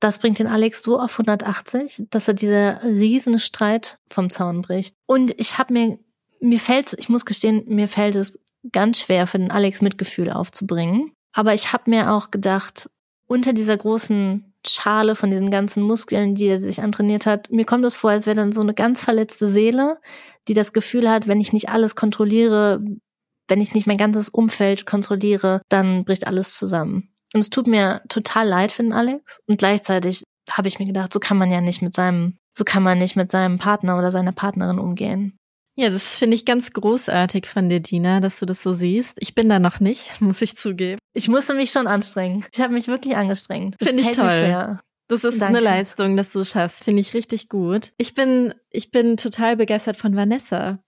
das 0.00 0.20
bringt 0.20 0.38
den 0.38 0.46
Alex 0.46 0.82
so 0.82 1.00
auf 1.00 1.12
180, 1.12 2.04
dass 2.10 2.28
er 2.28 2.34
dieser 2.34 2.82
riesen 2.84 3.40
Streit 3.40 3.98
vom 4.08 4.30
Zaun 4.30 4.62
bricht. 4.62 4.94
Und 5.06 5.38
ich 5.38 5.58
habe 5.58 5.72
mir, 5.72 5.98
mir 6.40 6.60
fällt, 6.60 6.94
ich 6.98 7.08
muss 7.08 7.24
gestehen, 7.24 7.64
mir 7.66 7.88
fällt 7.88 8.14
es 8.14 8.38
ganz 8.72 9.00
schwer 9.00 9.26
für 9.26 9.38
den 9.38 9.50
Alex 9.50 9.82
Mitgefühl 9.82 10.30
aufzubringen. 10.30 11.12
Aber 11.32 11.54
ich 11.54 11.72
habe 11.72 11.90
mir 11.90 12.12
auch 12.12 12.30
gedacht, 12.30 12.88
unter 13.28 13.52
dieser 13.52 13.76
großen 13.76 14.52
Schale 14.66 15.14
von 15.14 15.30
diesen 15.30 15.50
ganzen 15.50 15.82
Muskeln, 15.82 16.34
die 16.34 16.46
er 16.46 16.58
sich 16.58 16.82
antrainiert 16.82 17.26
hat, 17.26 17.50
mir 17.50 17.64
kommt 17.64 17.84
es 17.84 17.94
vor, 17.94 18.10
als 18.10 18.26
wäre 18.26 18.36
dann 18.36 18.52
so 18.52 18.60
eine 18.60 18.74
ganz 18.74 19.02
verletzte 19.02 19.48
Seele, 19.48 19.98
die 20.48 20.54
das 20.54 20.72
Gefühl 20.72 21.08
hat, 21.08 21.28
wenn 21.28 21.40
ich 21.40 21.52
nicht 21.52 21.68
alles 21.68 21.94
kontrolliere, 21.94 22.82
wenn 23.46 23.60
ich 23.60 23.74
nicht 23.74 23.86
mein 23.86 23.96
ganzes 23.96 24.28
Umfeld 24.28 24.86
kontrolliere, 24.86 25.62
dann 25.68 26.04
bricht 26.04 26.26
alles 26.26 26.56
zusammen. 26.56 27.10
Und 27.34 27.40
es 27.40 27.50
tut 27.50 27.66
mir 27.66 28.02
total 28.08 28.48
leid 28.48 28.72
für 28.72 28.82
den 28.82 28.92
Alex. 28.92 29.40
Und 29.46 29.58
gleichzeitig 29.58 30.24
habe 30.50 30.68
ich 30.68 30.78
mir 30.78 30.86
gedacht, 30.86 31.12
so 31.12 31.20
kann 31.20 31.36
man 31.36 31.50
ja 31.50 31.60
nicht 31.60 31.82
mit 31.82 31.94
seinem, 31.94 32.38
so 32.56 32.64
kann 32.64 32.82
man 32.82 32.98
nicht 32.98 33.16
mit 33.16 33.30
seinem 33.30 33.58
Partner 33.58 33.98
oder 33.98 34.10
seiner 34.10 34.32
Partnerin 34.32 34.78
umgehen. 34.78 35.36
Ja, 35.78 35.90
das 35.90 36.16
finde 36.16 36.34
ich 36.34 36.44
ganz 36.44 36.72
großartig 36.72 37.46
von 37.46 37.68
dir, 37.68 37.78
Dina, 37.78 38.18
dass 38.18 38.40
du 38.40 38.46
das 38.46 38.64
so 38.64 38.72
siehst. 38.72 39.16
Ich 39.20 39.36
bin 39.36 39.48
da 39.48 39.60
noch 39.60 39.78
nicht, 39.78 40.10
muss 40.20 40.42
ich 40.42 40.56
zugeben. 40.56 40.98
Ich 41.14 41.28
musste 41.28 41.54
mich 41.54 41.70
schon 41.70 41.86
anstrengen. 41.86 42.44
Ich 42.52 42.60
habe 42.60 42.72
mich 42.74 42.88
wirklich 42.88 43.16
angestrengt. 43.16 43.76
Finde 43.80 44.02
ich 44.02 44.10
toll. 44.10 44.80
Das 45.06 45.24
ist 45.24 45.40
Danke. 45.40 45.56
eine 45.56 45.60
Leistung, 45.60 46.16
dass 46.16 46.32
du 46.32 46.40
es 46.40 46.50
schaffst. 46.50 46.82
Finde 46.82 47.00
ich 47.00 47.14
richtig 47.14 47.48
gut. 47.48 47.92
Ich 47.96 48.12
bin, 48.12 48.52
ich 48.70 48.90
bin 48.90 49.16
total 49.16 49.56
begeistert 49.56 49.96
von 49.96 50.16
Vanessa. 50.16 50.80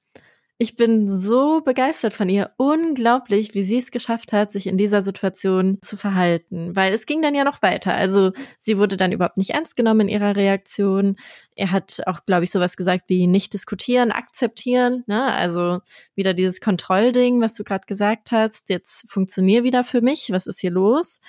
Ich 0.62 0.76
bin 0.76 1.08
so 1.08 1.62
begeistert 1.62 2.12
von 2.12 2.28
ihr. 2.28 2.50
Unglaublich, 2.58 3.54
wie 3.54 3.62
sie 3.62 3.78
es 3.78 3.90
geschafft 3.90 4.34
hat, 4.34 4.52
sich 4.52 4.66
in 4.66 4.76
dieser 4.76 5.02
Situation 5.02 5.78
zu 5.80 5.96
verhalten. 5.96 6.76
Weil 6.76 6.92
es 6.92 7.06
ging 7.06 7.22
dann 7.22 7.34
ja 7.34 7.44
noch 7.44 7.62
weiter. 7.62 7.94
Also 7.94 8.32
sie 8.58 8.76
wurde 8.76 8.98
dann 8.98 9.10
überhaupt 9.10 9.38
nicht 9.38 9.52
ernst 9.52 9.74
genommen 9.74 10.02
in 10.02 10.08
ihrer 10.08 10.36
Reaktion. 10.36 11.16
Er 11.56 11.72
hat 11.72 12.02
auch, 12.04 12.26
glaube 12.26 12.44
ich, 12.44 12.50
sowas 12.50 12.76
gesagt 12.76 13.04
wie 13.08 13.26
nicht 13.26 13.54
diskutieren, 13.54 14.12
akzeptieren. 14.12 15.02
Ne? 15.06 15.32
Also 15.32 15.78
wieder 16.14 16.34
dieses 16.34 16.60
Kontrollding, 16.60 17.40
was 17.40 17.54
du 17.54 17.64
gerade 17.64 17.86
gesagt 17.86 18.30
hast. 18.30 18.68
Jetzt 18.68 19.10
funktioniert 19.10 19.64
wieder 19.64 19.82
für 19.82 20.02
mich. 20.02 20.30
Was 20.30 20.46
ist 20.46 20.60
hier 20.60 20.72
los? 20.72 21.20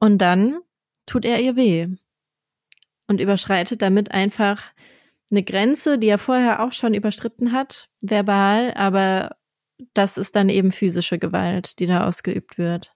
Und 0.00 0.16
dann 0.16 0.60
tut 1.04 1.26
er 1.26 1.40
ihr 1.40 1.56
weh 1.56 1.88
und 3.06 3.20
überschreitet 3.20 3.82
damit 3.82 4.12
einfach 4.12 4.62
eine 5.30 5.42
Grenze, 5.42 5.98
die 5.98 6.08
er 6.08 6.18
vorher 6.18 6.62
auch 6.62 6.72
schon 6.72 6.94
überschritten 6.94 7.52
hat, 7.52 7.88
verbal, 8.00 8.72
aber 8.74 9.36
das 9.94 10.18
ist 10.18 10.36
dann 10.36 10.48
eben 10.48 10.70
physische 10.70 11.18
Gewalt, 11.18 11.78
die 11.78 11.86
da 11.86 12.06
ausgeübt 12.06 12.58
wird. 12.58 12.92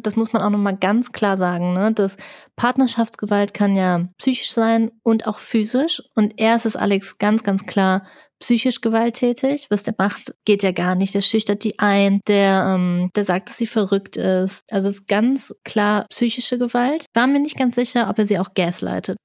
Das 0.00 0.16
muss 0.16 0.32
man 0.32 0.42
auch 0.42 0.50
nochmal 0.50 0.76
ganz 0.76 1.12
klar 1.12 1.36
sagen, 1.36 1.72
ne? 1.72 1.92
Das 1.92 2.16
Partnerschaftsgewalt 2.56 3.54
kann 3.54 3.76
ja 3.76 4.08
psychisch 4.18 4.50
sein 4.50 4.90
und 5.04 5.28
auch 5.28 5.38
physisch. 5.38 6.02
Und 6.16 6.34
erst 6.40 6.66
ist 6.66 6.76
Alex 6.76 7.18
ganz, 7.18 7.44
ganz 7.44 7.64
klar 7.64 8.04
psychisch 8.40 8.80
gewalttätig. 8.80 9.68
Was 9.70 9.84
der 9.84 9.94
macht, 9.96 10.34
geht 10.44 10.64
ja 10.64 10.72
gar 10.72 10.96
nicht. 10.96 11.14
Der 11.14 11.22
schüchtert 11.22 11.62
die 11.62 11.78
ein, 11.78 12.20
der, 12.26 12.74
ähm, 12.74 13.10
der 13.14 13.22
sagt, 13.22 13.50
dass 13.50 13.58
sie 13.58 13.68
verrückt 13.68 14.16
ist. 14.16 14.64
Also 14.72 14.88
es 14.88 14.96
ist 14.96 15.06
ganz 15.06 15.54
klar 15.64 16.06
psychische 16.10 16.58
Gewalt. 16.58 17.06
War 17.14 17.28
mir 17.28 17.38
nicht 17.38 17.56
ganz 17.56 17.76
sicher, 17.76 18.10
ob 18.10 18.18
er 18.18 18.26
sie 18.26 18.40
auch 18.40 18.54
gaslightet. 18.54 19.16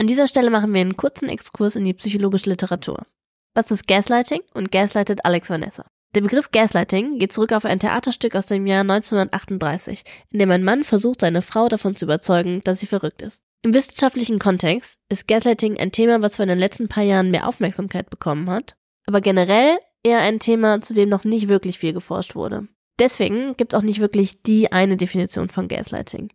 An 0.00 0.06
dieser 0.06 0.26
Stelle 0.26 0.48
machen 0.48 0.72
wir 0.72 0.80
einen 0.80 0.96
kurzen 0.96 1.28
Exkurs 1.28 1.76
in 1.76 1.84
die 1.84 1.92
psychologische 1.92 2.48
Literatur. 2.48 3.04
Was 3.52 3.70
ist 3.70 3.86
Gaslighting 3.86 4.40
und 4.54 4.72
gaslightet 4.72 5.26
Alex 5.26 5.50
Vanessa? 5.50 5.84
Der 6.14 6.22
Begriff 6.22 6.50
Gaslighting 6.52 7.18
geht 7.18 7.34
zurück 7.34 7.52
auf 7.52 7.66
ein 7.66 7.80
Theaterstück 7.80 8.34
aus 8.34 8.46
dem 8.46 8.66
Jahr 8.66 8.80
1938, 8.80 10.04
in 10.30 10.38
dem 10.38 10.50
ein 10.52 10.64
Mann 10.64 10.84
versucht, 10.84 11.20
seine 11.20 11.42
Frau 11.42 11.68
davon 11.68 11.96
zu 11.96 12.06
überzeugen, 12.06 12.62
dass 12.64 12.80
sie 12.80 12.86
verrückt 12.86 13.20
ist. 13.20 13.42
Im 13.60 13.74
wissenschaftlichen 13.74 14.38
Kontext 14.38 14.98
ist 15.10 15.28
Gaslighting 15.28 15.78
ein 15.78 15.92
Thema, 15.92 16.22
was 16.22 16.36
vor 16.36 16.46
den 16.46 16.58
letzten 16.58 16.88
paar 16.88 17.04
Jahren 17.04 17.30
mehr 17.30 17.46
Aufmerksamkeit 17.46 18.08
bekommen 18.08 18.48
hat, 18.48 18.76
aber 19.06 19.20
generell 19.20 19.76
eher 20.02 20.20
ein 20.20 20.40
Thema, 20.40 20.80
zu 20.80 20.94
dem 20.94 21.10
noch 21.10 21.24
nicht 21.24 21.48
wirklich 21.48 21.78
viel 21.78 21.92
geforscht 21.92 22.34
wurde. 22.34 22.68
Deswegen 22.98 23.54
gibt 23.58 23.74
es 23.74 23.78
auch 23.78 23.84
nicht 23.84 24.00
wirklich 24.00 24.42
die 24.42 24.72
eine 24.72 24.96
Definition 24.96 25.50
von 25.50 25.68
Gaslighting. 25.68 26.30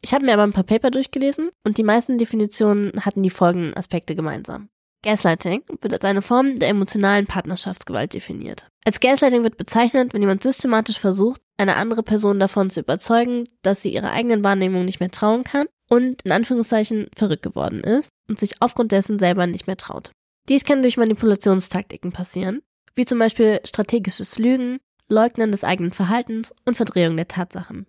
Ich 0.00 0.14
habe 0.14 0.24
mir 0.24 0.34
aber 0.34 0.44
ein 0.44 0.52
paar 0.52 0.64
Paper 0.64 0.90
durchgelesen 0.90 1.50
und 1.64 1.78
die 1.78 1.82
meisten 1.82 2.18
Definitionen 2.18 3.04
hatten 3.04 3.22
die 3.22 3.30
folgenden 3.30 3.76
Aspekte 3.76 4.14
gemeinsam. 4.14 4.68
Gaslighting 5.02 5.62
wird 5.80 5.92
als 5.92 6.04
eine 6.04 6.22
Form 6.22 6.58
der 6.58 6.68
emotionalen 6.68 7.26
Partnerschaftsgewalt 7.26 8.14
definiert. 8.14 8.68
Als 8.84 9.00
Gaslighting 9.00 9.44
wird 9.44 9.56
bezeichnet, 9.56 10.12
wenn 10.12 10.22
jemand 10.22 10.42
systematisch 10.42 10.98
versucht, 10.98 11.40
eine 11.56 11.76
andere 11.76 12.02
Person 12.02 12.40
davon 12.40 12.70
zu 12.70 12.80
überzeugen, 12.80 13.44
dass 13.62 13.82
sie 13.82 13.92
ihrer 13.92 14.10
eigenen 14.10 14.42
Wahrnehmung 14.42 14.84
nicht 14.84 15.00
mehr 15.00 15.10
trauen 15.10 15.44
kann 15.44 15.66
und 15.90 16.22
in 16.22 16.32
Anführungszeichen 16.32 17.08
verrückt 17.14 17.42
geworden 17.42 17.80
ist 17.80 18.10
und 18.28 18.38
sich 18.38 18.60
aufgrund 18.60 18.92
dessen 18.92 19.18
selber 19.18 19.46
nicht 19.46 19.66
mehr 19.66 19.76
traut. 19.76 20.10
Dies 20.48 20.64
kann 20.64 20.82
durch 20.82 20.96
Manipulationstaktiken 20.96 22.12
passieren, 22.12 22.62
wie 22.94 23.04
zum 23.04 23.18
Beispiel 23.18 23.60
strategisches 23.64 24.38
Lügen, 24.38 24.78
Leugnen 25.08 25.52
des 25.52 25.64
eigenen 25.64 25.92
Verhaltens 25.92 26.54
und 26.64 26.76
Verdrehung 26.76 27.16
der 27.16 27.28
Tatsachen. 27.28 27.86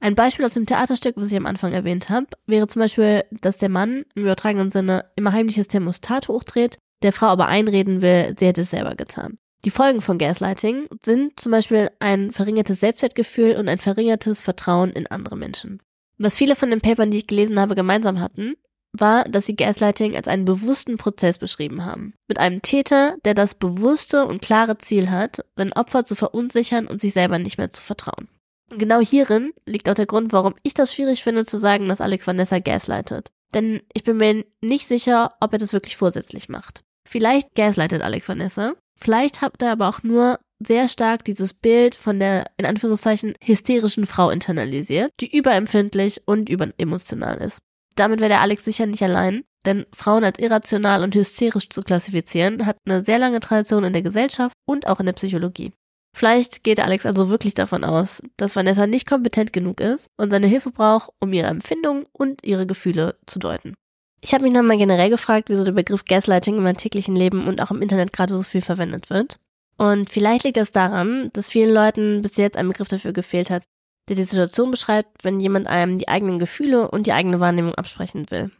Ein 0.00 0.14
Beispiel 0.14 0.46
aus 0.46 0.54
dem 0.54 0.64
Theaterstück, 0.64 1.16
was 1.16 1.30
ich 1.30 1.36
am 1.36 1.46
Anfang 1.46 1.72
erwähnt 1.72 2.08
habe, 2.08 2.26
wäre 2.46 2.66
zum 2.66 2.80
Beispiel, 2.80 3.24
dass 3.30 3.58
der 3.58 3.68
Mann 3.68 4.06
im 4.14 4.22
übertragenen 4.22 4.70
Sinne 4.70 5.04
immer 5.14 5.32
heimliches 5.32 5.68
Thermostat 5.68 6.28
hochdreht, 6.28 6.78
der 7.02 7.12
Frau 7.12 7.26
aber 7.26 7.48
einreden 7.48 8.00
will, 8.00 8.34
sie 8.38 8.46
hätte 8.46 8.62
es 8.62 8.70
selber 8.70 8.94
getan. 8.94 9.38
Die 9.64 9.70
Folgen 9.70 10.00
von 10.00 10.16
Gaslighting 10.16 10.88
sind 11.04 11.38
zum 11.38 11.52
Beispiel 11.52 11.90
ein 12.00 12.32
verringertes 12.32 12.80
Selbstwertgefühl 12.80 13.56
und 13.56 13.68
ein 13.68 13.76
verringertes 13.76 14.40
Vertrauen 14.40 14.90
in 14.90 15.06
andere 15.06 15.36
Menschen. 15.36 15.82
Was 16.16 16.34
viele 16.34 16.56
von 16.56 16.70
den 16.70 16.80
Papern, 16.80 17.10
die 17.10 17.18
ich 17.18 17.26
gelesen 17.26 17.60
habe, 17.60 17.74
gemeinsam 17.74 18.20
hatten, 18.20 18.54
war, 18.92 19.24
dass 19.24 19.46
sie 19.46 19.54
Gaslighting 19.54 20.16
als 20.16 20.28
einen 20.28 20.46
bewussten 20.46 20.96
Prozess 20.96 21.38
beschrieben 21.38 21.84
haben. 21.84 22.14
Mit 22.26 22.38
einem 22.38 22.62
Täter, 22.62 23.16
der 23.24 23.34
das 23.34 23.54
bewusste 23.54 24.26
und 24.26 24.42
klare 24.42 24.78
Ziel 24.78 25.10
hat, 25.10 25.44
sein 25.56 25.74
Opfer 25.74 26.06
zu 26.06 26.14
verunsichern 26.14 26.86
und 26.86 27.00
sich 27.00 27.12
selber 27.12 27.38
nicht 27.38 27.58
mehr 27.58 27.70
zu 27.70 27.82
vertrauen. 27.82 28.28
Genau 28.70 29.00
hierin 29.00 29.52
liegt 29.66 29.88
auch 29.88 29.94
der 29.94 30.06
Grund, 30.06 30.32
warum 30.32 30.54
ich 30.62 30.74
das 30.74 30.94
schwierig 30.94 31.22
finde 31.22 31.44
zu 31.44 31.58
sagen, 31.58 31.88
dass 31.88 32.00
Alex 32.00 32.26
Vanessa 32.26 32.58
gaslightet. 32.58 33.30
Denn 33.52 33.82
ich 33.92 34.04
bin 34.04 34.16
mir 34.16 34.44
nicht 34.60 34.86
sicher, 34.86 35.34
ob 35.40 35.52
er 35.52 35.58
das 35.58 35.72
wirklich 35.72 35.96
vorsätzlich 35.96 36.48
macht. 36.48 36.84
Vielleicht 37.06 37.54
gaslightet 37.54 38.02
Alex 38.02 38.28
Vanessa. 38.28 38.74
Vielleicht 38.96 39.40
hat 39.40 39.60
er 39.62 39.72
aber 39.72 39.88
auch 39.88 40.02
nur 40.02 40.38
sehr 40.60 40.88
stark 40.88 41.24
dieses 41.24 41.54
Bild 41.54 41.96
von 41.96 42.20
der, 42.20 42.50
in 42.58 42.66
Anführungszeichen, 42.66 43.34
hysterischen 43.42 44.06
Frau 44.06 44.30
internalisiert, 44.30 45.10
die 45.20 45.36
überempfindlich 45.36 46.22
und 46.26 46.50
überemotional 46.50 47.38
ist. 47.38 47.60
Damit 47.96 48.20
wäre 48.20 48.28
der 48.28 48.40
Alex 48.40 48.64
sicher 48.64 48.86
nicht 48.86 49.02
allein, 49.02 49.42
denn 49.64 49.86
Frauen 49.92 50.24
als 50.24 50.38
irrational 50.38 51.02
und 51.02 51.14
hysterisch 51.14 51.68
zu 51.70 51.82
klassifizieren, 51.82 52.66
hat 52.66 52.76
eine 52.86 53.04
sehr 53.04 53.18
lange 53.18 53.40
Tradition 53.40 53.84
in 53.84 53.92
der 53.92 54.02
Gesellschaft 54.02 54.54
und 54.66 54.86
auch 54.86 55.00
in 55.00 55.06
der 55.06 55.12
Psychologie. 55.14 55.72
Vielleicht 56.12 56.64
geht 56.64 56.80
Alex 56.80 57.06
also 57.06 57.30
wirklich 57.30 57.54
davon 57.54 57.84
aus, 57.84 58.22
dass 58.36 58.56
Vanessa 58.56 58.86
nicht 58.86 59.08
kompetent 59.08 59.52
genug 59.52 59.80
ist 59.80 60.10
und 60.16 60.30
seine 60.30 60.48
Hilfe 60.48 60.70
braucht, 60.70 61.10
um 61.20 61.32
ihre 61.32 61.46
Empfindungen 61.46 62.04
und 62.12 62.44
ihre 62.44 62.66
Gefühle 62.66 63.16
zu 63.26 63.38
deuten. 63.38 63.74
Ich 64.20 64.34
habe 64.34 64.44
mich 64.44 64.52
dann 64.52 64.66
mal 64.66 64.76
generell 64.76 65.08
gefragt, 65.08 65.48
wieso 65.48 65.64
der 65.64 65.72
Begriff 65.72 66.04
Gaslighting 66.04 66.58
im 66.58 66.66
alltäglichen 66.66 67.16
Leben 67.16 67.46
und 67.46 67.62
auch 67.62 67.70
im 67.70 67.80
Internet 67.80 68.12
gerade 68.12 68.36
so 68.36 68.42
viel 68.42 68.60
verwendet 68.60 69.08
wird. 69.08 69.38
Und 69.78 70.10
vielleicht 70.10 70.44
liegt 70.44 70.58
das 70.58 70.72
daran, 70.72 71.30
dass 71.32 71.50
vielen 71.50 71.72
Leuten 71.72 72.20
bis 72.20 72.36
jetzt 72.36 72.58
ein 72.58 72.68
Begriff 72.68 72.88
dafür 72.88 73.14
gefehlt 73.14 73.48
hat, 73.48 73.62
der 74.08 74.16
die 74.16 74.24
Situation 74.24 74.70
beschreibt, 74.70 75.24
wenn 75.24 75.40
jemand 75.40 75.68
einem 75.68 75.98
die 75.98 76.08
eigenen 76.08 76.38
Gefühle 76.38 76.90
und 76.90 77.06
die 77.06 77.12
eigene 77.12 77.40
Wahrnehmung 77.40 77.74
absprechen 77.76 78.30
will. 78.30 78.50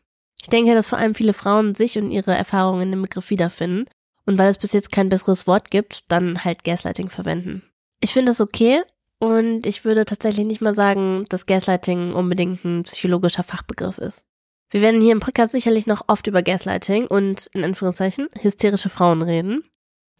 Ich 0.40 0.48
denke, 0.48 0.74
dass 0.74 0.86
vor 0.86 0.96
allem 0.96 1.14
viele 1.14 1.34
Frauen 1.34 1.74
sich 1.74 1.98
und 1.98 2.10
ihre 2.10 2.34
Erfahrungen 2.34 2.82
in 2.82 2.90
dem 2.92 3.02
Begriff 3.02 3.28
wiederfinden 3.28 3.84
und 4.30 4.38
weil 4.38 4.48
es 4.48 4.58
bis 4.58 4.72
jetzt 4.72 4.92
kein 4.92 5.08
besseres 5.08 5.48
Wort 5.48 5.72
gibt, 5.72 6.04
dann 6.06 6.44
halt 6.44 6.62
Gaslighting 6.62 7.10
verwenden. 7.10 7.64
Ich 7.98 8.12
finde 8.12 8.30
das 8.30 8.40
okay 8.40 8.80
und 9.18 9.66
ich 9.66 9.84
würde 9.84 10.04
tatsächlich 10.04 10.46
nicht 10.46 10.60
mal 10.60 10.72
sagen, 10.72 11.26
dass 11.28 11.46
Gaslighting 11.46 12.12
unbedingt 12.12 12.64
ein 12.64 12.84
psychologischer 12.84 13.42
Fachbegriff 13.42 13.98
ist. 13.98 14.24
Wir 14.70 14.82
werden 14.82 15.00
hier 15.00 15.10
im 15.10 15.18
Podcast 15.18 15.50
sicherlich 15.50 15.88
noch 15.88 16.04
oft 16.06 16.28
über 16.28 16.44
Gaslighting 16.44 17.08
und 17.08 17.48
in 17.54 17.64
Anführungszeichen 17.64 18.28
hysterische 18.40 18.88
Frauen 18.88 19.22
reden. 19.22 19.64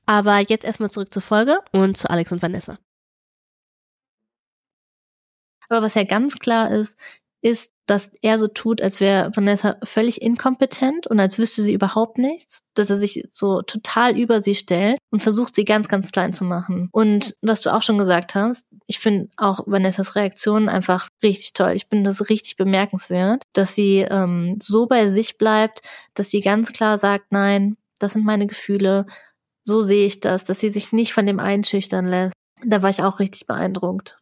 Aber 0.07 0.39
jetzt 0.39 0.65
erstmal 0.65 0.91
zurück 0.91 1.15
zur 1.15 1.23
Folge 1.23 1.61
und 1.71 1.97
zu 1.97 2.11
Alex 2.11 2.33
und 2.33 2.43
Vanessa. 2.43 2.81
Aber 5.69 5.83
was 5.83 5.95
ja 5.95 6.03
ganz 6.03 6.35
klar 6.41 6.73
ist, 6.73 6.99
ist, 7.43 7.73
dass 7.87 8.13
er 8.23 8.39
so 8.39 8.47
tut, 8.47 8.81
als 8.81 9.01
wäre 9.01 9.33
Vanessa 9.35 9.77
völlig 9.83 10.23
inkompetent 10.23 11.07
und 11.07 11.19
als 11.19 11.39
wüsste 11.39 11.63
sie 11.63 11.73
überhaupt 11.73 12.19
nichts, 12.19 12.63
dass 12.75 12.91
er 12.91 12.97
sich 12.97 13.29
so 13.33 13.63
total 13.63 14.17
über 14.19 14.41
sie 14.41 14.55
stellt 14.55 14.99
und 15.11 15.23
versucht, 15.23 15.55
sie 15.55 15.65
ganz, 15.65 15.89
ganz 15.89 16.13
klein 16.13 16.33
zu 16.33 16.45
machen. 16.45 16.89
Und 16.93 17.35
was 17.43 17.63
du 17.63 17.75
auch 17.75 17.83
schon 17.83 17.99
gesagt 17.99 18.35
hast, 18.35 18.67
ich 18.87 18.99
finde 18.99 19.31
auch 19.37 19.61
Vanessas 19.67 20.15
Reaktion 20.15 20.69
einfach 20.69 21.09
richtig 21.23 21.55
toll. 21.55 21.73
Ich 21.73 21.87
finde 21.89 22.11
das 22.11 22.29
richtig 22.29 22.57
bemerkenswert, 22.57 23.43
dass 23.55 23.75
sie 23.75 23.99
ähm, 23.99 24.57
so 24.61 24.87
bei 24.87 25.09
sich 25.09 25.39
bleibt, 25.39 25.81
dass 26.15 26.31
sie 26.31 26.43
ganz 26.43 26.73
klar 26.73 26.99
sagt, 26.99 27.33
nein, 27.33 27.77
das 27.99 28.13
sind 28.13 28.25
meine 28.25 28.47
Gefühle, 28.47 29.07
so 29.63 29.81
sehe 29.81 30.07
ich 30.07 30.21
das, 30.21 30.45
dass 30.45 30.61
sie 30.61 30.71
sich 30.71 30.93
nicht 30.93 31.13
von 31.13 31.27
dem 31.27 31.41
einschüchtern 31.41 32.07
lässt. 32.07 32.35
Da 32.65 32.83
war 32.83 32.91
ich 32.91 33.03
auch 33.03 33.19
richtig 33.19 33.47
beeindruckt. 33.47 34.19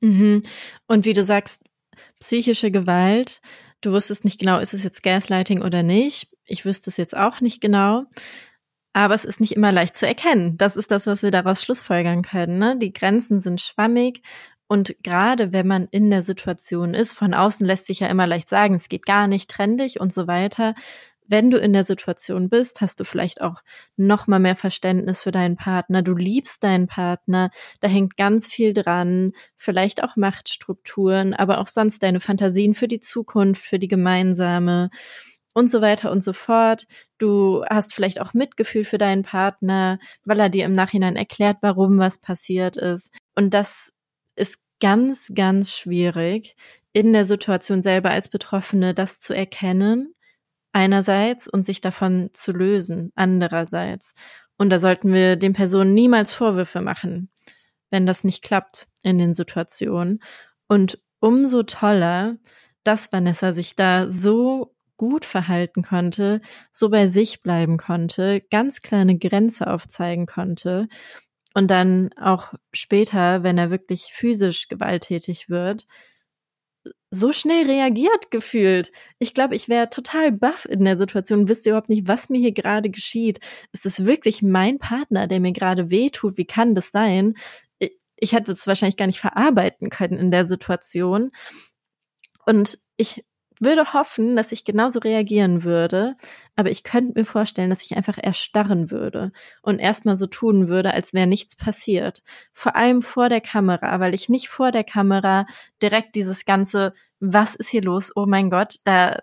Mhm. 0.00 0.42
Und 0.86 1.04
wie 1.04 1.12
du 1.12 1.24
sagst, 1.24 1.62
psychische 2.20 2.70
Gewalt. 2.70 3.40
Du 3.80 3.92
wusstest 3.92 4.24
nicht 4.24 4.40
genau, 4.40 4.58
ist 4.58 4.74
es 4.74 4.82
jetzt 4.82 5.02
Gaslighting 5.02 5.62
oder 5.62 5.82
nicht. 5.82 6.28
Ich 6.44 6.64
wüsste 6.64 6.90
es 6.90 6.96
jetzt 6.96 7.16
auch 7.16 7.40
nicht 7.40 7.60
genau. 7.60 8.04
Aber 8.92 9.14
es 9.14 9.24
ist 9.24 9.40
nicht 9.40 9.52
immer 9.52 9.70
leicht 9.70 9.96
zu 9.96 10.06
erkennen. 10.06 10.56
Das 10.56 10.76
ist 10.76 10.90
das, 10.90 11.06
was 11.06 11.22
wir 11.22 11.30
daraus 11.30 11.62
schlussfolgern 11.62 12.22
können. 12.22 12.58
Ne? 12.58 12.76
Die 12.78 12.92
Grenzen 12.92 13.38
sind 13.40 13.60
schwammig 13.60 14.22
Und 14.66 14.96
gerade 15.04 15.52
wenn 15.52 15.66
man 15.66 15.88
in 15.90 16.10
der 16.10 16.22
Situation 16.22 16.94
ist, 16.94 17.12
von 17.12 17.34
außen 17.34 17.66
lässt 17.66 17.86
sich 17.86 18.00
ja 18.00 18.08
immer 18.08 18.26
leicht 18.26 18.48
sagen, 18.48 18.74
es 18.74 18.88
geht 18.88 19.06
gar 19.06 19.28
nicht, 19.28 19.50
trenn 19.50 19.76
dich 19.76 20.00
und 20.00 20.12
so 20.12 20.26
weiter. 20.26 20.74
Wenn 21.28 21.50
du 21.50 21.58
in 21.58 21.74
der 21.74 21.84
Situation 21.84 22.48
bist, 22.48 22.80
hast 22.80 23.00
du 23.00 23.04
vielleicht 23.04 23.42
auch 23.42 23.62
noch 23.96 24.26
mal 24.26 24.38
mehr 24.38 24.56
Verständnis 24.56 25.22
für 25.22 25.30
deinen 25.30 25.56
Partner. 25.56 26.02
Du 26.02 26.14
liebst 26.14 26.64
deinen 26.64 26.86
Partner. 26.86 27.50
Da 27.80 27.88
hängt 27.88 28.16
ganz 28.16 28.48
viel 28.48 28.72
dran. 28.72 29.32
Vielleicht 29.54 30.02
auch 30.02 30.16
Machtstrukturen, 30.16 31.34
aber 31.34 31.58
auch 31.58 31.68
sonst 31.68 32.02
deine 32.02 32.20
Fantasien 32.20 32.74
für 32.74 32.88
die 32.88 33.00
Zukunft, 33.00 33.62
für 33.62 33.78
die 33.78 33.88
gemeinsame 33.88 34.88
und 35.52 35.70
so 35.70 35.82
weiter 35.82 36.10
und 36.10 36.24
so 36.24 36.32
fort. 36.32 36.86
Du 37.18 37.64
hast 37.68 37.94
vielleicht 37.94 38.20
auch 38.20 38.32
Mitgefühl 38.32 38.84
für 38.84 38.98
deinen 38.98 39.22
Partner, 39.22 39.98
weil 40.24 40.40
er 40.40 40.48
dir 40.48 40.64
im 40.64 40.72
Nachhinein 40.72 41.16
erklärt, 41.16 41.58
warum 41.60 41.98
was 41.98 42.18
passiert 42.18 42.76
ist. 42.78 43.12
Und 43.34 43.52
das 43.52 43.92
ist 44.34 44.58
ganz, 44.80 45.30
ganz 45.34 45.74
schwierig, 45.74 46.56
in 46.92 47.12
der 47.12 47.24
Situation 47.24 47.82
selber 47.82 48.10
als 48.10 48.28
Betroffene 48.28 48.94
das 48.94 49.20
zu 49.20 49.34
erkennen, 49.34 50.14
einerseits, 50.78 51.48
und 51.48 51.66
sich 51.66 51.80
davon 51.80 52.30
zu 52.32 52.52
lösen, 52.52 53.12
andererseits. 53.16 54.14
Und 54.56 54.70
da 54.70 54.78
sollten 54.78 55.12
wir 55.12 55.36
den 55.36 55.52
Personen 55.52 55.92
niemals 55.92 56.32
Vorwürfe 56.32 56.80
machen, 56.80 57.30
wenn 57.90 58.06
das 58.06 58.22
nicht 58.22 58.42
klappt 58.42 58.86
in 59.02 59.18
den 59.18 59.34
Situationen. 59.34 60.20
Und 60.68 61.00
umso 61.20 61.64
toller, 61.64 62.36
dass 62.84 63.12
Vanessa 63.12 63.52
sich 63.52 63.74
da 63.74 64.08
so 64.08 64.74
gut 64.96 65.24
verhalten 65.24 65.82
konnte, 65.82 66.40
so 66.72 66.90
bei 66.90 67.06
sich 67.06 67.42
bleiben 67.42 67.76
konnte, 67.76 68.40
ganz 68.50 68.82
kleine 68.82 69.18
Grenze 69.18 69.68
aufzeigen 69.68 70.26
konnte 70.26 70.88
und 71.54 71.70
dann 71.70 72.10
auch 72.20 72.54
später, 72.72 73.42
wenn 73.42 73.58
er 73.58 73.70
wirklich 73.70 74.12
physisch 74.12 74.68
gewalttätig 74.68 75.48
wird, 75.48 75.86
so 77.10 77.32
schnell 77.32 77.66
reagiert 77.66 78.30
gefühlt. 78.30 78.92
Ich 79.18 79.34
glaube, 79.34 79.56
ich 79.56 79.68
wäre 79.68 79.88
total 79.90 80.32
baff 80.32 80.66
in 80.66 80.84
der 80.84 80.98
Situation, 80.98 81.48
wisst 81.48 81.64
ihr 81.64 81.70
überhaupt 81.70 81.88
nicht, 81.88 82.06
was 82.06 82.28
mir 82.28 82.38
hier 82.38 82.52
gerade 82.52 82.90
geschieht. 82.90 83.40
Es 83.72 83.84
ist 83.84 84.06
wirklich 84.06 84.42
mein 84.42 84.78
Partner, 84.78 85.26
der 85.26 85.40
mir 85.40 85.52
gerade 85.52 85.90
wehtut. 85.90 86.36
Wie 86.36 86.44
kann 86.44 86.74
das 86.74 86.90
sein? 86.90 87.34
Ich 88.16 88.32
hätte 88.32 88.52
es 88.52 88.66
wahrscheinlich 88.66 88.96
gar 88.96 89.06
nicht 89.06 89.20
verarbeiten 89.20 89.90
können 89.90 90.18
in 90.18 90.30
der 90.30 90.44
Situation. 90.44 91.30
Und 92.44 92.78
ich 92.96 93.24
würde 93.60 93.92
hoffen, 93.92 94.36
dass 94.36 94.52
ich 94.52 94.64
genauso 94.64 95.00
reagieren 95.00 95.64
würde, 95.64 96.16
aber 96.56 96.70
ich 96.70 96.82
könnte 96.82 97.18
mir 97.18 97.24
vorstellen, 97.24 97.70
dass 97.70 97.82
ich 97.82 97.96
einfach 97.96 98.18
erstarren 98.18 98.90
würde 98.90 99.32
und 99.62 99.78
erstmal 99.78 100.16
so 100.16 100.26
tun 100.26 100.68
würde, 100.68 100.94
als 100.94 101.14
wäre 101.14 101.26
nichts 101.26 101.56
passiert. 101.56 102.22
Vor 102.52 102.76
allem 102.76 103.02
vor 103.02 103.28
der 103.28 103.40
Kamera, 103.40 104.00
weil 104.00 104.14
ich 104.14 104.28
nicht 104.28 104.48
vor 104.48 104.70
der 104.70 104.84
Kamera 104.84 105.46
direkt 105.82 106.14
dieses 106.14 106.44
ganze, 106.44 106.92
was 107.20 107.54
ist 107.54 107.70
hier 107.70 107.82
los? 107.82 108.12
Oh 108.14 108.26
mein 108.26 108.50
Gott, 108.50 108.76
da, 108.84 109.18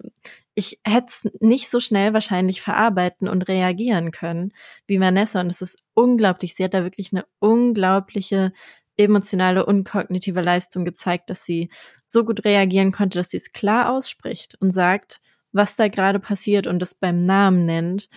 ich 0.53 0.79
hätte 0.85 1.07
es 1.09 1.31
nicht 1.39 1.69
so 1.69 1.79
schnell 1.79 2.13
wahrscheinlich 2.13 2.61
verarbeiten 2.61 3.27
und 3.27 3.47
reagieren 3.47 4.11
können 4.11 4.53
wie 4.87 4.99
Vanessa 4.99 5.41
und 5.41 5.51
es 5.51 5.61
ist 5.61 5.79
unglaublich. 5.93 6.55
Sie 6.55 6.63
hat 6.63 6.73
da 6.73 6.83
wirklich 6.83 7.11
eine 7.11 7.25
unglaubliche 7.39 8.53
emotionale 8.97 9.65
und 9.65 9.83
kognitive 9.83 10.41
Leistung 10.41 10.85
gezeigt, 10.85 11.29
dass 11.29 11.43
sie 11.43 11.69
so 12.05 12.23
gut 12.23 12.45
reagieren 12.45 12.91
konnte, 12.91 13.19
dass 13.19 13.29
sie 13.29 13.37
es 13.37 13.51
klar 13.51 13.91
ausspricht 13.91 14.55
und 14.59 14.71
sagt, 14.71 15.21
was 15.51 15.75
da 15.75 15.87
gerade 15.87 16.19
passiert 16.19 16.67
und 16.67 16.81
es 16.81 16.95
beim 16.95 17.25
Namen 17.25 17.65
nennt 17.65 18.09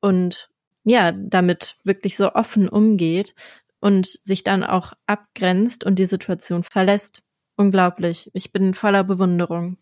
und 0.00 0.50
ja, 0.84 1.12
damit 1.12 1.76
wirklich 1.84 2.16
so 2.16 2.32
offen 2.32 2.68
umgeht 2.68 3.34
und 3.80 4.20
sich 4.24 4.44
dann 4.44 4.62
auch 4.62 4.92
abgrenzt 5.06 5.84
und 5.84 5.98
die 5.98 6.06
Situation 6.06 6.62
verlässt. 6.62 7.22
Unglaublich. 7.56 8.30
Ich 8.34 8.52
bin 8.52 8.74
voller 8.74 9.02
Bewunderung. 9.02 9.78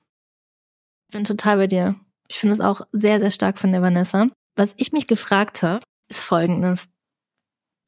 Ich 1.09 1.13
bin 1.13 1.25
total 1.25 1.59
bei 1.59 1.67
dir. 1.67 1.97
Ich 2.29 2.39
finde 2.39 2.55
es 2.55 2.61
auch 2.61 2.83
sehr, 2.93 3.21
sehr 3.21 3.31
stark 3.31 3.59
von 3.59 3.73
der 3.73 3.83
Vanessa. 3.83 4.29
Was 4.57 4.75
ich 4.77 4.93
mich 4.93 5.07
gefragt 5.07 5.63
habe, 5.63 5.85
ist 6.09 6.23
folgendes. 6.23 6.89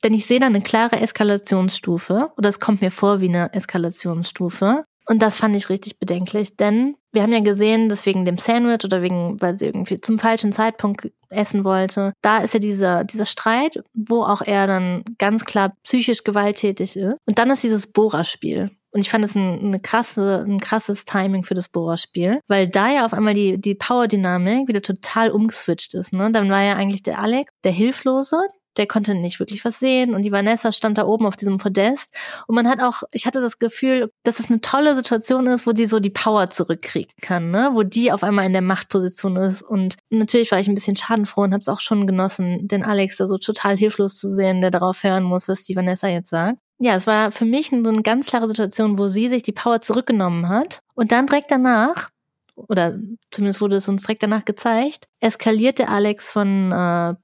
Denn 0.04 0.14
ich 0.14 0.26
sehe 0.26 0.40
da 0.40 0.46
eine 0.46 0.60
klare 0.60 1.00
Eskalationsstufe 1.00 2.30
oder 2.36 2.48
es 2.48 2.60
kommt 2.60 2.80
mir 2.80 2.90
vor 2.90 3.20
wie 3.20 3.28
eine 3.28 3.52
Eskalationsstufe. 3.52 4.84
Und 5.08 5.22
das 5.22 5.38
fand 5.38 5.54
ich 5.54 5.68
richtig 5.68 5.98
bedenklich, 5.98 6.56
denn 6.56 6.96
wir 7.12 7.22
haben 7.22 7.32
ja 7.32 7.40
gesehen, 7.40 7.88
dass 7.88 8.06
wegen 8.06 8.24
dem 8.24 8.38
Sandwich 8.38 8.84
oder 8.84 9.02
wegen, 9.02 9.40
weil 9.40 9.56
sie 9.56 9.66
irgendwie 9.66 10.00
zum 10.00 10.18
falschen 10.18 10.52
Zeitpunkt 10.52 11.12
essen 11.28 11.64
wollte, 11.64 12.12
da 12.22 12.38
ist 12.38 12.54
ja 12.54 12.60
dieser, 12.60 13.04
dieser 13.04 13.24
Streit, 13.24 13.82
wo 13.94 14.22
auch 14.22 14.42
er 14.42 14.66
dann 14.66 15.04
ganz 15.18 15.44
klar 15.44 15.74
psychisch 15.84 16.24
gewalttätig 16.24 16.96
ist. 16.96 17.16
Und 17.24 17.38
dann 17.38 17.50
ist 17.50 17.62
dieses 17.62 17.86
Bohrerspiel. 17.86 18.72
Und 18.90 19.00
ich 19.00 19.10
fand 19.10 19.24
es 19.24 19.34
ein, 19.34 19.60
eine 19.60 19.78
krasse, 19.78 20.44
ein 20.46 20.58
krasses 20.58 21.04
Timing 21.04 21.44
für 21.44 21.54
das 21.54 21.68
Bohrerspiel, 21.68 22.40
weil 22.48 22.66
da 22.66 22.90
ja 22.90 23.04
auf 23.04 23.12
einmal 23.12 23.34
die, 23.34 23.60
die 23.60 23.74
Power-Dynamik 23.74 24.68
wieder 24.68 24.82
total 24.82 25.30
umgeswitcht 25.30 25.94
ist. 25.94 26.14
Ne? 26.14 26.30
Dann 26.32 26.50
war 26.50 26.62
ja 26.62 26.76
eigentlich 26.76 27.02
der 27.02 27.20
Alex 27.20 27.52
der 27.62 27.72
Hilflose, 27.72 28.38
der 28.76 28.86
konnte 28.86 29.14
nicht 29.14 29.40
wirklich 29.40 29.64
was 29.64 29.78
sehen 29.78 30.14
und 30.14 30.22
die 30.22 30.32
Vanessa 30.32 30.72
stand 30.72 30.98
da 30.98 31.06
oben 31.06 31.26
auf 31.26 31.36
diesem 31.36 31.58
Podest 31.58 32.10
und 32.46 32.54
man 32.54 32.68
hat 32.68 32.80
auch, 32.80 33.02
ich 33.12 33.26
hatte 33.26 33.40
das 33.40 33.58
Gefühl, 33.58 34.12
dass 34.22 34.40
es 34.40 34.50
eine 34.50 34.60
tolle 34.60 34.94
Situation 34.94 35.46
ist, 35.46 35.66
wo 35.66 35.72
die 35.72 35.86
so 35.86 36.00
die 36.00 36.10
Power 36.10 36.50
zurückkriegen 36.50 37.12
kann, 37.20 37.50
ne, 37.50 37.70
wo 37.72 37.82
die 37.82 38.12
auf 38.12 38.22
einmal 38.22 38.46
in 38.46 38.52
der 38.52 38.62
Machtposition 38.62 39.36
ist 39.36 39.62
und 39.62 39.96
natürlich 40.10 40.52
war 40.52 40.58
ich 40.58 40.68
ein 40.68 40.74
bisschen 40.74 40.96
schadenfroh 40.96 41.42
und 41.42 41.52
habe 41.52 41.62
es 41.62 41.68
auch 41.68 41.80
schon 41.80 42.06
genossen, 42.06 42.68
den 42.68 42.84
Alex 42.84 43.16
da 43.16 43.26
so 43.26 43.38
total 43.38 43.76
hilflos 43.76 44.18
zu 44.18 44.32
sehen, 44.34 44.60
der 44.60 44.70
darauf 44.70 45.02
hören 45.02 45.24
muss, 45.24 45.48
was 45.48 45.64
die 45.64 45.76
Vanessa 45.76 46.08
jetzt 46.08 46.30
sagt. 46.30 46.58
Ja, 46.78 46.94
es 46.94 47.06
war 47.06 47.32
für 47.32 47.46
mich 47.46 47.70
so 47.70 47.76
eine 47.76 48.02
ganz 48.02 48.26
klare 48.26 48.48
Situation, 48.48 48.98
wo 48.98 49.08
sie 49.08 49.28
sich 49.28 49.42
die 49.42 49.52
Power 49.52 49.80
zurückgenommen 49.80 50.48
hat 50.48 50.80
und 50.94 51.10
dann 51.10 51.26
direkt 51.26 51.50
danach 51.50 52.10
oder 52.56 52.98
zumindest 53.30 53.60
wurde 53.60 53.76
es 53.76 53.88
uns 53.88 54.02
direkt 54.02 54.22
danach 54.22 54.44
gezeigt, 54.44 55.08
eskaliert 55.20 55.78
der 55.78 55.90
Alex 55.90 56.28
von 56.28 56.72
äh, 56.72 57.14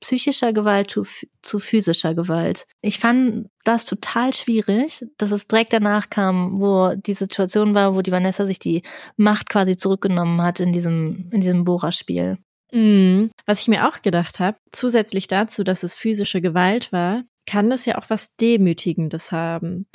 psychischer 0.00 0.52
Gewalt 0.52 0.90
zu, 0.90 1.04
zu 1.42 1.58
physischer 1.58 2.14
Gewalt. 2.14 2.66
Ich 2.80 2.98
fand 2.98 3.48
das 3.64 3.84
total 3.84 4.32
schwierig, 4.32 5.04
dass 5.16 5.32
es 5.32 5.46
direkt 5.46 5.72
danach 5.72 6.10
kam, 6.10 6.60
wo 6.60 6.94
die 6.94 7.14
Situation 7.14 7.74
war, 7.74 7.94
wo 7.94 8.02
die 8.02 8.12
Vanessa 8.12 8.46
sich 8.46 8.58
die 8.58 8.82
Macht 9.16 9.48
quasi 9.48 9.76
zurückgenommen 9.76 10.42
hat 10.42 10.60
in 10.60 10.72
diesem, 10.72 11.28
in 11.32 11.40
diesem 11.40 11.64
Bohrerspiel. 11.64 12.38
Mhm. 12.72 13.30
Was 13.46 13.60
ich 13.60 13.68
mir 13.68 13.88
auch 13.88 14.02
gedacht 14.02 14.40
habe, 14.40 14.58
zusätzlich 14.72 15.26
dazu, 15.26 15.64
dass 15.64 15.82
es 15.82 15.94
physische 15.94 16.40
Gewalt 16.40 16.92
war, 16.92 17.24
kann 17.46 17.70
das 17.70 17.86
ja 17.86 17.96
auch 17.98 18.10
was 18.10 18.36
Demütigendes 18.36 19.32
haben. 19.32 19.86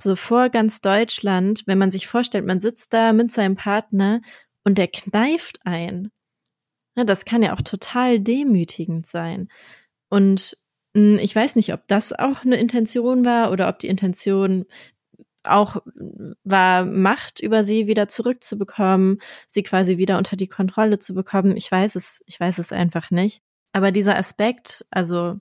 So 0.00 0.14
vor 0.14 0.50
ganz 0.50 0.80
Deutschland, 0.80 1.62
wenn 1.66 1.78
man 1.78 1.90
sich 1.90 2.06
vorstellt, 2.06 2.46
man 2.46 2.60
sitzt 2.60 2.92
da 2.92 3.12
mit 3.12 3.32
seinem 3.32 3.56
Partner 3.56 4.20
und 4.64 4.78
der 4.78 4.88
kneift 4.88 5.58
ein 5.64 6.10
das 7.04 7.24
kann 7.24 7.42
ja 7.42 7.54
auch 7.54 7.62
total 7.62 8.20
demütigend 8.20 9.06
sein. 9.06 9.48
Und 10.08 10.56
hm, 10.94 11.18
ich 11.20 11.34
weiß 11.34 11.56
nicht, 11.56 11.72
ob 11.72 11.86
das 11.88 12.12
auch 12.12 12.44
eine 12.44 12.56
Intention 12.56 13.24
war 13.24 13.52
oder 13.52 13.68
ob 13.68 13.78
die 13.78 13.88
Intention 13.88 14.66
auch 15.44 15.76
war, 16.44 16.84
Macht 16.84 17.40
über 17.40 17.62
sie 17.62 17.86
wieder 17.86 18.08
zurückzubekommen, 18.08 19.18
sie 19.46 19.62
quasi 19.62 19.98
wieder 19.98 20.18
unter 20.18 20.36
die 20.36 20.48
Kontrolle 20.48 20.98
zu 20.98 21.14
bekommen. 21.14 21.56
Ich 21.56 21.70
weiß 21.70 21.96
es, 21.96 22.22
ich 22.26 22.38
weiß 22.38 22.58
es 22.58 22.72
einfach 22.72 23.10
nicht. 23.10 23.42
Aber 23.72 23.92
dieser 23.92 24.16
Aspekt, 24.16 24.84
also 24.90 25.36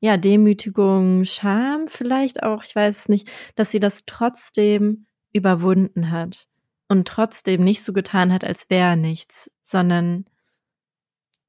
ja, 0.00 0.16
Demütigung, 0.16 1.24
Scham 1.24 1.88
vielleicht 1.88 2.42
auch, 2.42 2.62
ich 2.64 2.74
weiß 2.74 2.96
es 2.96 3.08
nicht, 3.08 3.30
dass 3.56 3.70
sie 3.70 3.80
das 3.80 4.04
trotzdem 4.06 5.06
überwunden 5.32 6.10
hat 6.10 6.46
und 6.88 7.08
trotzdem 7.08 7.64
nicht 7.64 7.82
so 7.82 7.92
getan 7.92 8.32
hat, 8.32 8.44
als 8.44 8.70
wäre 8.70 8.96
nichts, 8.96 9.50
sondern 9.62 10.24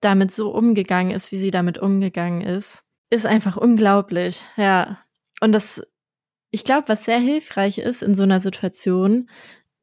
damit 0.02 0.32
so 0.34 0.52
umgegangen 0.52 1.12
ist, 1.12 1.32
wie 1.32 1.38
sie 1.38 1.52
damit 1.52 1.78
umgegangen 1.78 2.42
ist, 2.42 2.84
ist 3.10 3.26
einfach 3.26 3.58
unglaublich. 3.58 4.46
Ja. 4.58 5.00
Und 5.42 5.52
das, 5.52 5.82
ich 6.52 6.64
glaube, 6.64 6.90
was 6.90 7.06
sehr 7.06 7.20
hilfreich 7.20 7.78
ist 7.80 8.02
in 8.02 8.16
so 8.16 8.24
einer 8.24 8.40
Situation, 8.40 9.30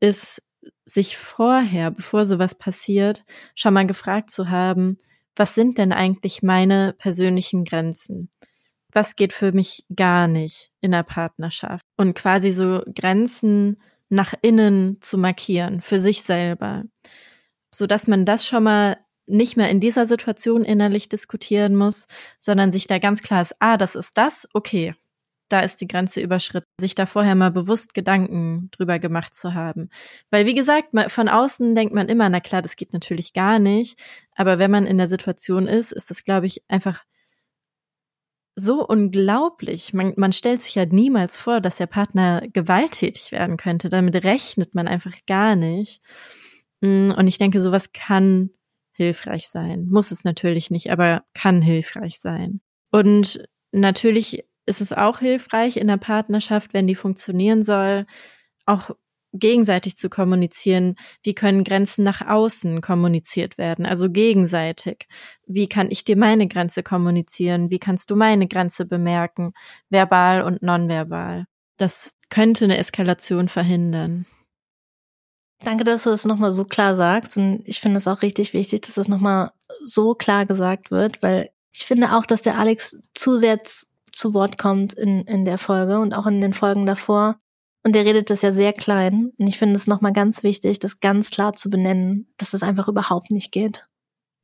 ist, 0.01 0.43
sich 0.85 1.17
vorher, 1.17 1.91
bevor 1.91 2.25
sowas 2.25 2.55
passiert, 2.55 3.25
schon 3.55 3.75
mal 3.75 3.87
gefragt 3.87 4.31
zu 4.31 4.51
haben, 4.51 4.99
was 5.35 5.55
sind 5.55 5.79
denn 5.79 5.93
eigentlich 5.93 6.43
meine 6.43 6.95
persönlichen 6.97 7.65
Grenzen? 7.65 8.31
Was 8.93 9.17
geht 9.17 9.33
für 9.33 9.53
mich 9.53 9.85
gar 9.95 10.29
nicht 10.29 10.71
in 10.81 10.93
der 10.93 11.03
Partnerschaft? 11.03 11.85
Und 11.97 12.15
quasi 12.15 12.53
so 12.53 12.83
Grenzen 12.95 13.77
nach 14.09 14.33
innen 14.41 14.99
zu 15.03 15.19
markieren, 15.19 15.83
für 15.83 15.99
sich 15.99 16.23
selber. 16.23 16.85
So 17.75 17.87
dass 17.87 18.07
man 18.07 18.25
das 18.25 18.47
schon 18.47 18.63
mal 18.63 18.97
nicht 19.27 19.57
mehr 19.57 19.71
in 19.71 19.81
dieser 19.81 20.07
Situation 20.07 20.65
innerlich 20.65 21.09
diskutieren 21.09 21.77
muss, 21.77 22.07
sondern 22.39 22.73
sich 22.73 22.87
da 22.87 22.99
ganz 22.99 23.23
klar 23.23 23.43
ist, 23.43 23.55
ah, 23.61 23.77
das 23.77 23.95
ist 23.95 24.17
das, 24.19 24.49
okay, 24.55 24.95
da 25.49 25.61
ist 25.61 25.81
die 25.81 25.87
Grenze 25.87 26.21
überschritten, 26.21 26.67
sich 26.81 26.95
da 26.95 27.07
vorher 27.07 27.35
mal 27.35 27.51
bewusst 27.51 27.95
Gedanken 27.95 28.69
drüber 28.73 28.99
gemacht 28.99 29.35
zu 29.35 29.55
haben. 29.55 29.91
Weil, 30.31 30.47
wie 30.47 30.55
gesagt, 30.55 30.89
von 31.09 31.29
außen 31.29 31.75
denkt 31.75 31.95
man 31.95 32.09
immer, 32.09 32.29
na 32.29 32.41
klar, 32.41 32.63
das 32.63 32.77
geht 32.77 32.93
natürlich 32.93 33.33
gar 33.33 33.59
nicht. 33.59 34.01
Aber 34.35 34.59
wenn 34.59 34.71
man 34.71 34.87
in 34.87 34.99
der 34.99 35.09
Situation 35.09 35.69
ist, 35.69 35.93
ist 35.93 36.11
das, 36.11 36.25
glaube 36.25 36.47
ich, 36.47 36.63
einfach 36.69 37.05
so 38.57 38.87
unglaublich. 38.87 39.93
Man, 39.93 40.15
man 40.17 40.33
stellt 40.33 40.63
sich 40.63 40.75
ja 40.75 40.87
niemals 40.87 41.39
vor, 41.39 41.61
dass 41.61 41.77
der 41.77 41.87
Partner 41.87 42.43
gewalttätig 42.53 43.31
werden 43.31 43.57
könnte. 43.57 43.89
Damit 43.89 44.25
rechnet 44.25 44.75
man 44.75 44.89
einfach 44.89 45.15
gar 45.27 45.57
nicht. 45.57 46.01
Mm, 46.81 47.11
und 47.11 47.27
ich 47.29 47.39
denke, 47.39 47.61
sowas 47.61 47.93
kann 47.93 48.51
hilfreich 48.97 49.49
sein. 49.49 49.87
Muss 49.89 50.11
es 50.11 50.25
natürlich 50.25 50.71
nicht, 50.71 50.91
aber 50.91 51.25
kann 51.35 51.63
hilfreich 51.63 52.19
sein. 52.19 52.61
Und 52.91 53.47
natürlich 53.73 54.45
ist 54.67 54.81
es 54.81 54.93
auch 54.93 55.21
hilfreich 55.21 55.77
in 55.77 55.87
der 55.87 55.97
Partnerschaft, 55.97 56.75
wenn 56.75 56.87
die 56.87 56.95
funktionieren 56.95 57.63
soll, 57.63 58.07
auch 58.65 58.91
gegenseitig 59.33 59.97
zu 59.97 60.09
kommunizieren. 60.09 60.97
Wie 61.23 61.35
können 61.35 61.65
Grenzen 61.65 62.03
nach 62.03 62.27
außen 62.27 62.81
kommuniziert 62.81 63.59
werden? 63.59 63.87
Also 63.87 64.11
gegenseitig. 64.11 65.07
Wie 65.47 65.69
kann 65.69 65.91
ich 65.91 66.05
dir 66.05 66.17
meine 66.17 66.49
Grenze 66.49 66.83
kommunizieren? 66.83 67.71
Wie 67.71 67.79
kannst 67.79 68.11
du 68.11 68.17
meine 68.17 68.49
Grenze 68.49 68.87
bemerken? 68.87 69.53
Verbal 69.91 70.43
und 70.43 70.63
nonverbal. 70.63 71.47
Das 71.77 72.13
könnte 72.31 72.65
eine 72.65 72.79
Eskalation 72.79 73.49
verhindern. 73.49 74.27
Danke, 75.65 75.85
dass 75.85 76.05
du 76.05 76.11
das 76.11 76.25
nochmal 76.25 76.53
so 76.53 76.65
klar 76.65 76.95
sagst. 76.95 77.37
Und 77.37 77.63
ich 77.65 77.81
finde 77.81 77.97
es 77.97 78.09
auch 78.09 78.23
richtig 78.23 78.53
wichtig, 78.53 78.83
dass 78.83 78.95
das 78.95 79.09
nochmal 79.09 79.53
so 79.85 80.15
klar 80.15 80.47
gesagt 80.47 80.91
wird, 80.91 81.23
weil 81.23 81.51
ich 81.73 81.87
finde 81.87 82.15
auch, 82.17 82.27
dass 82.27 82.43
der 82.43 82.59
Alex 82.59 82.99
zu 83.15 83.37
sehr 83.37 83.59
zu 84.13 84.35
Wort 84.35 84.59
kommt 84.59 84.95
in, 84.95 85.25
in 85.25 85.45
der 85.45 85.59
Folge 85.59 85.99
und 85.99 86.15
auch 86.15 86.27
in 86.27 86.41
den 86.41 86.55
Folgen 86.55 86.87
davor. 86.87 87.39
Und 87.83 87.93
der 87.95 88.05
redet 88.05 88.31
das 88.31 88.43
ja 88.43 88.53
sehr 88.53 88.73
klein. 88.73 89.33
Und 89.39 89.47
ich 89.47 89.59
finde 89.59 89.77
es 89.77 89.87
nochmal 89.87 90.13
ganz 90.13 90.43
wichtig, 90.43 90.79
das 90.79 91.01
ganz 91.01 91.31
klar 91.31 91.53
zu 91.53 91.71
benennen, 91.71 92.33
dass 92.37 92.53
es 92.53 92.63
einfach 92.63 92.89
überhaupt 92.89 93.31
nicht 93.31 93.53
geht. 93.53 93.87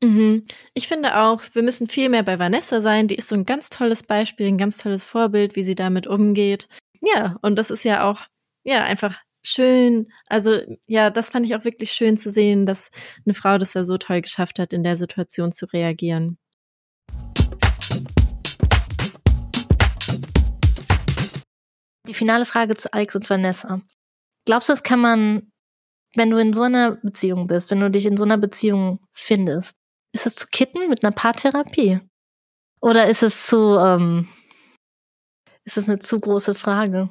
Mhm. 0.03 0.45
Ich 0.75 0.89
finde 0.89 1.19
auch, 1.19 1.43
wir 1.53 1.63
müssen 1.63 1.89
viel 1.89 2.09
mehr 2.09 2.23
bei 2.23 2.39
Vanessa 2.39 2.81
sein. 2.81 3.09
Die 3.09 3.15
ist 3.15 3.29
so 3.29 3.35
ein 3.35 3.47
ganz 3.47 3.71
tolles 3.71 4.03
Beispiel, 4.03 4.47
ein 4.47 4.59
ganz 4.59 4.77
tolles 4.79 5.07
Vorbild, 5.07 5.57
wie 5.57 5.63
sie 5.63 5.75
damit 5.75 6.07
umgeht. 6.07 6.69
Ja, 7.01 7.37
und 7.43 7.57
das 7.57 7.71
ist 7.71 7.85
ja 7.85 8.09
auch, 8.09 8.27
ja, 8.65 8.85
einfach 8.85 9.19
schön. 9.43 10.11
Also, 10.26 10.61
ja, 10.86 11.11
das 11.11 11.30
fand 11.30 11.47
ich 11.47 11.55
auch 11.55 11.64
wirklich 11.64 11.93
schön 11.93 12.16
zu 12.16 12.30
sehen, 12.30 12.66
dass 12.66 12.90
eine 13.24 13.34
Frau 13.34 13.59
das 13.59 13.74
ja 13.74 13.84
so 13.84 13.99
toll 13.99 14.22
geschafft 14.22 14.59
hat, 14.59 14.72
in 14.72 14.82
der 14.82 14.97
Situation 14.97 15.53
zu 15.53 15.66
reagieren. 15.66 16.38
Die 22.09 22.14
finale 22.14 22.45
Frage 22.45 22.74
zu 22.74 22.93
Alex 22.93 23.16
und 23.16 23.28
Vanessa. 23.28 23.80
Glaubst 24.47 24.68
du, 24.68 24.72
das 24.72 24.82
kann 24.82 25.01
man, 25.01 25.53
wenn 26.14 26.30
du 26.30 26.36
in 26.38 26.53
so 26.53 26.62
einer 26.62 26.97
Beziehung 26.97 27.47
bist, 27.47 27.70
wenn 27.70 27.80
du 27.80 27.90
dich 27.90 28.07
in 28.07 28.16
so 28.16 28.24
einer 28.24 28.38
Beziehung 28.38 29.01
findest, 29.12 29.76
ist 30.12 30.26
es 30.26 30.34
zu 30.34 30.47
kitten 30.49 30.88
mit 30.88 31.05
einer 31.05 31.12
Paartherapie? 31.12 32.01
Oder 32.80 33.09
ist 33.09 33.22
es 33.22 33.47
zu, 33.47 33.78
ähm, 33.78 34.28
ist 35.64 35.78
es 35.78 35.88
eine 35.88 36.01
zu 36.01 36.18
große 36.18 36.55
Frage? 36.55 37.09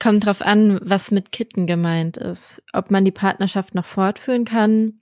Kommt 0.00 0.26
drauf 0.26 0.42
an, 0.42 0.78
was 0.82 1.10
mit 1.10 1.32
Kitten 1.32 1.66
gemeint 1.66 2.16
ist. 2.16 2.62
Ob 2.72 2.90
man 2.90 3.04
die 3.04 3.12
Partnerschaft 3.12 3.74
noch 3.74 3.86
fortführen 3.86 4.44
kann. 4.44 5.00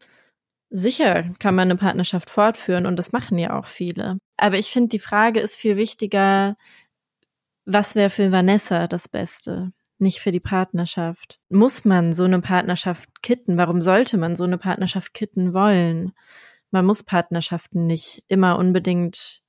Sicher 0.70 1.30
kann 1.38 1.54
man 1.54 1.70
eine 1.70 1.76
Partnerschaft 1.76 2.30
fortführen 2.30 2.86
und 2.86 2.96
das 2.96 3.12
machen 3.12 3.38
ja 3.38 3.58
auch 3.58 3.66
viele. 3.66 4.18
Aber 4.36 4.58
ich 4.58 4.70
finde, 4.70 4.88
die 4.88 4.98
Frage 4.98 5.40
ist 5.40 5.56
viel 5.56 5.76
wichtiger, 5.76 6.56
was 7.66 7.94
wäre 7.94 8.10
für 8.10 8.32
Vanessa 8.32 8.86
das 8.86 9.08
Beste? 9.08 9.72
Nicht 9.98 10.20
für 10.20 10.30
die 10.30 10.40
Partnerschaft. 10.40 11.40
Muss 11.48 11.84
man 11.84 12.12
so 12.12 12.24
eine 12.24 12.40
Partnerschaft 12.40 13.22
kitten? 13.22 13.56
Warum 13.56 13.80
sollte 13.80 14.18
man 14.18 14.36
so 14.36 14.44
eine 14.44 14.58
Partnerschaft 14.58 15.14
kitten 15.14 15.52
wollen? 15.52 16.12
Man 16.70 16.84
muss 16.84 17.02
Partnerschaften 17.02 17.86
nicht 17.86 18.22
immer 18.28 18.58
unbedingt 18.58 19.42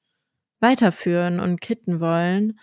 weiterführen 0.60 1.40
und 1.40 1.62
kitten 1.62 2.00
wollen. 2.00 2.60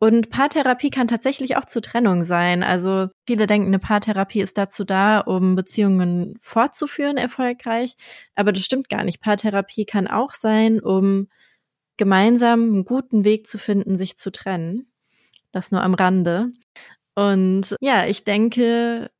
Und 0.00 0.30
Paartherapie 0.30 0.90
kann 0.90 1.08
tatsächlich 1.08 1.56
auch 1.56 1.64
zur 1.64 1.82
Trennung 1.82 2.22
sein. 2.22 2.62
Also 2.62 3.08
viele 3.26 3.46
denken, 3.48 3.68
eine 3.68 3.80
Paartherapie 3.80 4.40
ist 4.40 4.56
dazu 4.56 4.84
da, 4.84 5.18
um 5.18 5.56
Beziehungen 5.56 6.36
fortzuführen, 6.40 7.16
erfolgreich. 7.16 7.94
Aber 8.36 8.52
das 8.52 8.64
stimmt 8.64 8.88
gar 8.88 9.02
nicht. 9.02 9.20
Paartherapie 9.20 9.86
kann 9.86 10.06
auch 10.06 10.34
sein, 10.34 10.80
um 10.80 11.28
gemeinsam 11.96 12.62
einen 12.62 12.84
guten 12.84 13.24
Weg 13.24 13.48
zu 13.48 13.58
finden, 13.58 13.96
sich 13.96 14.16
zu 14.16 14.30
trennen. 14.30 14.92
Das 15.50 15.72
nur 15.72 15.82
am 15.82 15.94
Rande. 15.94 16.52
Und 17.16 17.74
ja, 17.80 18.06
ich 18.06 18.22
denke, 18.22 19.10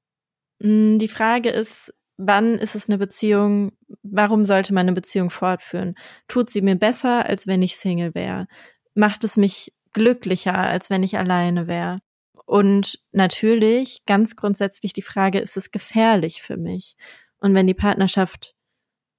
hm, 0.63 1.01
die 1.01 1.09
Frage 1.09 1.51
ist, 1.51 1.93
wann 2.17 2.55
ist 2.55 2.77
es 2.77 2.89
eine 2.89 2.99
Beziehung, 2.99 3.73
warum 4.03 4.45
sollte 4.45 4.73
man 4.75 4.83
eine 4.87 4.93
Beziehung 4.93 5.31
fortführen? 5.31 5.97
Tut 6.29 6.51
sie 6.51 6.63
mir 6.63 6.77
besser, 6.77 7.27
als 7.27 7.49
wenn 7.49 7.63
ich 7.63 7.77
Single 7.77 8.15
wäre? 8.15 8.47
Macht 8.95 9.25
es 9.25 9.37
mich 9.37 9.73
glücklicher, 9.93 10.57
als 10.57 10.91
wenn 10.91 11.03
ich 11.03 11.19
alleine 11.19 11.67
wäre? 11.67 11.99
Und 12.47 13.01
natürlich, 13.13 14.05
ganz 14.07 14.37
grundsätzlich 14.37 14.93
die 14.93 15.03
Frage, 15.03 15.39
ist 15.39 15.57
es 15.57 15.71
gefährlich 15.71 16.41
für 16.43 16.57
mich? 16.57 16.97
Und 17.41 17.55
wenn 17.55 17.67
die 17.67 17.75
Partnerschaft 17.75 18.55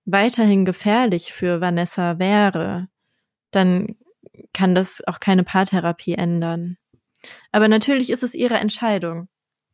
weiterhin 0.05 0.65
gefährlich 0.65 1.31
für 1.31 1.61
Vanessa 1.61 2.17
wäre, 2.17 2.87
dann 3.51 3.95
kann 4.53 4.75
das 4.75 5.05
auch 5.07 5.19
keine 5.19 5.43
Paartherapie 5.43 6.13
ändern. 6.13 6.77
Aber 7.51 7.67
natürlich 7.67 8.09
ist 8.09 8.23
es 8.23 8.33
ihre 8.33 8.55
Entscheidung, 8.55 9.27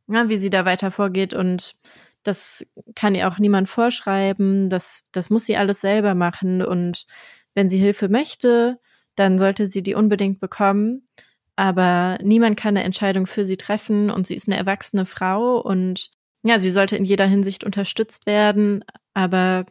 ja, 0.08 0.30
wie 0.30 0.38
sie 0.38 0.50
da 0.50 0.66
weiter 0.66 0.91
vorgeht 0.91 1.34
und 1.34 1.76
das 2.24 2.66
kann 2.96 3.16
ihr 3.16 3.28
auch 3.28 3.38
niemand 3.38 3.70
vorschreiben, 3.70 4.70
das, 4.70 5.04
das 5.12 5.30
muss 5.30 5.46
sie 5.46 5.58
alles 5.58 5.82
selber 5.82 6.16
machen 6.16 6.62
und 6.62 7.06
wenn 7.54 7.70
sie 7.70 7.78
Hilfe 7.78 8.10
möchte, 8.10 8.80
dann 9.16 9.38
sollte 9.39 9.68
sie 9.68 9.84
die 9.84 9.95
unbedingt 9.95 10.39
bekommen. 10.39 11.07
Aber 11.55 12.18
niemand 12.22 12.57
kann 12.57 12.76
eine 12.76 12.84
Entscheidung 12.84 13.28
für 13.28 13.45
sie 13.45 13.57
treffen 13.57 14.09
und 14.09 14.28
sie 14.28 14.36
ist 14.36 14.47
eine 14.47 14.57
erwachsene 14.57 15.05
Frau 15.05 15.59
und 15.59 16.11
ja, 16.43 16.59
sie 16.59 16.72
sollte 16.72 16.97
in 16.97 17.05
jeder 17.05 17.26
Hinsicht 17.26 17.63
unterstützt 17.63 18.26
werden. 18.26 18.84
Aber 19.13 19.66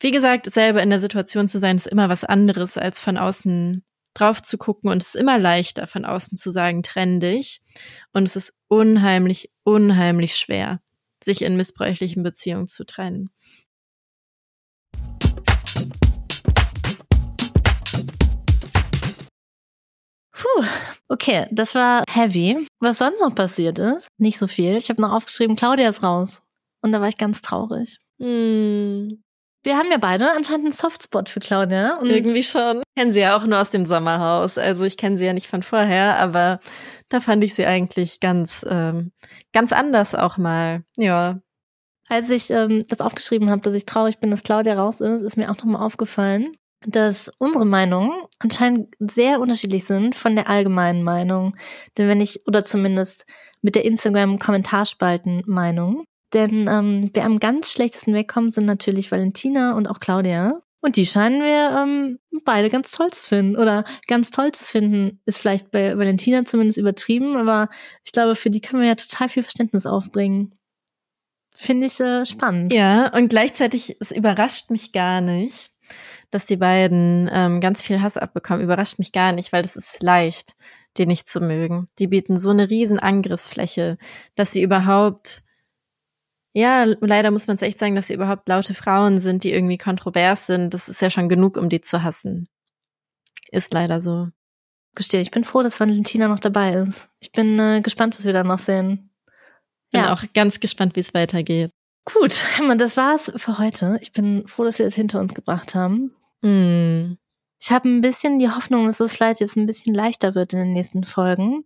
wie 0.00 0.10
gesagt, 0.10 0.50
selber 0.50 0.82
in 0.82 0.90
der 0.90 1.00
Situation 1.00 1.48
zu 1.48 1.58
sein, 1.58 1.76
ist 1.76 1.86
immer 1.86 2.08
was 2.08 2.24
anderes, 2.24 2.78
als 2.78 3.00
von 3.00 3.16
außen 3.16 3.82
drauf 4.14 4.42
zu 4.42 4.58
gucken 4.58 4.90
und 4.90 5.02
es 5.02 5.08
ist 5.08 5.20
immer 5.20 5.38
leichter 5.38 5.86
von 5.86 6.04
außen 6.04 6.36
zu 6.38 6.50
sagen, 6.50 6.82
trenn 6.82 7.20
dich. 7.20 7.60
Und 8.12 8.28
es 8.28 8.36
ist 8.36 8.54
unheimlich, 8.68 9.50
unheimlich 9.64 10.36
schwer, 10.36 10.80
sich 11.22 11.42
in 11.42 11.56
missbräuchlichen 11.56 12.22
Beziehungen 12.22 12.66
zu 12.66 12.84
trennen. 12.84 13.30
Puh, 20.38 20.64
okay, 21.08 21.48
das 21.50 21.74
war 21.74 22.04
heavy. 22.08 22.64
Was 22.78 22.98
sonst 22.98 23.20
noch 23.20 23.34
passiert 23.34 23.80
ist, 23.80 24.06
nicht 24.18 24.38
so 24.38 24.46
viel. 24.46 24.76
Ich 24.76 24.88
habe 24.88 25.02
noch 25.02 25.12
aufgeschrieben, 25.12 25.56
Claudia 25.56 25.88
ist 25.88 26.04
raus. 26.04 26.42
Und 26.80 26.92
da 26.92 27.00
war 27.00 27.08
ich 27.08 27.16
ganz 27.16 27.42
traurig. 27.42 27.98
Hm. 28.20 29.20
Wir 29.64 29.76
haben 29.76 29.90
ja 29.90 29.98
beide 29.98 30.30
anscheinend 30.30 30.66
einen 30.66 30.72
Softspot 30.72 31.28
für 31.28 31.40
Claudia. 31.40 31.96
Und 31.96 32.08
Irgendwie 32.08 32.44
schon. 32.44 32.78
Ich 32.78 33.02
kenne 33.02 33.12
sie 33.12 33.20
ja 33.20 33.36
auch 33.36 33.44
nur 33.44 33.60
aus 33.60 33.70
dem 33.70 33.84
Sommerhaus. 33.84 34.58
Also 34.58 34.84
ich 34.84 34.96
kenne 34.96 35.18
sie 35.18 35.24
ja 35.24 35.32
nicht 35.32 35.48
von 35.48 35.64
vorher, 35.64 36.16
aber 36.20 36.60
da 37.08 37.20
fand 37.20 37.42
ich 37.42 37.56
sie 37.56 37.66
eigentlich 37.66 38.20
ganz, 38.20 38.64
ähm, 38.68 39.10
ganz 39.52 39.72
anders 39.72 40.14
auch 40.14 40.38
mal. 40.38 40.84
Ja. 40.96 41.40
Als 42.08 42.30
ich 42.30 42.50
ähm, 42.50 42.84
das 42.88 43.00
aufgeschrieben 43.00 43.50
habe, 43.50 43.62
dass 43.62 43.74
ich 43.74 43.86
traurig 43.86 44.20
bin, 44.20 44.30
dass 44.30 44.44
Claudia 44.44 44.74
raus 44.74 45.00
ist, 45.00 45.22
ist 45.22 45.36
mir 45.36 45.50
auch 45.50 45.56
nochmal 45.56 45.82
aufgefallen, 45.82 46.52
dass 46.86 47.30
unsere 47.38 47.66
Meinungen 47.66 48.12
anscheinend 48.38 48.94
sehr 48.98 49.40
unterschiedlich 49.40 49.84
sind 49.84 50.14
von 50.14 50.36
der 50.36 50.48
allgemeinen 50.48 51.02
Meinung. 51.02 51.56
Denn 51.96 52.06
wenn 52.08 52.20
ich, 52.20 52.46
oder 52.46 52.62
zumindest 52.64 53.26
mit 53.62 53.74
der 53.74 53.84
Instagram-Kommentarspalten-Meinung, 53.84 56.04
denn 56.34 56.68
ähm, 56.68 57.10
wer 57.14 57.24
am 57.24 57.38
ganz 57.38 57.72
schlechtesten 57.72 58.14
wegkommen, 58.14 58.50
sind 58.50 58.66
natürlich 58.66 59.10
Valentina 59.10 59.74
und 59.74 59.86
auch 59.86 59.98
Claudia. 59.98 60.60
Und 60.80 60.96
die 60.96 61.06
scheinen 61.06 61.42
wir 61.42 61.82
ähm, 61.82 62.18
beide 62.44 62.70
ganz 62.70 62.92
toll 62.92 63.10
zu 63.10 63.20
finden. 63.20 63.56
Oder 63.56 63.84
ganz 64.06 64.30
toll 64.30 64.52
zu 64.52 64.64
finden, 64.64 65.20
ist 65.24 65.38
vielleicht 65.38 65.70
bei 65.70 65.98
Valentina 65.98 66.44
zumindest 66.44 66.78
übertrieben, 66.78 67.36
aber 67.36 67.68
ich 68.04 68.12
glaube, 68.12 68.34
für 68.34 68.50
die 68.50 68.60
können 68.60 68.82
wir 68.82 68.88
ja 68.88 68.94
total 68.94 69.28
viel 69.28 69.42
Verständnis 69.42 69.86
aufbringen. 69.86 70.54
Finde 71.54 71.86
ich 71.86 71.98
äh, 71.98 72.24
spannend. 72.24 72.72
Ja, 72.72 73.12
und 73.14 73.30
gleichzeitig, 73.30 73.96
es 73.98 74.12
überrascht 74.12 74.70
mich 74.70 74.92
gar 74.92 75.20
nicht, 75.20 75.72
dass 76.30 76.46
die 76.46 76.56
beiden 76.56 77.28
ähm, 77.32 77.60
ganz 77.60 77.82
viel 77.82 78.02
Hass 78.02 78.16
abbekommen. 78.16 78.62
Überrascht 78.62 78.98
mich 78.98 79.12
gar 79.12 79.32
nicht, 79.32 79.52
weil 79.52 79.62
das 79.62 79.76
ist 79.76 80.02
leicht, 80.02 80.54
die 80.96 81.06
nicht 81.06 81.28
zu 81.28 81.40
mögen. 81.40 81.88
Die 81.98 82.06
bieten 82.06 82.38
so 82.38 82.50
eine 82.50 82.68
riesen 82.68 82.98
Angriffsfläche, 82.98 83.98
dass 84.34 84.52
sie 84.52 84.62
überhaupt 84.62 85.42
ja, 86.54 86.84
leider 86.84 87.30
muss 87.30 87.46
man 87.46 87.56
es 87.56 87.62
echt 87.62 87.78
sagen, 87.78 87.94
dass 87.94 88.08
sie 88.08 88.14
überhaupt 88.14 88.48
laute 88.48 88.74
Frauen 88.74 89.20
sind, 89.20 89.44
die 89.44 89.52
irgendwie 89.52 89.78
kontrovers 89.78 90.46
sind. 90.46 90.74
Das 90.74 90.88
ist 90.88 91.00
ja 91.00 91.08
schon 91.08 91.28
genug, 91.28 91.56
um 91.56 91.68
die 91.68 91.80
zu 91.80 92.02
hassen. 92.02 92.48
Ist 93.52 93.72
leider 93.72 94.00
so. 94.00 94.28
Gestehe, 94.96 95.20
ich 95.20 95.30
bin 95.30 95.44
froh, 95.44 95.62
dass 95.62 95.78
Valentina 95.78 96.26
noch 96.26 96.40
dabei 96.40 96.74
ist. 96.74 97.08
Ich 97.20 97.30
bin 97.30 97.58
äh, 97.60 97.80
gespannt, 97.80 98.18
was 98.18 98.24
wir 98.24 98.32
da 98.32 98.42
noch 98.42 98.58
sehen. 98.58 99.10
Bin 99.92 100.02
ja. 100.02 100.12
auch 100.12 100.24
ganz 100.34 100.58
gespannt, 100.58 100.96
wie 100.96 101.00
es 101.00 101.14
weitergeht. 101.14 101.70
Gut, 102.04 102.44
das 102.76 102.96
war's 102.96 103.30
für 103.36 103.58
heute. 103.58 103.98
Ich 104.00 104.12
bin 104.12 104.48
froh, 104.48 104.64
dass 104.64 104.78
wir 104.78 104.86
es 104.86 104.94
hinter 104.94 105.20
uns 105.20 105.34
gebracht 105.34 105.74
haben. 105.74 106.14
Mm. 106.42 107.14
Ich 107.60 107.72
habe 107.72 107.88
ein 107.88 108.00
bisschen 108.00 108.38
die 108.38 108.50
Hoffnung, 108.50 108.86
dass 108.86 109.00
es 109.00 109.14
vielleicht 109.14 109.40
jetzt 109.40 109.56
ein 109.56 109.66
bisschen 109.66 109.94
leichter 109.94 110.34
wird 110.34 110.52
in 110.52 110.60
den 110.60 110.72
nächsten 110.72 111.04
Folgen. 111.04 111.64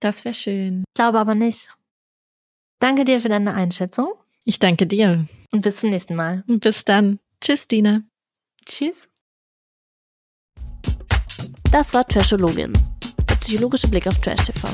Das 0.00 0.24
wäre 0.24 0.34
schön. 0.34 0.84
Ich 0.88 0.94
glaube 0.94 1.18
aber 1.18 1.34
nicht. 1.34 1.74
Danke 2.78 3.04
dir 3.04 3.20
für 3.20 3.28
deine 3.28 3.54
Einschätzung. 3.54 4.12
Ich 4.44 4.58
danke 4.58 4.86
dir. 4.86 5.26
Und 5.52 5.62
bis 5.62 5.76
zum 5.76 5.90
nächsten 5.90 6.14
Mal. 6.14 6.44
Bis 6.46 6.84
dann. 6.84 7.18
Tschüss, 7.40 7.68
Dina. 7.68 8.02
Tschüss. 8.64 9.08
Das 11.70 11.92
war 11.92 12.06
Trashologin, 12.06 12.72
der 13.28 13.34
psychologische 13.36 13.88
Blick 13.88 14.06
auf 14.06 14.18
Trash 14.20 14.44
TV. 14.44 14.68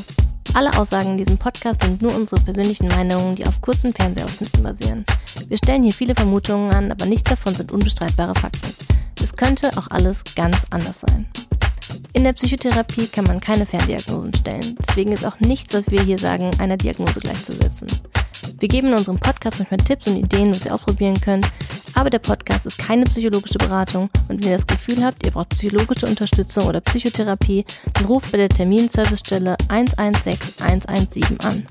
Alle 0.55 0.73
Aussagen 0.79 1.11
in 1.11 1.19
diesem 1.19 1.37
Podcast 1.37 1.83
sind 1.83 2.01
nur 2.01 2.15
unsere 2.15 2.41
persönlichen 2.41 2.87
Meinungen, 2.87 3.35
die 3.35 3.45
auf 3.45 3.61
kurzen 3.61 3.93
Fernsehausschnitten 3.93 4.63
basieren. 4.63 5.05
Wir 5.49 5.57
stellen 5.57 5.83
hier 5.83 5.93
viele 5.93 6.15
Vermutungen 6.15 6.71
an, 6.71 6.93
aber 6.93 7.07
nichts 7.07 7.29
davon 7.29 7.53
sind 7.53 7.73
unbestreitbare 7.73 8.35
Fakten. 8.37 8.94
Es 9.25 9.37
könnte 9.37 9.71
auch 9.79 9.87
alles 9.89 10.23
ganz 10.37 10.59
anders 10.69 11.01
sein. 11.01 11.27
In 12.13 12.25
der 12.25 12.35
Psychotherapie 12.35 13.07
kann 13.07 13.25
man 13.25 13.41
keine 13.41 13.65
Ferndiagnosen 13.65 14.35
stellen. 14.35 14.77
Deswegen 14.87 15.13
ist 15.13 15.25
auch 15.25 15.41
nichts, 15.41 15.73
was 15.73 15.91
wir 15.91 16.03
hier 16.03 16.19
sagen, 16.19 16.51
einer 16.59 16.77
Diagnose 16.77 17.21
gleichzusetzen. 17.21 17.89
Wir 18.59 18.69
geben 18.69 18.89
in 18.89 18.93
unserem 18.93 19.19
Podcast 19.19 19.61
manchmal 19.61 19.79
Tipps 19.79 20.09
und 20.09 20.19
Ideen, 20.19 20.51
was 20.51 20.67
ihr 20.67 20.75
ausprobieren 20.75 21.19
könnt, 21.19 21.51
aber 21.95 22.11
der 22.11 22.19
Podcast 22.19 22.67
ist 22.67 22.79
keine 22.79 23.07
psychologische 23.07 23.57
Beratung 23.57 24.11
und 24.29 24.45
wenn 24.45 24.51
ihr 24.51 24.59
das 24.59 24.67
Gefühl 24.67 25.03
habt, 25.03 25.25
ihr 25.25 25.33
braucht 25.33 25.49
psychologische 25.51 26.07
Unterstützung 26.07 26.67
oder 26.67 26.83
Psychotherapie, 26.83 27.65
dann 27.95 28.05
ruft 28.05 28.31
bei 28.31 28.37
der 28.37 28.51
Terminservicestelle 28.51 29.57
116 29.69 30.67
117 30.67 31.41
an. 31.41 31.67